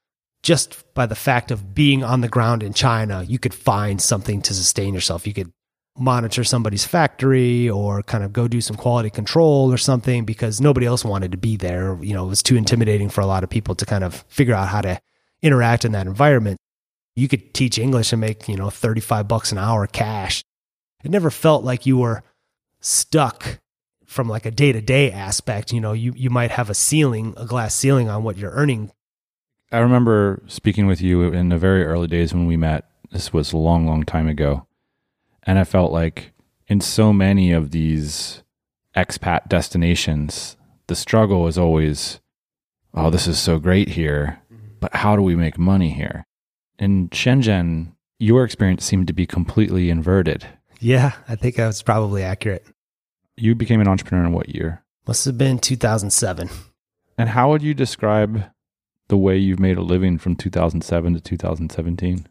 just 0.42 0.82
by 0.94 1.06
the 1.06 1.14
fact 1.14 1.50
of 1.50 1.74
being 1.74 2.02
on 2.02 2.20
the 2.20 2.28
ground 2.28 2.62
in 2.62 2.72
China, 2.72 3.22
you 3.22 3.38
could 3.38 3.54
find 3.54 4.00
something 4.00 4.42
to 4.42 4.54
sustain 4.54 4.92
yourself. 4.92 5.26
You 5.26 5.34
could 5.34 5.52
monitor 5.96 6.42
somebody's 6.42 6.86
factory 6.86 7.68
or 7.68 8.02
kind 8.02 8.24
of 8.24 8.32
go 8.32 8.48
do 8.48 8.60
some 8.60 8.76
quality 8.76 9.10
control 9.10 9.72
or 9.72 9.76
something 9.76 10.24
because 10.24 10.60
nobody 10.60 10.86
else 10.86 11.04
wanted 11.04 11.32
to 11.32 11.38
be 11.38 11.56
there. 11.56 11.98
You 12.02 12.14
know, 12.14 12.24
it 12.24 12.28
was 12.28 12.42
too 12.42 12.56
intimidating 12.56 13.08
for 13.08 13.20
a 13.20 13.26
lot 13.26 13.44
of 13.44 13.50
people 13.50 13.74
to 13.76 13.86
kind 13.86 14.02
of 14.02 14.24
figure 14.28 14.54
out 14.54 14.68
how 14.68 14.80
to 14.80 15.00
interact 15.42 15.84
in 15.84 15.92
that 15.92 16.06
environment. 16.06 16.58
You 17.14 17.28
could 17.28 17.52
teach 17.52 17.78
English 17.78 18.12
and 18.12 18.20
make, 18.20 18.48
you 18.48 18.56
know, 18.56 18.70
35 18.70 19.28
bucks 19.28 19.52
an 19.52 19.58
hour 19.58 19.86
cash. 19.86 20.42
It 21.04 21.10
never 21.10 21.30
felt 21.30 21.62
like 21.62 21.84
you 21.84 21.98
were 21.98 22.22
stuck 22.80 23.60
from 24.06 24.28
like 24.28 24.46
a 24.46 24.50
day 24.50 24.72
to 24.72 24.80
day 24.80 25.10
aspect, 25.10 25.72
you 25.72 25.80
know, 25.80 25.92
you, 25.92 26.12
you 26.14 26.30
might 26.30 26.50
have 26.50 26.68
a 26.68 26.74
ceiling, 26.74 27.34
a 27.36 27.46
glass 27.46 27.74
ceiling 27.74 28.08
on 28.08 28.22
what 28.22 28.36
you're 28.36 28.50
earning. 28.50 28.90
I 29.72 29.78
remember 29.78 30.42
speaking 30.46 30.86
with 30.86 31.00
you 31.00 31.22
in 31.32 31.48
the 31.48 31.56
very 31.56 31.84
early 31.84 32.06
days 32.06 32.34
when 32.34 32.46
we 32.46 32.58
met. 32.58 32.84
This 33.10 33.32
was 33.32 33.52
a 33.52 33.56
long, 33.56 33.86
long 33.86 34.04
time 34.04 34.28
ago. 34.28 34.66
And 35.44 35.58
I 35.58 35.64
felt 35.64 35.92
like 35.92 36.32
in 36.68 36.82
so 36.82 37.12
many 37.12 37.52
of 37.52 37.70
these 37.70 38.42
expat 38.94 39.48
destinations, 39.48 40.58
the 40.88 40.94
struggle 40.94 41.46
is 41.46 41.56
always, 41.56 42.20
oh, 42.92 43.08
this 43.08 43.26
is 43.26 43.38
so 43.38 43.58
great 43.58 43.88
here, 43.88 44.42
but 44.78 44.94
how 44.94 45.16
do 45.16 45.22
we 45.22 45.34
make 45.34 45.58
money 45.58 45.90
here? 45.90 46.26
In 46.78 47.08
Shenzhen, 47.08 47.92
your 48.18 48.44
experience 48.44 48.84
seemed 48.84 49.06
to 49.06 49.14
be 49.14 49.26
completely 49.26 49.88
inverted. 49.88 50.46
Yeah, 50.80 51.12
I 51.28 51.34
think 51.34 51.56
that's 51.56 51.82
probably 51.82 52.22
accurate. 52.22 52.66
You 53.36 53.54
became 53.54 53.80
an 53.80 53.88
entrepreneur 53.88 54.26
in 54.26 54.32
what 54.32 54.50
year? 54.50 54.84
Must 55.06 55.24
have 55.24 55.38
been 55.38 55.58
2007. 55.58 56.50
And 57.16 57.30
how 57.30 57.50
would 57.50 57.62
you 57.62 57.72
describe 57.72 58.44
the 59.12 59.18
way 59.18 59.36
you've 59.36 59.60
made 59.60 59.76
a 59.76 59.82
living 59.82 60.16
from 60.16 60.34
2007 60.34 61.12
to 61.12 61.20
2017? 61.20 62.26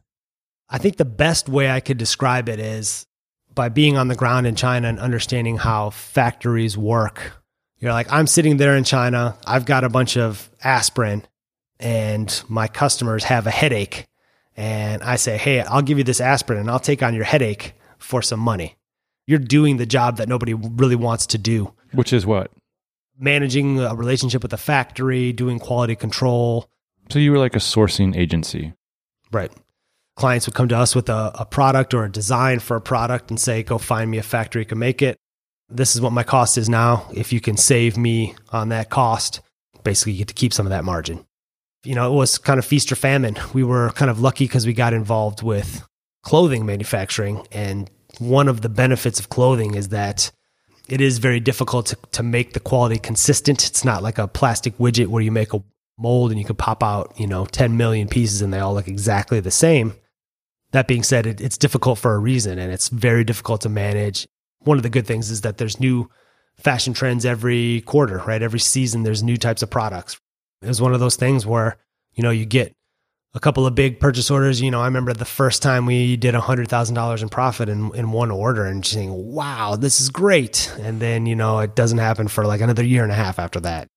I 0.67 0.78
think 0.80 0.98
the 0.98 1.06
best 1.06 1.48
way 1.48 1.70
I 1.70 1.80
could 1.80 2.00
describe 2.00 2.50
it 2.50 2.60
is 2.60 3.06
by 3.54 3.70
being 3.70 3.98
on 3.98 4.08
the 4.08 4.15
ground 4.15 4.48
in 4.48 4.56
China 4.56 4.88
and 4.88 5.00
understanding 5.00 5.58
how 5.58 5.91
factories 5.91 6.76
work. 6.76 7.39
You're 7.78 7.91
like, 7.91 8.12
I'm 8.12 8.26
sitting 8.26 8.58
there 8.58 8.76
in 8.76 8.84
China, 8.84 9.38
I've 9.46 9.65
got 9.65 9.84
a 9.84 9.89
bunch 9.89 10.17
of 10.17 10.50
aspirin, 10.63 11.22
and 11.80 12.44
my 12.50 12.67
customers 12.67 13.26
have 13.26 13.46
a 13.46 13.52
headache. 13.52 14.08
And 14.58 15.04
I 15.04 15.17
say, 15.17 15.38
Hey, 15.38 15.62
I'll 15.62 15.84
give 15.84 16.00
you 16.00 16.04
this 16.04 16.20
aspirin 16.20 16.60
and 16.62 16.72
I'll 16.72 16.80
take 16.80 17.04
on 17.04 17.13
your 17.13 17.26
headache 17.26 17.74
for 18.00 18.24
some 18.24 18.39
money 18.39 18.76
you're 19.28 19.39
doing 19.39 19.78
the 19.78 19.86
job 19.86 20.17
that 20.17 20.28
nobody 20.28 20.54
really 20.54 20.96
wants 20.96 21.26
to 21.28 21.38
do. 21.38 21.74
Which 21.94 22.13
is 22.13 22.26
what? 22.26 22.52
Managing 23.21 23.79
a 23.79 23.95
relationship 23.95 24.41
with 24.43 24.51
a 24.51 24.57
factory, 24.57 25.31
doing 25.31 25.60
quality 25.60 25.95
control. 25.95 26.67
So 27.10 27.19
you 27.19 27.31
were 27.31 27.38
like 27.38 27.55
a 27.55 27.60
sourcing 27.60 28.17
agency. 28.17 28.73
Right. 29.31 29.51
Clients 30.15 30.47
would 30.47 30.55
come 30.55 30.67
to 30.67 30.77
us 30.77 30.95
with 30.95 31.07
a, 31.07 31.31
a 31.36 31.45
product 31.45 31.93
or 31.93 32.03
a 32.03 32.12
design 32.12 32.60
for 32.60 32.75
a 32.75 32.81
product 32.81 33.29
and 33.29 33.39
say, 33.39 33.63
go 33.63 33.77
find 33.77 34.12
me 34.12 34.17
a 34.17 34.23
factory 34.23 34.65
can 34.65 34.79
make 34.79 35.01
it. 35.01 35.17
This 35.69 35.95
is 35.95 36.01
what 36.01 36.12
my 36.12 36.23
cost 36.23 36.57
is 36.57 36.67
now. 36.67 37.07
If 37.13 37.31
you 37.31 37.39
can 37.39 37.55
save 37.55 37.95
me 37.95 38.36
on 38.51 38.69
that 38.69 38.89
cost, 38.89 39.39
basically 39.84 40.13
you 40.13 40.17
get 40.19 40.27
to 40.27 40.34
keep 40.34 40.51
some 40.51 40.65
of 40.65 40.71
that 40.71 40.84
margin. 40.84 41.25
You 41.84 41.95
know, 41.95 42.12
it 42.12 42.15
was 42.15 42.38
kind 42.38 42.60
of 42.60 42.65
feast 42.65 42.91
or 42.91 42.95
famine. 42.95 43.38
We 43.53 43.63
were 43.63 43.91
kind 43.91 44.12
of 44.12 44.19
lucky 44.19 44.45
because 44.45 44.65
we 44.65 44.73
got 44.73 44.93
involved 44.93 45.41
with 45.43 45.88
clothing 46.23 46.65
manufacturing 46.65 47.47
and 47.51 47.89
one 48.19 48.47
of 48.47 48.62
the 48.62 48.69
benefits 48.69 49.19
of 49.19 49.29
clothing 49.29 49.75
is 49.75 49.89
that 49.89 50.31
it 50.91 50.99
is 50.99 51.19
very 51.19 51.39
difficult 51.39 51.86
to, 51.88 51.97
to 52.12 52.21
make 52.21 52.51
the 52.51 52.60
quality 52.60 52.97
consistent. 52.97 53.65
It's 53.65 53.86
not 53.86 54.04
like 54.04 54.17
a 54.17 54.27
plastic 54.27 54.77
widget 54.77 55.08
where 55.08 55.23
you 55.23 55.32
make 55.32 55.54
a 55.54 55.63
mold 55.97 56.32
and 56.32 56.39
you 56.39 56.45
can 56.45 56.58
pop 56.58 56.84
out, 56.84 57.13
you 57.17 57.27
know, 57.27 57.45
10 57.45 57.77
million 57.77 58.10
pieces 58.10 58.41
and 58.41 58.54
they 58.54 58.60
all 58.60 58.73
look 58.73 58.89
exactly 58.89 59.39
the 59.39 59.51
same. 59.51 59.93
That 60.71 60.89
being 60.89 61.04
said, 61.04 61.25
it, 61.25 61.39
it's 61.39 61.58
difficult 61.58 61.97
for 61.97 62.13
a 62.13 62.19
reason 62.19 62.60
and 62.60 62.73
it's 62.73 62.89
very 62.89 63.23
difficult 63.23 63.62
to 63.62 63.69
manage. 63.69 64.27
One 64.60 64.75
of 64.75 64.84
the 64.84 64.89
good 64.89 65.08
things 65.08 65.32
is 65.32 65.41
that 65.41 65.58
there's 65.58 65.80
new 65.80 66.10
fashion 66.58 66.93
trends 66.93 67.25
every 67.25 67.82
quarter, 67.82 68.17
right? 68.27 68.41
Every 68.41 68.60
season, 68.60 69.04
there's 69.04 69.23
new 69.23 69.38
types 69.38 69.63
of 69.63 69.69
products. 69.69 70.19
It 70.62 70.67
was 70.67 70.82
one 70.82 70.93
of 70.93 70.99
those 70.99 71.15
things 71.15 71.45
where, 71.45 71.77
you 72.13 72.21
know, 72.21 72.32
you 72.32 72.45
get 72.45 72.75
a 73.34 73.39
couple 73.39 73.65
of 73.65 73.76
big 73.76 74.00
purchase 74.00 74.30
orders. 74.30 74.62
You 74.62 74.72
know, 74.72 74.82
I 74.82 74.86
remember 74.86 75.13
the 75.13 75.26
first 75.26 75.62
time 75.62 75.86
we 75.86 76.17
did 76.17 76.36
$100,000 76.36 77.22
in 77.22 77.30
profit 77.30 77.70
in, 77.70 77.94
in 77.96 78.12
one 78.12 78.32
order 78.32 78.65
and 78.65 78.84
just 78.84 78.94
saying, 78.94 79.34
wow, 79.34 79.76
this 79.76 80.02
is 80.02 80.10
great. 80.10 80.74
And 80.80 81.00
then, 81.00 81.26
you 81.26 81.36
know, 81.36 81.60
it 81.60 81.76
doesn't 81.76 82.00
happen 82.00 82.28
for 82.28 82.46
like 82.46 82.62
another 82.62 82.84
year 82.84 83.04
and 83.04 83.12
a 83.12 83.15
half 83.15 83.39
after 83.39 83.60
that. 83.62 83.88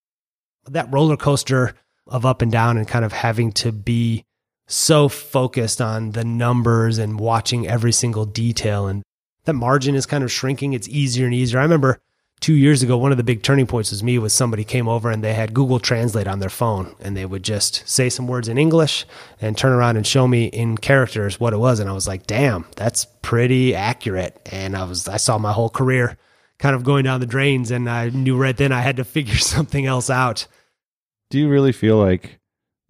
That 0.66 0.92
roller 0.92 1.16
coaster 1.16 1.75
of 2.07 2.25
up 2.25 2.42
and 2.42 2.53
down 2.53 2.77
and 2.77 2.87
kind 2.87 3.05
of 3.05 3.12
having 3.12 3.51
to 3.53 3.73
be 3.73 4.25
so 4.66 5.09
focused 5.09 5.81
on 5.81 6.12
the 6.12 6.25
numbers 6.25 6.99
and 6.99 7.18
watching 7.18 7.66
every 7.66 7.92
single 7.92 8.25
detail. 8.25 8.87
And 8.87 9.03
that 9.44 9.55
margin 9.55 9.94
is 9.94 10.07
kind 10.07 10.25
of 10.25 10.33
shrinking. 10.33 10.72
It's 10.72 10.89
easier 10.89 11.26
and 11.26 11.35
easier. 11.35 11.59
I 11.59 11.62
remember 11.62 12.01
two 12.45 12.53
years 12.53 12.82
ago, 12.82 12.99
one 12.99 13.11
of 13.11 13.16
the 13.16 13.24
big 13.24 13.42
turning 13.42 13.66
points 13.66 13.90
was 13.90 14.03
me 14.03 14.18
was 14.18 14.34
somebody 14.34 14.64
came 14.64 14.86
over 14.86 15.11
and 15.11 15.24
they 15.24 15.32
had 15.32 15.55
Google 15.55 15.78
Translate 15.78 16.26
on 16.26 16.40
their 16.40 16.51
phone 16.51 16.95
and 17.01 17.16
they 17.16 17.24
would 17.24 17.42
just 17.42 17.88
say 17.88 18.11
some 18.11 18.26
words 18.26 18.49
in 18.49 18.59
English 18.59 19.07
and 19.40 19.57
turn 19.57 19.72
around 19.72 19.97
and 19.97 20.07
show 20.07 20.28
me 20.28 20.45
in 20.45 20.76
characters 20.76 21.40
what 21.40 21.55
it 21.55 21.57
was. 21.57 21.80
And 21.80 21.88
I 21.88 21.95
was 21.95 22.07
like, 22.07 22.26
damn, 22.26 22.66
that's 22.76 23.07
pretty 23.22 23.74
accurate. 23.74 24.47
And 24.53 24.76
I 24.76 24.84
was, 24.84 25.09
I 25.09 25.16
saw 25.16 25.38
my 25.38 25.53
whole 25.53 25.70
career 25.70 26.18
kind 26.59 26.76
of 26.76 26.84
going 26.84 27.05
down 27.05 27.20
the 27.20 27.26
drains 27.26 27.70
and 27.70 27.88
I 27.88 28.11
knew 28.11 28.36
right 28.36 28.55
then 28.55 28.72
I 28.72 28.82
had 28.82 28.97
to 28.97 29.05
figure 29.16 29.36
something 29.38 29.86
else 29.86 30.11
out. 30.11 30.47
Do 31.30 31.38
you 31.38 31.49
really 31.49 31.72
feel 31.72 31.97
like 31.97 32.40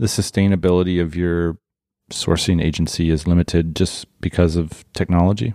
the 0.00 0.06
sustainability 0.06 1.00
of 1.00 1.14
your 1.14 1.58
sourcing 2.10 2.60
agency 2.60 3.08
is 3.08 3.28
limited 3.28 3.76
just 3.76 4.20
because 4.20 4.56
of 4.56 4.84
technology? 4.94 5.54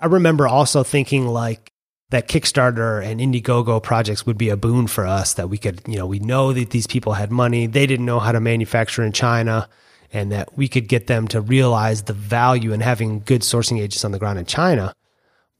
I 0.00 0.06
remember 0.06 0.46
also 0.46 0.84
thinking 0.84 1.26
like 1.26 1.71
that 2.12 2.28
Kickstarter 2.28 3.02
and 3.02 3.20
Indiegogo 3.20 3.82
projects 3.82 4.26
would 4.26 4.36
be 4.36 4.50
a 4.50 4.56
boon 4.56 4.86
for 4.86 5.06
us 5.06 5.32
that 5.32 5.48
we 5.48 5.56
could, 5.56 5.80
you 5.86 5.96
know, 5.96 6.06
we 6.06 6.18
know 6.18 6.52
that 6.52 6.68
these 6.68 6.86
people 6.86 7.14
had 7.14 7.32
money, 7.32 7.66
they 7.66 7.86
didn't 7.86 8.04
know 8.04 8.20
how 8.20 8.32
to 8.32 8.38
manufacture 8.38 9.02
in 9.02 9.12
China, 9.12 9.66
and 10.12 10.30
that 10.30 10.54
we 10.54 10.68
could 10.68 10.88
get 10.88 11.06
them 11.06 11.26
to 11.28 11.40
realize 11.40 12.02
the 12.02 12.12
value 12.12 12.74
in 12.74 12.80
having 12.80 13.20
good 13.20 13.40
sourcing 13.40 13.78
agents 13.78 14.04
on 14.04 14.12
the 14.12 14.18
ground 14.18 14.38
in 14.38 14.44
China. 14.44 14.94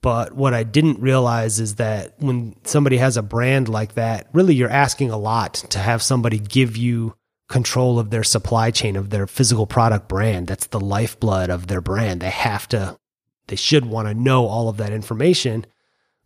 But 0.03 0.35
what 0.35 0.53
I 0.53 0.63
didn't 0.63 1.01
realize 1.01 1.59
is 1.59 1.77
that 1.77 2.17
when 2.19 2.55
somebody 2.65 2.99
has 2.99 3.17
a 3.17 3.23
brand 3.23 3.71
like 3.71 3.95
that, 3.95 4.29
really 4.35 4.55
you're 4.55 4.69
asking 4.69 5.11
a 5.11 5.17
lot 5.17 5.55
to 5.55 5.79
have 5.79 6.03
somebody 6.03 6.39
give 6.39 6.77
you 6.77 7.15
control 7.49 7.99
of 7.99 8.11
their 8.11 8.25
supply 8.25 8.71
chain 8.71 8.97
of 8.97 9.09
their 9.09 9.27
physical 9.27 9.67
product 9.67 10.07
brand. 10.07 10.49
That's 10.49 10.67
the 10.67 10.81
lifeblood 10.81 11.49
of 11.49 11.69
their 11.69 11.81
brand. 11.81 12.21
They 12.21 12.29
have 12.29 12.69
to, 12.69 12.99
they 13.47 13.57
should 13.57 13.87
want 13.87 14.09
to 14.09 14.15
know 14.15 14.47
all 14.47 14.69
of 14.69 14.77
that 14.77 14.93
information. 14.93 15.65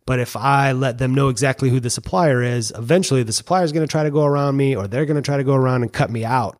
But 0.07 0.19
if 0.19 0.37
I 0.37 0.71
let 0.71 0.97
them 0.99 1.13
know 1.13 1.27
exactly 1.27 1.69
who 1.69 1.81
the 1.81 1.89
supplier 1.89 2.41
is, 2.41 2.71
eventually 2.75 3.23
the 3.23 3.33
supplier 3.33 3.65
is 3.65 3.73
going 3.73 3.85
to 3.85 3.91
try 3.91 4.03
to 4.03 4.09
go 4.09 4.23
around 4.25 4.55
me 4.55 4.73
or 4.73 4.87
they're 4.87 5.05
going 5.05 5.21
to 5.21 5.21
try 5.21 5.35
to 5.35 5.43
go 5.43 5.53
around 5.53 5.83
and 5.83 5.91
cut 5.91 6.09
me 6.09 6.23
out. 6.23 6.57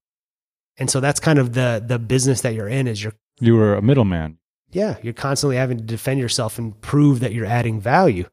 And 0.77 0.91
so 0.91 0.99
that's 0.99 1.19
kind 1.21 1.39
of 1.39 1.53
the 1.53 1.83
the 1.83 1.97
business 1.97 2.41
that 2.41 2.53
you're 2.53 2.67
in 2.67 2.87
is 2.87 3.01
you're 3.01 3.13
You 3.39 3.55
were 3.55 3.73
a 3.73 3.81
middleman. 3.81 4.37
yeah, 4.71 4.97
you're 5.01 5.13
constantly 5.13 5.55
having 5.55 5.77
to 5.77 5.83
defend 5.83 6.19
yourself 6.19 6.59
and 6.59 6.79
prove 6.81 7.21
that 7.21 7.33
you're 7.33 7.45
adding 7.45 7.79
value. 7.79 8.25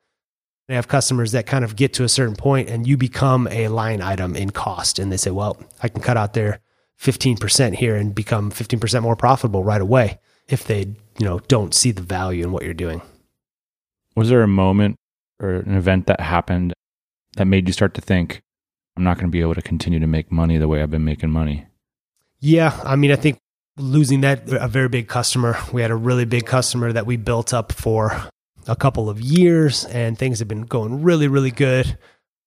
They 0.67 0.75
have 0.75 0.89
customers 0.89 1.31
that 1.33 1.47
kind 1.47 1.65
of 1.65 1.77
get 1.77 1.93
to 1.95 2.05
a 2.05 2.09
certain 2.09 2.35
point 2.37 2.69
and 2.69 2.87
you 2.87 2.97
become 2.97 3.47
a 3.49 3.69
line 3.69 4.03
item 4.03 4.35
in 4.35 4.51
cost. 4.51 4.99
And 4.99 5.13
they 5.13 5.17
say, 5.17 5.31
well, 5.31 5.57
I 5.83 5.89
can 5.89 6.03
cut 6.03 6.17
out 6.17 6.33
their 6.33 6.59
15% 7.01 7.75
here 7.75 7.95
and 7.95 8.15
become 8.15 8.51
15% 8.51 9.03
more 9.03 9.15
profitable 9.15 9.63
right 9.63 9.81
away 9.81 10.19
if 10.49 10.65
they, 10.65 10.81
you 11.19 11.25
know, 11.25 11.39
don't 11.49 11.73
see 11.75 11.93
the 11.93 12.03
value 12.03 12.43
in 12.45 12.51
what 12.51 12.65
you're 12.65 12.75
doing. 12.75 13.01
Was 14.17 14.29
there 14.29 14.43
a 14.43 14.49
moment 14.49 14.99
or 15.41 15.57
an 15.57 15.75
event 15.77 16.07
that 16.07 16.21
happened 16.21 16.73
that 17.37 17.47
made 17.47 17.67
you 17.67 17.73
start 17.73 17.95
to 17.95 18.01
think, 18.01 18.43
I'm 18.97 19.05
not 19.05 19.17
going 19.17 19.27
to 19.27 19.33
be 19.33 19.41
able 19.41 19.55
to 19.55 19.63
continue 19.63 19.99
to 20.01 20.07
make 20.07 20.31
money 20.31 20.59
the 20.59 20.69
way 20.69 20.83
I've 20.83 20.91
been 20.91 21.05
making 21.05 21.31
money? 21.31 21.67
Yeah, 22.41 22.79
I 22.85 22.97
mean, 22.97 23.11
I 23.11 23.17
think 23.17 23.39
losing 23.77 24.21
that 24.21 24.49
a 24.53 24.69
very 24.69 24.89
big 24.89 25.09
customer, 25.09 25.59
we 25.73 25.83
had 25.83 25.91
a 25.91 25.97
really 25.97 26.25
big 26.25 26.47
customer 26.47 26.93
that 26.93 27.07
we 27.07 27.17
built 27.17 27.53
up 27.53 27.73
for 27.73 28.29
a 28.67 28.77
couple 28.77 29.11
of 29.11 29.21
years 29.21 29.85
and 29.87 30.19
things 30.19 30.39
have 30.39 30.49
been 30.49 30.63
going 30.63 31.03
really 31.03 31.29
really 31.29 31.51
good. 31.51 31.99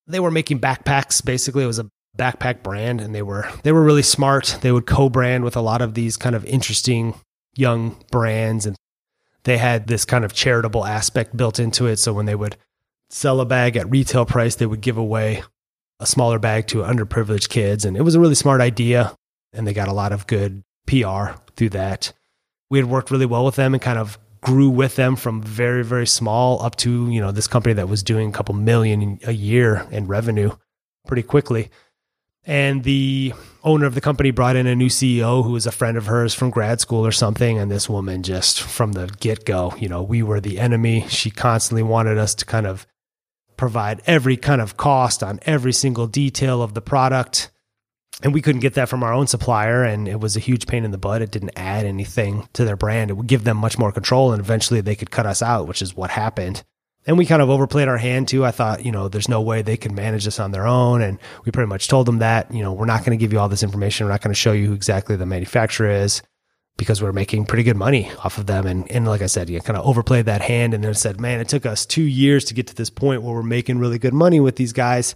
They 0.08 0.20
were 0.20 0.32
making 0.32 0.60
backpacks 0.60 1.24
basically 1.24 1.64
it 1.64 1.68
was 1.68 1.80
a 1.80 1.90
backpack 2.18 2.64
brand 2.64 3.02
and 3.02 3.14
they 3.14 3.22
were 3.22 3.48
they 3.64 3.72
were 3.72 3.84
really 3.84 4.02
smart. 4.02 4.58
They 4.62 4.72
would 4.72 4.86
co-brand 4.86 5.44
with 5.44 5.56
a 5.56 5.62
lot 5.62 5.82
of 5.82 5.94
these 5.94 6.18
kind 6.18 6.36
of 6.36 6.46
interesting 6.46 7.14
young 7.56 7.98
brands 8.12 8.66
and 8.66 8.76
they 9.44 9.58
had 9.58 9.88
this 9.88 10.06
kind 10.06 10.26
of 10.26 10.34
charitable 10.34 10.86
aspect 10.86 11.36
built 11.36 11.60
into 11.60 11.88
it 11.88 11.98
so 11.98 12.14
when 12.14 12.26
they 12.26 12.36
would 12.36 12.58
sell 13.10 13.40
a 13.40 13.46
bag 13.46 13.76
at 13.78 13.90
retail 13.90 14.26
price 14.26 14.56
they 14.56 14.66
would 14.66 14.82
give 14.82 14.98
away 14.98 15.44
a 16.00 16.06
smaller 16.06 16.40
bag 16.40 16.68
to 16.68 16.80
underprivileged 16.80 17.50
kids 17.50 17.86
and 17.86 17.98
it 17.98 18.02
was 18.02 18.16
a 18.16 18.20
really 18.20 18.36
smart 18.36 18.62
idea 18.62 19.16
and 19.54 19.66
they 19.66 19.74
got 19.74 19.88
a 19.88 19.94
lot 19.94 20.12
of 20.12 20.28
good 20.28 20.64
PR 20.86 21.32
through 21.56 21.70
that. 21.70 22.14
We 22.70 22.80
had 22.80 22.90
worked 22.90 23.12
really 23.12 23.26
well 23.26 23.46
with 23.46 23.56
them 23.56 23.74
and 23.74 23.82
kind 23.82 23.98
of 23.98 24.18
grew 24.42 24.70
with 24.70 24.96
them 24.96 25.16
from 25.16 25.42
very 25.42 25.84
very 25.84 26.06
small 26.06 26.62
up 26.62 26.76
to 26.76 27.10
you 27.10 27.20
know 27.20 27.32
this 27.32 27.48
company 27.48 27.74
that 27.74 27.90
was 27.90 28.04
doing 28.04 28.30
a 28.30 28.32
couple 28.32 28.54
million 28.54 29.20
a 29.26 29.32
year 29.32 29.88
in 29.92 30.08
revenue 30.08 30.52
pretty 31.08 31.24
quickly 31.24 31.70
and 32.46 32.84
the 32.84 33.34
owner 33.64 33.86
of 33.86 33.96
the 33.96 34.00
company 34.00 34.32
brought 34.32 34.56
in 34.56 34.68
a 34.68 34.76
new 34.76 34.88
CEO 34.88 35.44
who 35.44 35.52
was 35.52 35.66
a 35.66 35.72
friend 35.72 35.98
of 35.98 36.06
hers 36.06 36.34
from 36.34 36.52
grad 36.52 36.80
school 36.80 37.06
or 37.06 37.12
something 37.12 37.58
and 37.58 37.72
this 37.72 37.90
woman 37.90 38.22
just 38.22 38.62
from 38.62 38.92
the 38.92 39.08
get-go 39.20 39.74
you 39.80 39.90
know 39.90 40.04
we 40.04 40.22
were 40.22 40.40
the 40.40 40.60
enemy 40.60 41.06
she 41.10 41.32
constantly 41.32 41.84
wanted 41.84 42.18
us 42.18 42.36
to 42.36 42.46
kind 42.46 42.68
of 42.68 42.86
provide 43.58 44.02
every 44.06 44.38
kind 44.38 44.62
of 44.62 44.78
cost 44.78 45.24
on 45.24 45.40
every 45.46 45.74
single 45.74 46.08
detail 46.08 46.62
of 46.62 46.74
the 46.74 46.82
product. 46.82 47.52
And 48.24 48.34
we 48.34 48.42
couldn't 48.42 48.62
get 48.62 48.76
that 48.76 48.90
from 48.90 49.04
our 49.04 49.14
own 49.14 49.28
supplier 49.28 49.84
and 49.84 50.08
it 50.08 50.20
was 50.20 50.36
a 50.36 50.40
huge 50.40 50.66
pain 50.66 50.86
in 50.86 50.92
the 50.92 50.98
butt. 50.98 51.22
It 51.22 51.32
didn't 51.32 51.52
add 51.56 51.86
anything 51.86 52.48
to 52.54 52.66
their 52.66 52.76
brand. 52.76 53.12
It 53.12 53.14
would 53.14 53.28
give 53.28 53.44
them 53.44 53.58
much 53.58 53.78
more 53.78 53.92
control 53.92 54.32
and 54.32 54.40
eventually 54.40 54.82
they 54.82 54.96
could 54.96 55.12
cut 55.12 55.26
us 55.26 55.42
out 55.42 55.68
which 55.68 55.82
is 55.82 55.96
what 55.96 56.10
happened. 56.10 56.64
And 57.06 57.18
we 57.18 57.26
kind 57.26 57.42
of 57.42 57.50
overplayed 57.50 57.88
our 57.88 57.98
hand 57.98 58.28
too. 58.28 58.44
I 58.44 58.52
thought 58.52 58.84
you 58.86 58.92
know 58.92 59.08
there's 59.08 59.30
no 59.30 59.42
way 59.42 59.62
they 59.62 59.78
could 59.78 59.92
manage 59.92 60.26
this 60.26 60.40
on 60.40 60.52
their 60.52 60.66
own 60.66 61.02
and 61.02 61.20
we 61.46 61.52
pretty 61.52 61.70
much 61.70 61.88
told 61.88 62.08
them 62.08 62.20
that 62.20 62.52
you 62.52 62.64
know 62.64 62.74
we're 62.74 62.86
not 62.86 63.06
going 63.06 63.18
to 63.18 63.22
give 63.22 63.34
you 63.34 63.40
all 63.40 63.50
this 63.50 63.64
information. 63.64 64.06
We're 64.06 64.14
not 64.14 64.22
going 64.22 64.34
to 64.34 64.40
show 64.40 64.52
you 64.52 64.68
who 64.68 64.74
exactly 64.74 65.16
the 65.16 65.26
manufacturer 65.26 65.90
is 65.90 66.22
because 66.78 67.02
we're 67.02 67.12
making 67.12 67.46
pretty 67.46 67.64
good 67.64 67.76
money 67.76 68.12
off 68.24 68.38
of 68.38 68.46
them 68.46 68.66
and, 68.66 68.90
and 68.92 69.08
like 69.08 69.22
i 69.22 69.26
said 69.26 69.50
you 69.50 69.60
kind 69.60 69.78
of 69.78 69.86
overplayed 69.86 70.26
that 70.26 70.42
hand 70.42 70.74
and 70.74 70.84
then 70.84 70.94
said 70.94 71.20
man 71.20 71.40
it 71.40 71.50
took 71.50 71.66
us 71.66 71.86
two 71.86 72.04
years 72.04 72.46
to 72.46 72.54
get 72.54 72.68
to 72.68 72.76
this 72.76 72.90
point 72.90 73.22
where 73.22 73.34
we're 73.34 73.44
making 73.44 73.80
really 73.80 74.00
good 74.00 74.14
money 74.14 74.40
with 74.40 74.56
these 74.56 74.74
guys 74.74 75.16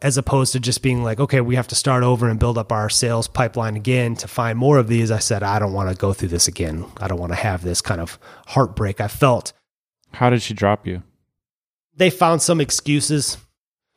as 0.00 0.16
opposed 0.16 0.52
to 0.52 0.60
just 0.60 0.82
being 0.82 1.02
like, 1.02 1.18
okay, 1.18 1.40
we 1.40 1.56
have 1.56 1.68
to 1.68 1.74
start 1.74 2.04
over 2.04 2.28
and 2.28 2.38
build 2.38 2.56
up 2.56 2.70
our 2.70 2.88
sales 2.88 3.26
pipeline 3.26 3.76
again 3.76 4.14
to 4.16 4.28
find 4.28 4.58
more 4.58 4.78
of 4.78 4.88
these. 4.88 5.10
I 5.10 5.18
said, 5.18 5.42
I 5.42 5.58
don't 5.58 5.72
want 5.72 5.90
to 5.90 5.96
go 5.96 6.12
through 6.12 6.28
this 6.28 6.48
again. 6.48 6.84
I 6.98 7.08
don't 7.08 7.18
want 7.18 7.32
to 7.32 7.38
have 7.38 7.62
this 7.62 7.80
kind 7.80 8.00
of 8.00 8.18
heartbreak 8.46 9.00
I 9.00 9.08
felt. 9.08 9.52
How 10.12 10.30
did 10.30 10.42
she 10.42 10.54
drop 10.54 10.86
you? 10.86 11.02
They 11.96 12.10
found 12.10 12.42
some 12.42 12.60
excuses. 12.60 13.38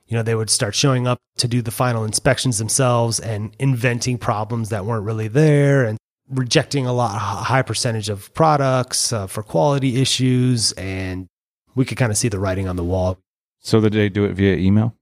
You 0.08 0.18
know, 0.18 0.24
they 0.24 0.36
would 0.36 0.50
start 0.50 0.76
showing 0.76 1.08
up 1.08 1.20
to 1.38 1.48
do 1.48 1.62
the 1.62 1.72
final 1.72 2.04
inspections 2.04 2.58
themselves 2.58 3.20
and 3.20 3.56
inventing 3.60 4.18
problems 4.18 4.70
that 4.70 4.86
weren't 4.86 5.06
really 5.06 5.28
there 5.28 5.86
and 5.86 5.98
rejecting 6.32 6.86
a 6.86 6.94
lot, 6.94 7.16
a 7.16 7.20
high 7.20 7.62
percentage 7.62 8.10
of 8.10 8.34
products 8.34 9.14
uh, 9.14 9.28
for 9.28 9.44
quality 9.44 10.02
issues. 10.02 10.72
And 10.74 11.28
we 11.76 11.86
could 11.86 11.98
kind 11.98 12.12
of 12.12 12.18
see 12.18 12.28
the 12.28 12.40
writing 12.40 12.68
on 12.68 12.76
the 12.76 12.84
wall. 12.84 13.18
So 13.60 13.80
did 13.80 13.94
they 13.94 14.10
do 14.10 14.26
it 14.26 14.34
via 14.34 14.56
email? 14.56 14.96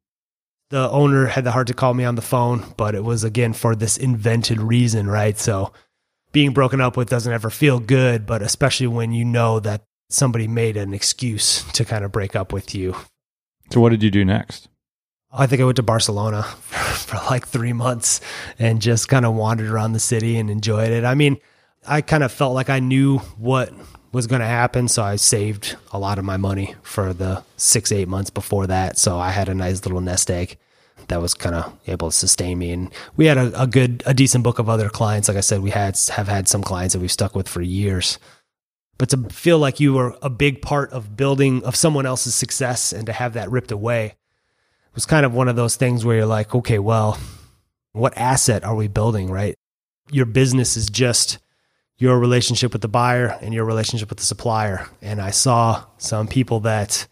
the 0.70 0.90
owner 0.92 1.26
had 1.26 1.44
the 1.44 1.52
heart 1.52 1.68
to 1.68 1.74
call 1.74 1.94
me 1.94 2.06
on 2.06 2.16
the 2.16 2.22
phone, 2.22 2.64
but 2.78 2.96
it 2.96 3.04
was 3.04 3.24
again 3.24 3.54
for 3.54 3.76
this 3.76 3.98
invented 3.98 4.62
reason, 4.62 5.08
right? 5.08 5.38
So 5.38 5.74
being 6.32 6.54
broken 6.54 6.80
up 6.80 6.96
with 6.96 7.10
doesn't 7.10 7.34
ever 7.34 7.50
feel 7.50 7.80
good, 7.80 8.26
but 8.26 8.42
especially 8.42 8.88
when 8.88 9.12
you 9.12 9.26
know 9.26 9.60
that 9.60 9.84
somebody 10.10 10.48
made 10.48 10.78
an 10.78 10.94
excuse 10.94 11.64
to 11.74 11.86
kind 11.86 12.06
of 12.06 12.12
break 12.12 12.36
up 12.36 12.54
with 12.54 12.76
you. 12.76 12.96
So 13.72 13.82
what 13.82 13.90
did 13.90 14.04
you 14.04 14.12
do 14.12 14.24
next? 14.24 14.70
I 15.32 15.46
think 15.46 15.62
I 15.62 15.66
went 15.66 15.76
to 15.76 15.84
Barcelona 15.84 16.44
for, 16.44 17.18
like 17.30 17.48
three 17.48 17.74
months 17.74 18.22
and 18.58 18.82
just 18.82 19.08
kind 19.08 19.26
of 19.26 19.36
wandered 19.36 19.70
around 19.70 19.94
the 19.94 20.00
city 20.00 20.38
and 20.38 20.50
enjoyed 20.50 20.90
it. 20.90 21.04
I 21.04 21.14
mean, 21.16 21.38
I 21.88 22.02
kind 22.02 22.24
of 22.24 22.32
felt 22.32 22.56
like 22.56 22.70
I 22.70 22.80
knew 22.80 23.20
what 23.38 23.72
was 24.12 24.26
going 24.26 24.42
to 24.42 24.48
happen. 24.48 24.88
So 24.88 25.04
I 25.04 25.18
saved 25.18 25.76
a 25.92 26.00
lot 26.00 26.18
of 26.18 26.26
my 26.26 26.38
money 26.38 26.76
for 26.82 27.14
the 27.14 27.44
six, 27.58 27.92
eight 27.92 28.08
months 28.08 28.30
before 28.30 28.68
that. 28.68 28.98
So 28.98 29.20
I 29.20 29.30
had 29.30 29.50
a 29.50 29.54
nice 29.54 29.86
little 29.86 30.02
nest 30.02 30.32
egg 30.32 30.58
that 31.08 31.22
was 31.22 31.34
kind 31.34 31.56
of 31.56 31.78
able 31.88 32.10
to 32.10 32.16
sustain 32.16 32.58
me. 32.58 32.72
And 32.72 32.92
we 33.16 33.26
had 33.26 33.38
a, 33.38 33.62
a, 33.62 33.68
good, 33.68 34.02
a 34.06 34.14
decent 34.14 34.44
book 34.44 34.58
of 34.58 34.68
other 34.68 34.90
clients. 34.90 35.28
Like 35.28 35.38
I 35.38 35.42
said, 35.42 35.62
we 35.62 35.70
had, 35.70 35.98
have 36.12 36.28
had 36.28 36.48
some 36.48 36.64
clients 36.64 36.94
that 36.94 37.00
we've 37.00 37.12
stuck 37.12 37.36
with 37.36 37.48
for 37.48 37.62
years. 37.62 38.18
But 38.98 39.10
to 39.10 39.18
feel 39.30 39.60
like 39.60 39.80
you 39.80 39.94
were 39.94 40.18
a 40.22 40.30
big 40.30 40.62
part 40.62 40.92
of 40.92 41.16
building 41.16 41.64
of 41.64 41.76
someone 41.76 42.06
else's 42.06 42.36
success 42.36 42.92
and 42.92 43.06
to 43.06 43.14
have 43.14 43.34
that 43.34 43.50
ripped 43.50 43.72
away 43.72 44.16
was 45.00 45.06
kind 45.06 45.26
of 45.26 45.34
one 45.34 45.48
of 45.48 45.56
those 45.56 45.78
things 45.78 46.04
where 46.04 46.18
you're 46.18 46.26
like, 46.26 46.54
okay, 46.54 46.78
well, 46.78 47.18
what 47.94 48.18
asset 48.18 48.66
are 48.66 48.76
we 48.76 48.90
building, 48.90 49.32
right? 49.32 49.56
Your 50.12 50.26
business 50.26 50.76
is 50.76 50.90
just 50.90 51.38
your 51.98 52.20
relationship 52.20 52.74
with 52.74 52.82
the 52.82 52.90
buyer 52.90 53.28
and 53.42 53.54
your 53.54 53.64
relationship 53.64 54.10
with 54.10 54.18
the 54.18 54.26
supplier. 54.26 54.90
And 55.02 55.22
I 55.22 55.30
saw 55.30 55.86
some 56.00 56.28
people 56.28 56.60
that 56.62 57.08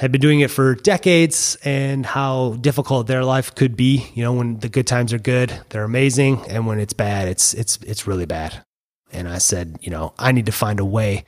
had 0.00 0.10
been 0.10 0.20
doing 0.20 0.40
it 0.40 0.50
for 0.50 0.74
decades 0.74 1.56
and 1.62 2.04
how 2.04 2.54
difficult 2.54 3.06
their 3.06 3.24
life 3.24 3.54
could 3.54 3.76
be. 3.76 4.10
You 4.14 4.24
know, 4.24 4.32
when 4.32 4.58
the 4.58 4.68
good 4.68 4.88
times 4.88 5.12
are 5.12 5.18
good, 5.20 5.56
they're 5.68 5.84
amazing, 5.84 6.44
and 6.48 6.66
when 6.66 6.80
it's 6.80 6.94
bad, 6.94 7.28
it's 7.28 7.54
it's 7.54 7.78
it's 7.86 8.08
really 8.08 8.26
bad. 8.26 8.64
And 9.12 9.28
I 9.28 9.38
said, 9.38 9.76
you 9.82 9.90
know, 9.90 10.14
I 10.18 10.32
need 10.32 10.46
to 10.46 10.52
find 10.52 10.80
a 10.80 10.84
way 10.84 11.26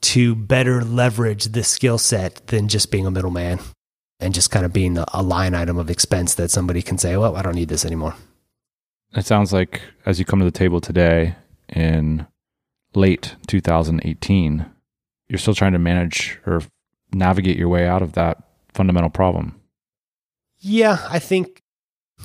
to 0.00 0.34
better 0.34 0.82
leverage 0.82 1.44
this 1.44 1.68
skill 1.68 1.98
set 1.98 2.48
than 2.48 2.66
just 2.66 2.90
being 2.90 3.06
a 3.06 3.10
middleman 3.12 3.60
and 4.20 4.34
just 4.34 4.50
kind 4.50 4.64
of 4.64 4.72
being 4.72 4.98
a 4.98 5.22
line 5.22 5.54
item 5.54 5.78
of 5.78 5.90
expense 5.90 6.34
that 6.34 6.50
somebody 6.50 6.82
can 6.82 6.98
say, 6.98 7.16
well, 7.16 7.36
I 7.36 7.42
don't 7.42 7.54
need 7.54 7.68
this 7.68 7.84
anymore. 7.84 8.14
It 9.14 9.26
sounds 9.26 9.52
like 9.52 9.82
as 10.04 10.18
you 10.18 10.24
come 10.24 10.38
to 10.38 10.44
the 10.44 10.50
table 10.50 10.80
today, 10.80 11.36
in 11.68 12.26
late 12.94 13.36
2018, 13.46 14.66
you're 15.28 15.38
still 15.38 15.54
trying 15.54 15.72
to 15.72 15.78
manage 15.78 16.38
or 16.46 16.62
navigate 17.12 17.56
your 17.56 17.68
way 17.68 17.86
out 17.86 18.02
of 18.02 18.12
that 18.12 18.42
fundamental 18.72 19.10
problem. 19.10 19.60
Yeah, 20.58 20.98
I 21.08 21.18
think, 21.18 21.62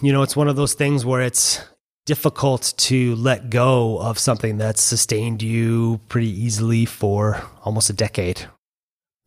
you 0.02 0.12
know, 0.12 0.22
it's 0.22 0.36
one 0.36 0.48
of 0.48 0.56
those 0.56 0.74
things 0.74 1.06
where 1.06 1.22
it's 1.22 1.64
difficult 2.06 2.74
to 2.78 3.16
let 3.16 3.50
go 3.50 4.00
of 4.00 4.18
something 4.18 4.58
that's 4.58 4.82
sustained 4.82 5.42
you 5.42 6.00
pretty 6.10 6.30
easily 6.30 6.86
for 6.86 7.42
almost 7.64 7.90
a 7.90 7.94
decade. 7.94 8.48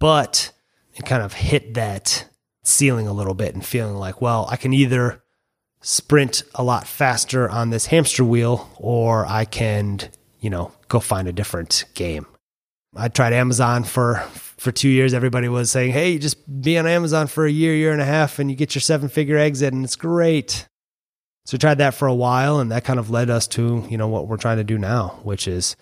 But 0.01 0.53
it 0.95 1.05
kind 1.07 1.23
of 1.23 1.35
hit 1.35 1.75
that 1.75 2.29
ceiling 2.65 3.07
a 3.07 3.13
little 3.13 3.35
bit 3.35 3.55
and 3.55 3.65
feeling 3.65 3.95
like, 3.95 4.21
well, 4.21 4.49
I 4.51 4.57
can 4.57 4.73
either 4.73 5.23
sprint 5.83 6.43
a 6.55 6.65
lot 6.65 6.87
faster 6.87 7.49
on 7.49 7.71
this 7.71 7.87
hamster 7.87 8.25
wheel 8.25 8.71
or 8.77 9.27
I 9.27 9.45
can, 9.45 10.01
you 10.41 10.51
know, 10.51 10.73
go 10.89 10.99
find 10.99 11.29
a 11.29 11.33
different 11.33 11.85
game. 11.95 12.27
I 12.97 13.09
tried 13.09 13.33
Amazon 13.33 13.85
for 13.85 14.17
for 14.57 14.73
2 14.73 14.89
years 14.89 15.13
everybody 15.13 15.49
was 15.49 15.71
saying, 15.71 15.93
"Hey, 15.93 16.17
just 16.17 16.63
be 16.63 16.79
on 16.79 16.87
Amazon 16.87 17.27
for 17.27 17.45
a 17.45 17.51
year, 17.51 17.75
year 17.75 17.93
and 17.93 18.01
a 18.01 18.07
half 18.07 18.39
and 18.39 18.51
you 18.51 18.57
get 18.57 18.75
your 18.75 18.81
seven-figure 18.81 19.37
exit 19.37 19.75
and 19.75 19.85
it's 19.85 19.97
great." 19.97 20.67
So 21.45 21.57
I 21.57 21.59
tried 21.59 21.79
that 21.79 21.95
for 21.95 22.09
a 22.09 22.15
while 22.15 22.61
and 22.61 22.73
that 22.73 22.85
kind 22.85 22.99
of 22.99 23.11
led 23.11 23.29
us 23.29 23.47
to, 23.49 23.85
you 23.91 23.99
know, 23.99 24.09
what 24.09 24.27
we're 24.27 24.39
trying 24.39 24.57
to 24.57 24.65
do 24.65 24.79
now, 24.79 25.21
which 25.23 25.47
is 25.47 25.77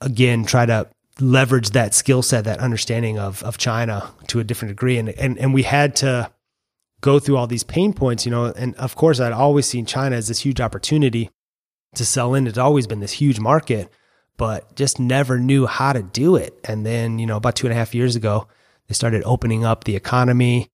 again 0.00 0.44
try 0.44 0.64
to 0.64 0.88
leverage 1.20 1.70
that 1.70 1.94
skill 1.94 2.22
set, 2.22 2.44
that 2.44 2.58
understanding 2.58 3.18
of 3.18 3.42
of 3.42 3.58
China 3.58 4.10
to 4.28 4.40
a 4.40 4.44
different 4.44 4.70
degree. 4.70 4.98
And 4.98 5.10
and 5.10 5.38
and 5.38 5.54
we 5.54 5.62
had 5.62 5.96
to 5.96 6.30
go 7.00 7.18
through 7.18 7.36
all 7.36 7.46
these 7.46 7.64
pain 7.64 7.92
points, 7.92 8.24
you 8.24 8.30
know. 8.30 8.46
And 8.46 8.74
of 8.76 8.96
course, 8.96 9.20
I'd 9.20 9.32
always 9.32 9.66
seen 9.66 9.86
China 9.86 10.16
as 10.16 10.28
this 10.28 10.40
huge 10.40 10.60
opportunity 10.60 11.30
to 11.94 12.04
sell 12.04 12.34
in. 12.34 12.46
It's 12.46 12.58
always 12.58 12.86
been 12.86 13.00
this 13.00 13.12
huge 13.12 13.40
market, 13.40 13.88
but 14.36 14.74
just 14.76 14.98
never 15.00 15.38
knew 15.38 15.66
how 15.66 15.92
to 15.92 16.02
do 16.02 16.36
it. 16.36 16.58
And 16.64 16.84
then, 16.84 17.18
you 17.18 17.26
know, 17.26 17.36
about 17.36 17.56
two 17.56 17.66
and 17.66 17.72
a 17.72 17.76
half 17.76 17.94
years 17.94 18.16
ago, 18.16 18.48
they 18.88 18.94
started 18.94 19.22
opening 19.24 19.64
up 19.64 19.84
the 19.84 19.96
economy, 19.96 20.68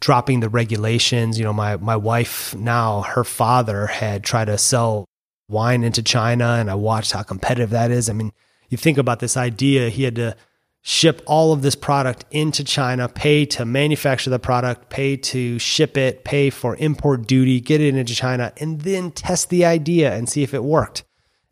dropping 0.00 0.40
the 0.40 0.48
regulations. 0.48 1.38
You 1.38 1.44
know, 1.44 1.52
my 1.52 1.76
my 1.76 1.96
wife 1.96 2.54
now, 2.54 3.02
her 3.02 3.24
father 3.24 3.86
had 3.86 4.24
tried 4.24 4.46
to 4.46 4.58
sell 4.58 5.06
wine 5.48 5.84
into 5.84 6.02
China, 6.02 6.56
and 6.58 6.70
I 6.70 6.74
watched 6.74 7.12
how 7.12 7.22
competitive 7.22 7.70
that 7.70 7.90
is. 7.90 8.08
I 8.08 8.12
mean, 8.12 8.32
you 8.72 8.78
think 8.78 8.98
about 8.98 9.20
this 9.20 9.36
idea, 9.36 9.90
he 9.90 10.04
had 10.04 10.16
to 10.16 10.34
ship 10.80 11.22
all 11.26 11.52
of 11.52 11.62
this 11.62 11.76
product 11.76 12.24
into 12.32 12.64
China, 12.64 13.08
pay 13.08 13.46
to 13.46 13.64
manufacture 13.64 14.30
the 14.30 14.38
product, 14.38 14.90
pay 14.90 15.16
to 15.16 15.58
ship 15.58 15.96
it, 15.96 16.24
pay 16.24 16.50
for 16.50 16.74
import 16.76 17.26
duty, 17.26 17.60
get 17.60 17.80
it 17.80 17.94
into 17.94 18.14
China, 18.14 18.52
and 18.56 18.80
then 18.80 19.12
test 19.12 19.48
the 19.48 19.64
idea 19.64 20.12
and 20.12 20.28
see 20.28 20.42
if 20.42 20.54
it 20.54 20.64
worked. 20.64 21.04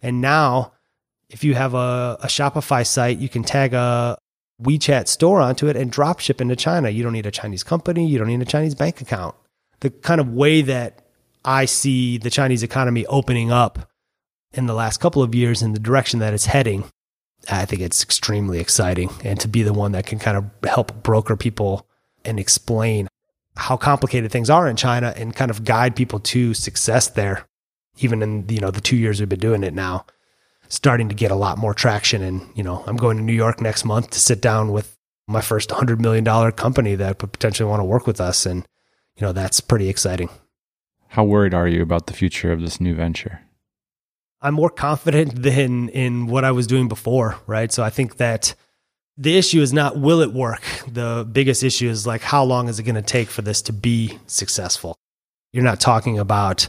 And 0.02 0.20
now, 0.20 0.72
if 1.28 1.44
you 1.44 1.54
have 1.54 1.74
a, 1.74 2.18
a 2.22 2.26
Shopify 2.26 2.84
site, 2.84 3.18
you 3.18 3.28
can 3.28 3.44
tag 3.44 3.72
a 3.72 4.18
WeChat 4.60 5.06
store 5.06 5.40
onto 5.40 5.68
it 5.68 5.76
and 5.76 5.92
drop 5.92 6.18
ship 6.18 6.40
into 6.40 6.56
China. 6.56 6.90
You 6.90 7.04
don't 7.04 7.12
need 7.12 7.26
a 7.26 7.30
Chinese 7.30 7.62
company, 7.62 8.06
you 8.06 8.18
don't 8.18 8.26
need 8.26 8.42
a 8.42 8.46
Chinese 8.46 8.74
bank 8.74 9.00
account. 9.00 9.36
The 9.78 9.90
kind 9.90 10.20
of 10.20 10.30
way 10.30 10.62
that 10.62 11.06
I 11.44 11.66
see 11.66 12.18
the 12.18 12.30
Chinese 12.30 12.62
economy 12.62 13.06
opening 13.06 13.52
up 13.52 13.90
in 14.52 14.66
the 14.66 14.74
last 14.74 14.98
couple 14.98 15.22
of 15.22 15.34
years 15.34 15.62
in 15.62 15.72
the 15.72 15.78
direction 15.78 16.18
that 16.18 16.34
it's 16.34 16.46
heading 16.46 16.84
I 17.48 17.64
think 17.64 17.82
it's 17.82 18.02
extremely 18.02 18.58
exciting. 18.58 19.10
And 19.24 19.40
to 19.40 19.48
be 19.48 19.62
the 19.62 19.72
one 19.72 19.92
that 19.92 20.06
can 20.06 20.18
kind 20.18 20.36
of 20.36 20.44
help 20.68 21.02
broker 21.02 21.36
people 21.36 21.86
and 22.24 22.38
explain 22.38 23.08
how 23.56 23.76
complicated 23.76 24.30
things 24.30 24.50
are 24.50 24.68
in 24.68 24.76
China 24.76 25.12
and 25.16 25.34
kind 25.34 25.50
of 25.50 25.64
guide 25.64 25.96
people 25.96 26.20
to 26.20 26.54
success 26.54 27.08
there, 27.08 27.46
even 27.98 28.22
in 28.22 28.46
you 28.48 28.60
know 28.60 28.70
the 28.70 28.80
two 28.80 28.96
years 28.96 29.20
we've 29.20 29.28
been 29.28 29.40
doing 29.40 29.62
it 29.62 29.74
now, 29.74 30.06
starting 30.68 31.08
to 31.08 31.14
get 31.14 31.30
a 31.30 31.36
lot 31.36 31.58
more 31.58 31.74
traction. 31.74 32.22
And 32.22 32.46
you 32.54 32.62
know, 32.62 32.84
I'm 32.86 32.96
going 32.96 33.16
to 33.16 33.22
New 33.22 33.32
York 33.32 33.60
next 33.60 33.84
month 33.84 34.10
to 34.10 34.20
sit 34.20 34.40
down 34.40 34.72
with 34.72 34.96
my 35.26 35.40
first 35.40 35.70
hundred 35.70 36.00
million 36.00 36.24
dollar 36.24 36.52
company 36.52 36.94
that 36.96 37.20
would 37.20 37.32
potentially 37.32 37.68
want 37.68 37.80
to 37.80 37.84
work 37.84 38.06
with 38.06 38.20
us, 38.20 38.46
and 38.46 38.66
you 39.16 39.26
know 39.26 39.32
that's 39.32 39.60
pretty 39.60 39.88
exciting. 39.88 40.28
How 41.08 41.24
worried 41.24 41.54
are 41.54 41.66
you 41.66 41.82
about 41.82 42.06
the 42.06 42.12
future 42.12 42.52
of 42.52 42.60
this 42.60 42.80
new 42.80 42.94
venture? 42.94 43.40
I'm 44.42 44.54
more 44.54 44.70
confident 44.70 45.42
than 45.42 45.88
in 45.90 46.26
what 46.26 46.44
I 46.44 46.52
was 46.52 46.66
doing 46.66 46.88
before, 46.88 47.36
right? 47.46 47.70
So 47.72 47.82
I 47.82 47.90
think 47.90 48.16
that 48.16 48.54
the 49.16 49.36
issue 49.36 49.60
is 49.60 49.72
not 49.72 49.98
will 49.98 50.20
it 50.20 50.32
work? 50.32 50.62
The 50.88 51.28
biggest 51.30 51.62
issue 51.62 51.88
is 51.88 52.06
like 52.06 52.22
how 52.22 52.42
long 52.44 52.68
is 52.68 52.78
it 52.78 52.84
going 52.84 52.94
to 52.94 53.02
take 53.02 53.28
for 53.28 53.42
this 53.42 53.60
to 53.62 53.72
be 53.72 54.18
successful? 54.26 54.96
You're 55.52 55.64
not 55.64 55.80
talking 55.80 56.18
about, 56.18 56.68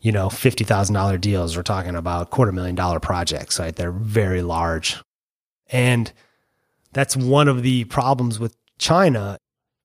you 0.00 0.12
know, 0.12 0.28
$50,000 0.28 1.20
deals. 1.20 1.56
We're 1.56 1.62
talking 1.62 1.94
about 1.94 2.30
quarter 2.30 2.52
million 2.52 2.74
dollar 2.74 3.00
projects, 3.00 3.58
right? 3.58 3.74
They're 3.74 3.92
very 3.92 4.42
large. 4.42 5.00
And 5.68 6.12
that's 6.92 7.16
one 7.16 7.48
of 7.48 7.62
the 7.62 7.84
problems 7.84 8.38
with 8.38 8.56
China 8.78 9.38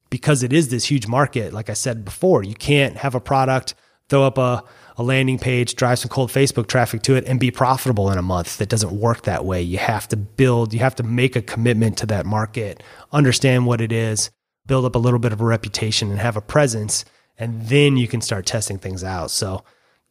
because 0.09 0.43
it 0.43 0.51
is 0.51 0.69
this 0.69 0.85
huge 0.85 1.07
market. 1.07 1.53
Like 1.53 1.69
I 1.69 1.73
said 1.73 2.03
before, 2.03 2.43
you 2.43 2.55
can't 2.55 2.97
have 2.97 3.15
a 3.15 3.21
product, 3.21 3.73
throw 4.09 4.23
up 4.23 4.37
a 4.37 4.63
a 4.97 5.03
landing 5.03 5.39
page, 5.39 5.75
drive 5.75 5.99
some 5.99 6.09
cold 6.09 6.29
Facebook 6.29 6.67
traffic 6.67 7.01
to 7.03 7.15
it, 7.15 7.25
and 7.25 7.39
be 7.39 7.51
profitable 7.51 8.11
in 8.11 8.17
a 8.17 8.21
month. 8.21 8.57
That 8.57 8.69
doesn't 8.69 8.91
work 8.91 9.23
that 9.23 9.45
way. 9.45 9.61
You 9.61 9.77
have 9.77 10.07
to 10.09 10.17
build, 10.17 10.73
you 10.73 10.79
have 10.79 10.95
to 10.95 11.03
make 11.03 11.35
a 11.35 11.41
commitment 11.41 11.97
to 11.97 12.05
that 12.07 12.25
market, 12.25 12.83
understand 13.11 13.65
what 13.65 13.81
it 13.81 13.91
is, 13.91 14.31
build 14.65 14.85
up 14.85 14.95
a 14.95 14.99
little 14.99 15.19
bit 15.19 15.33
of 15.33 15.41
a 15.41 15.45
reputation 15.45 16.09
and 16.11 16.19
have 16.19 16.37
a 16.37 16.41
presence, 16.41 17.05
and 17.37 17.67
then 17.67 17.97
you 17.97 18.07
can 18.07 18.21
start 18.21 18.45
testing 18.45 18.77
things 18.77 19.03
out. 19.03 19.31
So, 19.31 19.63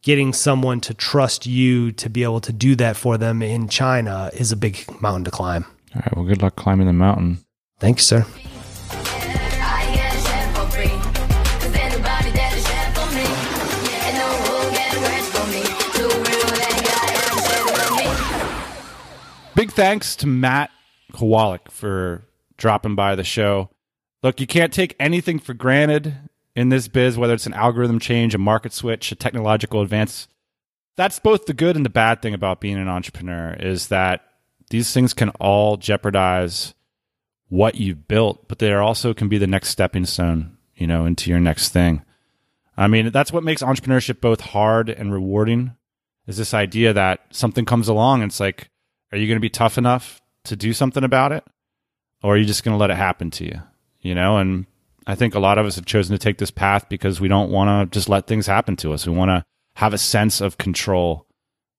getting 0.03 0.33
someone 0.33 0.81
to 0.81 0.93
trust 0.93 1.45
you 1.45 1.91
to 1.91 2.09
be 2.09 2.23
able 2.23 2.41
to 2.41 2.51
do 2.51 2.75
that 2.75 2.97
for 2.97 3.17
them 3.17 3.41
in 3.41 3.69
China 3.69 4.31
is 4.33 4.51
a 4.51 4.57
big 4.57 4.83
mountain 5.01 5.25
to 5.25 5.31
climb. 5.31 5.65
All 5.95 6.01
right. 6.01 6.15
Well, 6.15 6.25
good 6.25 6.41
luck 6.41 6.55
climbing 6.55 6.87
the 6.87 6.93
mountain. 6.93 7.43
Thank 7.79 7.97
you, 7.97 8.03
sir. 8.03 8.25
Thanks 19.71 20.17
to 20.17 20.27
Matt 20.27 20.69
Kowalik 21.13 21.71
for 21.71 22.23
dropping 22.57 22.95
by 22.95 23.15
the 23.15 23.23
show. 23.23 23.69
Look, 24.21 24.41
you 24.41 24.45
can't 24.45 24.73
take 24.73 24.95
anything 24.99 25.39
for 25.39 25.53
granted 25.53 26.13
in 26.55 26.69
this 26.69 26.89
biz, 26.89 27.17
whether 27.17 27.33
it's 27.33 27.47
an 27.47 27.53
algorithm 27.53 27.97
change, 27.97 28.35
a 28.35 28.37
market 28.37 28.73
switch, 28.73 29.11
a 29.13 29.15
technological 29.15 29.81
advance. 29.81 30.27
That's 30.97 31.19
both 31.19 31.45
the 31.45 31.53
good 31.53 31.77
and 31.77 31.85
the 31.85 31.89
bad 31.89 32.21
thing 32.21 32.33
about 32.33 32.59
being 32.59 32.75
an 32.75 32.89
entrepreneur 32.89 33.53
is 33.53 33.87
that 33.87 34.21
these 34.69 34.93
things 34.93 35.13
can 35.13 35.29
all 35.39 35.77
jeopardize 35.77 36.73
what 37.47 37.75
you've 37.75 38.09
built, 38.09 38.49
but 38.49 38.59
they 38.59 38.73
also 38.73 39.13
can 39.13 39.29
be 39.29 39.37
the 39.37 39.47
next 39.47 39.69
stepping 39.69 40.05
stone, 40.05 40.57
you 40.75 40.85
know, 40.85 41.05
into 41.05 41.29
your 41.29 41.39
next 41.39 41.69
thing. 41.69 42.03
I 42.75 42.87
mean, 42.87 43.11
that's 43.11 43.31
what 43.31 43.43
makes 43.43 43.63
entrepreneurship 43.63 44.19
both 44.19 44.41
hard 44.41 44.89
and 44.89 45.13
rewarding 45.13 45.77
is 46.27 46.37
this 46.37 46.53
idea 46.53 46.91
that 46.93 47.21
something 47.31 47.63
comes 47.65 47.87
along 47.87 48.21
and 48.21 48.29
it's 48.29 48.39
like, 48.39 48.67
are 49.11 49.17
you 49.17 49.27
going 49.27 49.37
to 49.37 49.41
be 49.41 49.49
tough 49.49 49.77
enough 49.77 50.21
to 50.45 50.55
do 50.55 50.73
something 50.73 51.03
about 51.03 51.31
it? 51.31 51.43
Or 52.23 52.35
are 52.35 52.37
you 52.37 52.45
just 52.45 52.63
going 52.63 52.73
to 52.73 52.79
let 52.79 52.91
it 52.91 52.97
happen 52.97 53.31
to 53.31 53.45
you? 53.45 53.61
You 54.01 54.15
know, 54.15 54.37
and 54.37 54.65
I 55.07 55.15
think 55.15 55.35
a 55.35 55.39
lot 55.39 55.57
of 55.57 55.65
us 55.65 55.75
have 55.75 55.85
chosen 55.85 56.15
to 56.15 56.19
take 56.19 56.37
this 56.37 56.51
path 56.51 56.87
because 56.89 57.19
we 57.19 57.27
don't 57.27 57.51
want 57.51 57.91
to 57.91 57.93
just 57.93 58.09
let 58.09 58.27
things 58.27 58.47
happen 58.47 58.75
to 58.77 58.93
us. 58.93 59.07
We 59.07 59.13
want 59.13 59.29
to 59.29 59.43
have 59.75 59.93
a 59.93 59.97
sense 59.97 60.41
of 60.41 60.57
control, 60.57 61.25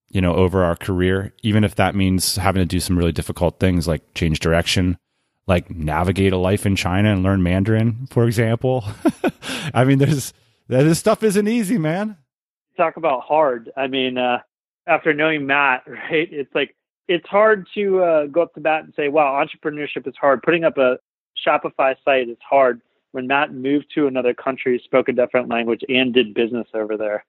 you 0.09 0.21
know, 0.21 0.35
over 0.35 0.63
our 0.63 0.75
career, 0.75 1.33
even 1.43 1.63
if 1.63 1.75
that 1.75 1.95
means 1.95 2.35
having 2.35 2.61
to 2.61 2.65
do 2.65 2.79
some 2.79 2.97
really 2.97 3.11
difficult 3.11 3.59
things 3.59 3.87
like 3.87 4.13
change 4.13 4.39
direction, 4.39 4.97
like 5.47 5.69
navigate 5.69 6.33
a 6.33 6.37
life 6.37 6.65
in 6.65 6.75
China 6.75 7.11
and 7.11 7.23
learn 7.23 7.43
Mandarin, 7.43 8.07
for 8.09 8.25
example. 8.25 8.83
I 9.73 9.83
mean, 9.85 9.99
there's 9.99 10.33
this 10.67 10.99
stuff 10.99 11.23
isn't 11.23 11.47
easy, 11.47 11.77
man. 11.77 12.17
Talk 12.77 12.97
about 12.97 13.21
hard. 13.21 13.71
I 13.77 13.87
mean, 13.87 14.17
uh, 14.17 14.39
after 14.87 15.13
knowing 15.13 15.45
Matt, 15.45 15.83
right? 15.87 16.27
It's 16.31 16.53
like 16.55 16.75
it's 17.07 17.27
hard 17.27 17.67
to 17.75 18.03
uh, 18.03 18.25
go 18.27 18.41
up 18.41 18.53
to 18.53 18.61
bat 18.61 18.83
and 18.83 18.93
say, 18.95 19.09
wow, 19.09 19.43
entrepreneurship 19.43 20.07
is 20.07 20.15
hard. 20.19 20.41
Putting 20.41 20.63
up 20.63 20.77
a 20.77 20.97
Shopify 21.45 21.95
site 22.05 22.29
is 22.29 22.37
hard. 22.47 22.81
When 23.11 23.27
Matt 23.27 23.53
moved 23.53 23.87
to 23.95 24.07
another 24.07 24.33
country, 24.33 24.81
spoke 24.83 25.07
a 25.07 25.13
different 25.13 25.49
language, 25.49 25.81
and 25.87 26.13
did 26.13 26.33
business 26.33 26.67
over 26.73 26.97
there, 26.97 27.25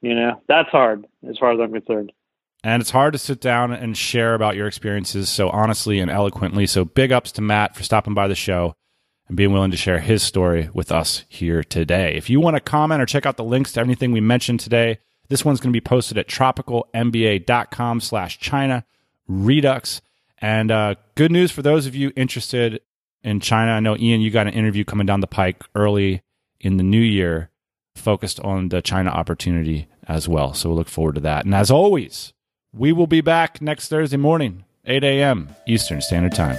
you 0.00 0.14
know, 0.14 0.40
that's 0.46 0.68
hard 0.68 1.06
as 1.28 1.38
far 1.38 1.52
as 1.52 1.58
I'm 1.60 1.72
concerned. 1.72 2.12
And 2.62 2.80
it's 2.80 2.92
hard 2.92 3.12
to 3.12 3.18
sit 3.18 3.40
down 3.40 3.72
and 3.72 3.96
share 3.96 4.34
about 4.34 4.56
your 4.56 4.66
experiences 4.66 5.28
so 5.28 5.50
honestly 5.50 5.98
and 5.98 6.10
eloquently. 6.10 6.66
So 6.66 6.84
big 6.84 7.12
ups 7.12 7.32
to 7.32 7.42
Matt 7.42 7.74
for 7.74 7.82
stopping 7.82 8.14
by 8.14 8.28
the 8.28 8.34
show 8.34 8.74
and 9.28 9.36
being 9.36 9.52
willing 9.52 9.70
to 9.70 9.76
share 9.76 9.98
his 9.98 10.22
story 10.22 10.70
with 10.72 10.92
us 10.92 11.24
here 11.28 11.62
today. 11.62 12.14
If 12.14 12.30
you 12.30 12.40
want 12.40 12.56
to 12.56 12.60
comment 12.60 13.02
or 13.02 13.06
check 13.06 13.26
out 13.26 13.36
the 13.36 13.44
links 13.44 13.72
to 13.72 13.80
anything 13.80 14.12
we 14.12 14.20
mentioned 14.20 14.60
today, 14.60 14.98
this 15.28 15.44
one's 15.44 15.60
going 15.60 15.72
to 15.72 15.76
be 15.76 15.80
posted 15.80 16.16
at 16.16 16.28
tropicalmba.com 16.28 18.00
slash 18.00 18.38
China. 18.38 18.84
Redux. 19.26 20.00
And 20.38 20.70
uh, 20.70 20.96
good 21.14 21.32
news 21.32 21.50
for 21.50 21.62
those 21.62 21.86
of 21.86 21.94
you 21.94 22.12
interested 22.16 22.80
in 23.22 23.40
China. 23.40 23.72
I 23.72 23.80
know, 23.80 23.96
Ian, 23.96 24.20
you 24.20 24.30
got 24.30 24.46
an 24.46 24.52
interview 24.52 24.84
coming 24.84 25.06
down 25.06 25.20
the 25.20 25.26
pike 25.26 25.64
early 25.74 26.22
in 26.60 26.76
the 26.76 26.82
new 26.82 27.00
year 27.00 27.50
focused 27.94 28.40
on 28.40 28.68
the 28.68 28.82
China 28.82 29.10
opportunity 29.10 29.86
as 30.08 30.28
well. 30.28 30.52
So 30.52 30.68
we'll 30.68 30.78
look 30.78 30.88
forward 30.88 31.14
to 31.14 31.20
that. 31.22 31.44
And 31.44 31.54
as 31.54 31.70
always, 31.70 32.32
we 32.72 32.92
will 32.92 33.06
be 33.06 33.20
back 33.20 33.62
next 33.62 33.88
Thursday 33.88 34.16
morning, 34.16 34.64
8 34.84 35.04
a.m. 35.04 35.54
Eastern 35.66 36.00
Standard 36.00 36.34
Time. 36.34 36.58